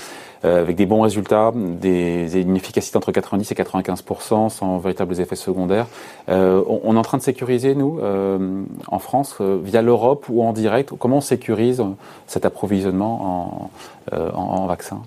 Euh, 0.45 0.61
avec 0.61 0.77
des 0.77 0.85
bons 0.85 1.01
résultats, 1.01 1.53
une 1.55 2.57
efficacité 2.57 2.97
entre 2.97 3.13
90 3.13 3.51
et 3.51 3.55
95% 3.55 4.51
sans 4.51 4.79
véritables 4.79 5.19
effets 5.21 5.37
secondaires. 5.37 5.87
Euh, 6.29 6.63
on, 6.67 6.95
est 6.97 6.99
en 6.99 7.03
train 7.03 7.19
de 7.19 7.23
sécuriser, 7.23 7.75
nous, 7.75 7.99
euh, 8.01 8.63
en 8.89 8.99
France, 8.99 9.41
via 9.41 9.81
l'Europe 9.81 10.27
ou 10.29 10.43
en 10.43 10.53
direct. 10.53 10.91
Comment 10.99 11.19
on 11.19 11.23
sécurise 11.23 11.83
cet 12.27 12.45
approvisionnement 12.45 13.71
en, 14.13 14.31
en, 14.35 14.67
vaccins? 14.67 15.03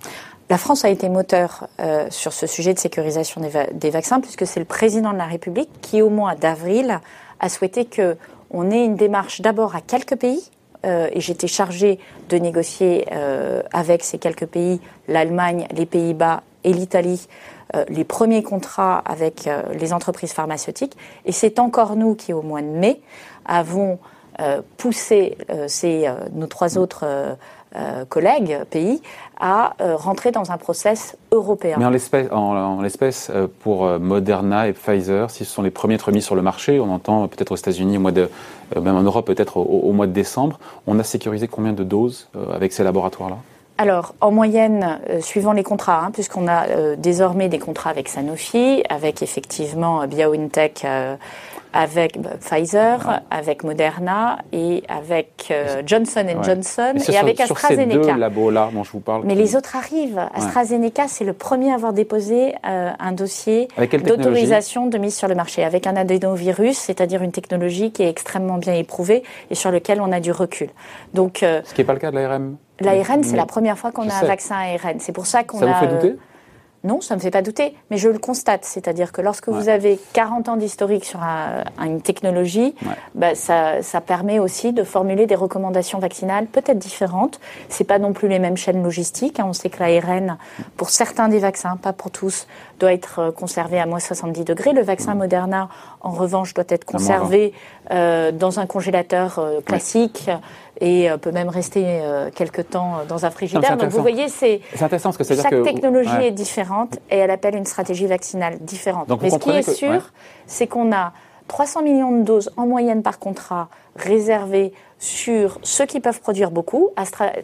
La 0.50 0.58
France 0.58 0.86
a 0.86 0.90
été 0.90 1.10
moteur 1.10 1.68
sur 2.10 2.34
ce 2.34 2.48
sujet 2.48 2.74
de 2.74 2.80
sécurisation 2.80 3.42
des, 3.42 3.52
des 3.74 3.90
vaccins, 3.90 4.20
puisque 4.22 4.48
c'est 4.48 4.60
le 4.60 4.66
président 4.66 5.12
de 5.12 5.18
la 5.18 5.26
République 5.26 5.70
qui, 5.82 6.02
au 6.02 6.10
mois 6.10 6.36
d'avril, 6.36 7.00
a 7.40 7.50
souhaité 7.50 7.86
que 7.86 8.18
on 8.50 8.72
ait 8.72 8.86
une 8.86 8.96
démarche 8.96 9.42
d'abord 9.42 9.76
à 9.76 9.82
quelques 9.82 10.16
pays, 10.16 10.50
euh, 10.86 11.10
et 11.12 11.22
j'étais 11.22 11.48
chargée 11.48 12.00
de 12.30 12.38
négocier 12.38 13.08
euh, 13.12 13.62
avec 13.74 14.04
ces 14.04 14.18
quelques 14.18 14.46
pays, 14.46 14.80
l'Allemagne, 15.08 15.68
les 15.72 15.86
Pays-Bas 15.86 16.44
et 16.64 16.74
l'Italie, 16.74 17.28
euh, 17.76 17.84
les 17.90 18.04
premiers 18.04 18.44
contrats 18.44 19.00
avec 19.06 19.50
les 19.74 19.94
entreprises 19.94 20.34
pharmaceutiques. 20.34 20.98
Et 21.26 21.32
c'est 21.32 21.60
encore 21.60 21.96
nous 21.96 22.16
qui, 22.16 22.34
au 22.34 22.42
mois 22.42 22.62
de 22.62 22.68
mai, 22.68 23.02
avons 23.46 24.00
poussé 24.78 25.36
nos 26.32 26.46
trois 26.46 26.78
autres 26.78 27.08
euh, 27.76 28.06
collègues, 28.06 28.60
pays, 28.70 29.02
à 29.40 29.74
euh, 29.82 29.98
rentrer 29.98 30.32
dans 30.32 30.52
un 30.52 30.58
process 30.58 31.18
européen. 31.34 31.76
Mais 31.78 31.86
en 31.86 31.90
l'espèce, 31.90 32.32
en, 32.32 32.82
l'espèce 32.82 33.30
euh, 33.30 33.48
pour 33.60 33.86
Moderna 34.00 34.70
et 34.70 34.74
Pfizer, 34.74 35.30
si 35.30 35.44
ce 35.44 35.52
sont 35.52 35.62
les 35.62 35.70
premiers 35.70 35.96
à 35.96 35.98
être 35.98 36.12
mis 36.14 36.22
sur 36.22 36.36
le 36.36 36.42
marché, 36.42 36.80
on 36.80 36.90
entend 36.90 37.28
peut-être 37.28 37.52
aux 37.52 37.58
États-Unis, 37.58 37.98
au 37.98 38.00
mois 38.00 38.14
de, 38.14 38.30
même 38.76 38.96
en 38.96 39.02
Europe 39.02 39.26
peut-être 39.26 39.58
au, 39.58 39.92
mois 39.92 40.08
de 40.08 40.14
décembre, 40.14 40.60
on 40.88 40.98
a 40.98 41.04
sécurisé 41.04 41.50
combien 41.50 41.74
de 41.74 41.84
doses 41.84 42.30
avec 42.54 42.72
ces 42.72 42.86
laboratoires-là? 42.86 43.38
Alors, 43.78 44.16
en 44.22 44.32
moyenne, 44.32 45.00
suivant 45.20 45.52
les 45.52 45.64
contrats, 45.64 46.06
hein, 46.06 46.12
puisqu'on 46.12 46.48
a 46.48 46.96
désormais 46.96 47.50
des 47.50 47.60
contrats 47.60 47.90
avec 47.90 48.08
Sanofi, 48.08 48.82
avec 48.90 49.22
effectivement 49.22 50.08
BioNTech 50.08 50.86
avec 51.74 52.20
bah, 52.20 52.32
Pfizer, 52.40 53.22
avec 53.30 53.64
Moderna 53.64 54.40
et 54.52 54.84
avec 54.88 55.48
euh, 55.52 55.82
Johnson 55.86 56.26
Johnson 56.42 56.94
et, 57.08 57.18
avec 57.18 57.40
AstraZeneca. 57.40 57.94
Sur 57.94 58.04
ces 58.04 58.12
deux 58.12 58.20
labos-là 58.20 58.70
dont 58.74 58.84
je 58.84 58.92
vous 58.92 59.00
parle. 59.00 59.24
Mais 59.26 59.36
les 59.36 59.56
autres 59.56 59.76
arrivent. 59.76 60.22
AstraZeneca, 60.34 61.08
c'est 61.08 61.26
le 61.26 61.34
premier 61.34 61.72
à 61.72 61.76
avoir 61.76 61.94
déposé 61.94 62.56
euh, 62.68 62.92
un 63.00 63.12
dossier 63.12 63.68
d'autorisation 64.06 64.88
de 64.88 64.98
mise 64.98 65.16
sur 65.16 65.28
le 65.28 65.36
marché 65.36 65.64
avec 65.64 65.88
un 65.88 65.96
adénovirus, 65.96 66.78
c'est-à-dire 66.78 67.22
une 67.24 67.32
technologie 67.32 67.92
qui 67.92 68.04
est 68.04 68.10
extrêmement 68.10 68.58
bien 68.58 68.74
éprouvée 68.74 69.24
et 69.50 69.56
sur 69.56 69.72
lequel 69.72 70.02
on 70.02 70.12
a 70.12 70.20
du 70.20 70.32
recul. 70.32 70.70
Donc, 71.14 71.44
euh, 71.44 71.62
Ce 71.66 71.74
qui 71.74 71.82
n'est 71.82 71.86
pas 71.86 71.94
le 71.94 72.00
cas 72.00 72.12
de 72.12 72.16
l'ARN 72.16 72.58
L'ARN, 72.80 73.24
c'est 73.24 73.36
la 73.36 73.46
première 73.46 73.78
fois 73.78 73.92
qu'on 73.92 74.08
a 74.08 74.14
un 74.14 74.26
vaccin 74.26 74.56
ARN. 74.56 75.00
C'est 75.00 75.12
pour 75.12 75.26
ça 75.26 75.44
qu'on 75.44 75.58
a. 75.58 75.62
Ça 75.62 75.68
vous 75.68 75.80
fait 75.80 75.88
douter? 75.88 76.20
Non, 76.88 77.02
ça 77.02 77.16
ne 77.16 77.20
me 77.20 77.22
fait 77.22 77.32
pas 77.32 77.42
douter, 77.42 77.76
mais 77.92 77.98
je 77.98 78.10
le 78.10 78.18
constate. 78.18 78.64
C'est-à-dire 78.64 79.12
que 79.12 79.22
lorsque 79.22 79.50
vous 79.50 79.70
avez 79.70 80.00
40 80.14 80.50
ans 80.50 80.58
d'historique 80.58 81.06
sur 81.06 81.20
une 81.22 82.02
technologie, 82.02 82.74
bah, 83.14 83.36
ça, 83.36 84.02
permet 84.06 84.40
aussi 84.40 84.74
de 84.74 84.84
formuler 84.84 85.26
des 85.26 85.36
recommandations 85.36 86.00
vaccinales 86.00 86.46
peut-être 86.46 86.78
différentes. 86.78 87.40
Ce 87.70 87.84
pas 87.84 88.00
non 88.00 88.14
plus 88.14 88.28
les 88.28 88.40
mêmes 88.40 88.58
chaînes 88.58 88.84
logistiques. 88.84 89.40
Hein. 89.40 89.46
On 89.48 89.54
sait 89.54 89.70
que 89.70 89.84
l'ARN, 89.84 90.38
pour 90.76 90.90
certains 90.90 91.30
des 91.30 91.40
vaccins, 91.40 91.78
pas 91.78 91.94
pour 91.94 92.12
tous, 92.12 92.48
doit 92.80 92.94
être 92.94 93.20
euh, 93.20 93.32
conservé 93.32 93.80
à 93.80 93.86
moins 93.86 94.00
70 94.00 94.44
degrés. 94.44 94.74
Le 94.74 94.84
vaccin 94.84 95.16
Moderna, 95.16 95.70
en 96.02 96.12
revanche, 96.12 96.54
doit 96.54 96.66
être 96.70 96.86
conservé 96.86 97.54
euh, 97.92 98.32
dans 98.32 98.60
un 98.60 98.66
congélateur 98.66 99.40
euh, 99.40 99.62
classique 99.62 100.30
et 100.82 101.10
peut 101.22 101.32
même 101.32 101.50
rester 101.50 101.84
euh, 101.86 102.30
quelque 102.34 102.62
temps 102.62 103.00
dans 103.08 103.26
un 103.26 103.30
frigidaire. 103.30 103.78
Donc 103.78 103.90
vous 103.90 104.02
voyez, 104.02 104.30
c'est 104.30 104.62
intéressant 104.76 105.10
parce 105.10 105.18
que 105.18 105.36
chaque 105.36 105.50
que 105.50 105.64
technologie 105.64 106.22
est 106.22 106.32
différente 106.32 106.98
et 107.10 107.18
elle 107.18 107.32
appelle 107.32 107.56
une 107.56 107.66
stratégie 107.66 108.08
vaccinale 108.08 108.58
différente. 108.62 109.08
Mais 109.22 109.30
ce 109.30 109.38
qui 109.38 109.50
est 109.50 109.70
sûr, 109.70 110.12
c'est 110.46 110.68
qu'on 110.68 110.92
a 110.92 111.14
300 111.48 111.82
millions 111.82 112.18
de 112.18 112.24
doses 112.24 112.52
en 112.58 112.68
moyenne 112.68 113.04
par 113.04 113.20
contrat 113.20 113.70
réservées 113.96 114.74
sur 115.00 115.60
ceux 115.62 115.86
qui 115.86 116.00
peuvent 116.00 116.20
produire 116.20 116.52
beaucoup. 116.52 116.90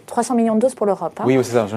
300 0.05 0.35
millions 0.35 0.55
de 0.55 0.59
doses 0.59 0.75
pour 0.75 0.85
l'Europe. 0.85 1.13
Hein. 1.19 1.23
Oui, 1.25 1.37
c'est 1.43 1.53
ça. 1.53 1.67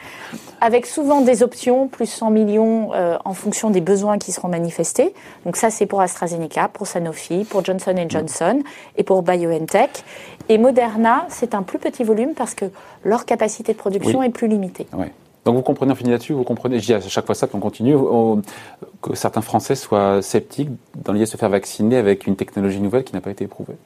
Avec 0.60 0.86
souvent 0.86 1.20
des 1.20 1.42
options, 1.42 1.86
plus 1.86 2.06
100 2.06 2.30
millions 2.30 2.92
euh, 2.94 3.16
en 3.24 3.34
fonction 3.34 3.70
des 3.70 3.80
besoins 3.80 4.18
qui 4.18 4.32
seront 4.32 4.48
manifestés. 4.48 5.14
Donc 5.44 5.56
ça, 5.56 5.70
c'est 5.70 5.86
pour 5.86 6.00
AstraZeneca, 6.00 6.68
pour 6.68 6.86
Sanofi, 6.86 7.44
pour 7.44 7.64
Johnson 7.64 7.94
Johnson 8.08 8.62
et 8.96 9.02
pour 9.02 9.22
BioNTech. 9.22 10.02
Et 10.48 10.58
Moderna, 10.58 11.26
c'est 11.28 11.54
un 11.54 11.62
plus 11.62 11.78
petit 11.78 12.04
volume 12.04 12.34
parce 12.34 12.54
que 12.54 12.64
leur 13.04 13.26
capacité 13.26 13.72
de 13.72 13.78
production 13.78 14.22
est 14.22 14.30
plus 14.30 14.48
limitée. 14.48 14.86
Oui. 14.94 15.06
Donc 15.44 15.56
vous 15.56 15.62
comprenez, 15.62 15.92
on 15.92 15.94
finit 15.94 16.10
là-dessus, 16.10 16.32
vous 16.32 16.44
comprenez, 16.44 16.78
je 16.78 16.86
dis 16.86 16.94
à 16.94 17.00
chaque 17.00 17.24
fois 17.24 17.34
ça 17.34 17.46
qu'on 17.46 17.60
continue, 17.60 17.96
que 19.00 19.14
certains 19.14 19.40
Français 19.40 19.76
soient 19.76 20.20
sceptiques 20.20 20.68
dans 20.96 21.12
l'idée 21.12 21.24
de 21.24 21.30
se 21.30 21.36
faire 21.38 21.48
vacciner 21.48 21.96
avec 21.96 22.26
une 22.26 22.36
technologie 22.36 22.80
nouvelle 22.80 23.04
qui 23.04 23.14
n'a 23.14 23.22
pas 23.22 23.30
été 23.30 23.44
éprouvée 23.44 23.76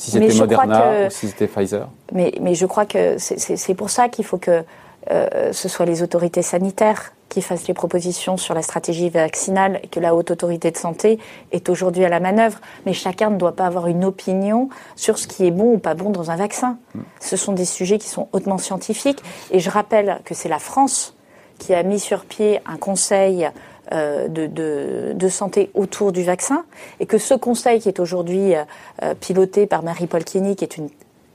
si 0.00 0.10
c'était 0.12 0.34
Moderna 0.34 1.06
ou 1.06 1.10
si 1.10 1.28
c'était 1.28 1.46
Pfizer 1.46 1.88
mais, 2.12 2.32
mais, 2.40 2.54
je 2.54 2.64
crois 2.64 2.86
que 2.86 3.16
c'est 3.18 3.74
pour 3.74 3.90
ça 3.90 4.08
qu'il 4.08 4.24
faut 4.24 4.38
que 4.38 4.64
euh, 5.10 5.52
ce 5.52 5.68
soit 5.68 5.84
les 5.84 6.02
autorités 6.02 6.42
sanitaires 6.42 7.12
qui 7.28 7.42
fassent 7.42 7.68
les 7.68 7.74
propositions 7.74 8.36
sur 8.36 8.54
la 8.54 8.62
stratégie 8.62 9.08
vaccinale 9.08 9.78
et 9.82 9.88
que 9.88 10.00
la 10.00 10.14
haute 10.14 10.30
autorité 10.30 10.70
de 10.70 10.76
santé 10.76 11.18
est 11.52 11.68
aujourd'hui 11.68 12.04
à 12.04 12.08
la 12.08 12.18
manœuvre. 12.18 12.58
Mais 12.86 12.92
chacun 12.92 13.30
ne 13.30 13.36
doit 13.36 13.54
pas 13.54 13.66
avoir 13.66 13.86
une 13.86 14.04
opinion 14.04 14.68
sur 14.96 15.18
ce 15.18 15.28
qui 15.28 15.46
est 15.46 15.50
bon 15.50 15.74
ou 15.74 15.78
pas 15.78 15.94
bon 15.94 16.10
dans 16.10 16.30
un 16.30 16.36
vaccin. 16.36 16.78
Hmm. 16.94 17.00
Ce 17.20 17.36
sont 17.36 17.52
des 17.52 17.66
sujets 17.66 17.98
qui 17.98 18.08
sont 18.08 18.28
hautement 18.32 18.58
scientifiques. 18.58 19.22
Et 19.50 19.60
je 19.60 19.70
rappelle 19.70 20.20
que 20.24 20.34
c'est 20.34 20.48
la 20.48 20.58
France 20.58 21.14
qui 21.58 21.74
a 21.74 21.82
mis 21.82 22.00
sur 22.00 22.24
pied 22.24 22.60
un 22.66 22.76
conseil 22.76 23.48
euh, 23.92 24.28
de, 24.28 25.12
de, 25.12 25.28
santé 25.28 25.70
autour 25.74 26.12
du 26.12 26.22
vaccin. 26.22 26.64
Et 27.00 27.06
que 27.06 27.18
ce 27.18 27.34
conseil 27.34 27.80
qui 27.80 27.88
est 27.88 28.00
aujourd'hui 28.00 28.54
euh, 28.54 29.14
piloté 29.14 29.66
par 29.66 29.82
Marie-Paul 29.82 30.24
Kieny, 30.24 30.56
qui 30.56 30.64
est 30.64 30.76
une 30.76 30.88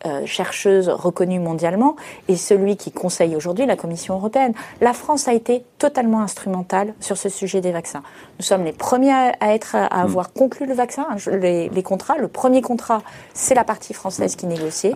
euh, 0.06 0.26
chercheuse 0.26 0.90
reconnue 0.90 1.40
mondialement, 1.40 1.96
et 2.28 2.36
celui 2.36 2.78
qui 2.78 2.92
conseille 2.92 3.36
aujourd'hui 3.36 3.66
la 3.66 3.76
Commission 3.76 4.16
européenne. 4.16 4.54
La 4.82 4.94
France 4.94 5.28
a 5.28 5.34
été 5.34 5.64
totalement 5.80 6.22
instrumentale 6.22 6.94
sur 7.00 7.18
ce 7.18 7.30
sujet 7.30 7.62
des 7.62 7.72
vaccins. 7.72 8.04
Nous 8.40 8.46
sommes 8.46 8.64
les 8.64 8.72
premiers 8.72 9.12
à, 9.12 9.54
être 9.54 9.76
à 9.76 9.86
hmm. 9.88 10.06
avoir 10.06 10.34
conclu 10.34 10.66
le 10.66 10.74
vaccin, 10.74 11.06
hein, 11.10 11.16
les, 11.32 11.70
contrats. 11.84 12.18
Le 12.18 12.28
premier 12.28 12.62
contrat, 12.62 13.02
c'est 13.34 13.56
la 13.56 13.64
partie 13.64 13.94
française 13.94 14.36
qui 14.36 14.46
négociait. 14.46 14.94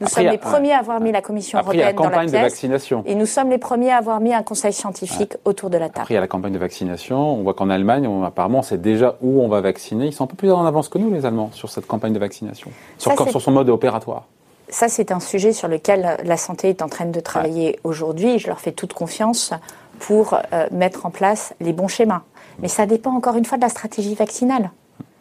Nous 0.00 0.08
sommes 0.08 0.26
les 0.26 0.38
premiers 0.38 0.72
à 0.72 0.78
avoir 0.78 1.00
mis 1.00 1.12
la 1.12 1.22
Commission 1.22 1.58
européenne 1.58 1.96
dans 1.96 2.08
la 2.08 2.20
pièce. 2.20 2.32
De 2.32 2.38
vaccination. 2.38 3.02
Et 3.06 3.14
nous 3.14 3.26
sommes 3.26 3.50
les 3.50 3.58
premiers 3.58 3.90
à 3.90 3.96
avoir 3.96 4.20
mis 4.20 4.32
un 4.32 4.42
conseil 4.42 4.72
scientifique 4.72 5.36
autour 5.44 5.70
de 5.70 5.78
la 5.78 5.88
table. 5.88 6.02
Après, 6.02 6.14
il 6.14 6.16
y 6.16 6.18
a 6.18 6.20
la 6.20 6.28
campagne 6.28 6.52
de 6.52 6.58
vaccination. 6.58 7.18
On 7.18 7.42
voit 7.42 7.54
qu'en 7.54 7.70
Allemagne, 7.70 8.08
apparemment, 8.24 8.60
on 8.60 8.62
sait 8.62 8.78
déjà 8.78 9.16
où 9.20 9.42
on 9.42 9.48
va 9.48 9.60
vacciner. 9.60 10.06
Ils 10.06 10.12
sont 10.12 10.24
un 10.24 10.28
peu 10.28 10.36
plus 10.36 10.52
en 10.52 10.64
avance 10.64 10.88
que 10.88 10.98
nous, 10.98 11.12
les 11.12 11.26
Allemands, 11.26 11.50
sur 11.52 11.68
cette 11.68 11.86
campagne 11.86 12.12
de 12.12 12.18
vaccination, 12.18 12.70
sur, 12.98 13.12
sur 13.28 13.40
son 13.40 13.50
mode 13.50 13.68
opératoire 13.68 14.26
ça, 14.68 14.88
c'est 14.88 15.12
un 15.12 15.20
sujet 15.20 15.52
sur 15.52 15.68
lequel 15.68 16.16
la 16.24 16.36
santé 16.36 16.68
est 16.68 16.82
en 16.82 16.88
train 16.88 17.06
de 17.06 17.20
travailler 17.20 17.78
aujourd'hui. 17.84 18.38
Je 18.38 18.48
leur 18.48 18.60
fais 18.60 18.72
toute 18.72 18.92
confiance 18.92 19.52
pour 19.98 20.34
euh, 20.34 20.66
mettre 20.72 21.06
en 21.06 21.10
place 21.10 21.54
les 21.60 21.72
bons 21.72 21.88
schémas. 21.88 22.22
Mais 22.60 22.68
ça 22.68 22.86
dépend 22.86 23.12
encore 23.12 23.36
une 23.36 23.44
fois 23.44 23.58
de 23.58 23.62
la 23.62 23.68
stratégie 23.68 24.14
vaccinale. 24.14 24.70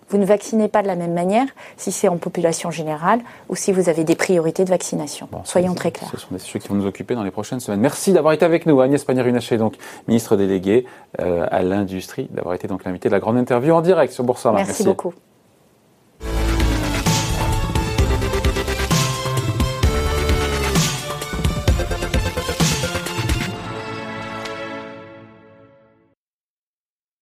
Vous 0.09 0.17
ne 0.17 0.25
vaccinez 0.25 0.67
pas 0.67 0.81
de 0.81 0.87
la 0.87 0.97
même 0.97 1.13
manière 1.13 1.47
si 1.77 1.91
c'est 1.93 2.09
en 2.09 2.17
population 2.17 2.69
générale 2.69 3.21
ou 3.47 3.55
si 3.55 3.71
vous 3.71 3.87
avez 3.87 4.03
des 4.03 4.15
priorités 4.15 4.65
de 4.65 4.69
vaccination. 4.69 5.29
Soyons 5.45 5.73
très 5.73 5.91
clairs. 5.91 6.11
Ce 6.11 6.17
sont 6.17 6.33
des 6.33 6.39
sujets 6.39 6.59
qui 6.59 6.67
vont 6.67 6.75
nous 6.75 6.85
occuper 6.85 7.15
dans 7.15 7.23
les 7.23 7.31
prochaines 7.31 7.61
semaines. 7.61 7.79
Merci 7.79 8.11
d'avoir 8.11 8.33
été 8.33 8.43
avec 8.43 8.65
nous, 8.65 8.81
Agnès 8.81 9.01
Pannier-Runacher, 9.05 9.57
donc 9.57 9.75
ministre 10.09 10.35
déléguée 10.35 10.85
euh, 11.21 11.47
à 11.49 11.61
l'industrie, 11.61 12.27
d'avoir 12.31 12.55
été 12.55 12.67
donc 12.67 12.83
l'invité 12.83 13.07
de 13.07 13.13
la 13.13 13.21
grande 13.21 13.37
interview 13.37 13.73
en 13.73 13.81
direct 13.81 14.11
sur 14.11 14.25
Boursorama. 14.25 14.57
Merci, 14.57 14.71
Merci. 14.71 14.83
beaucoup. 14.83 15.13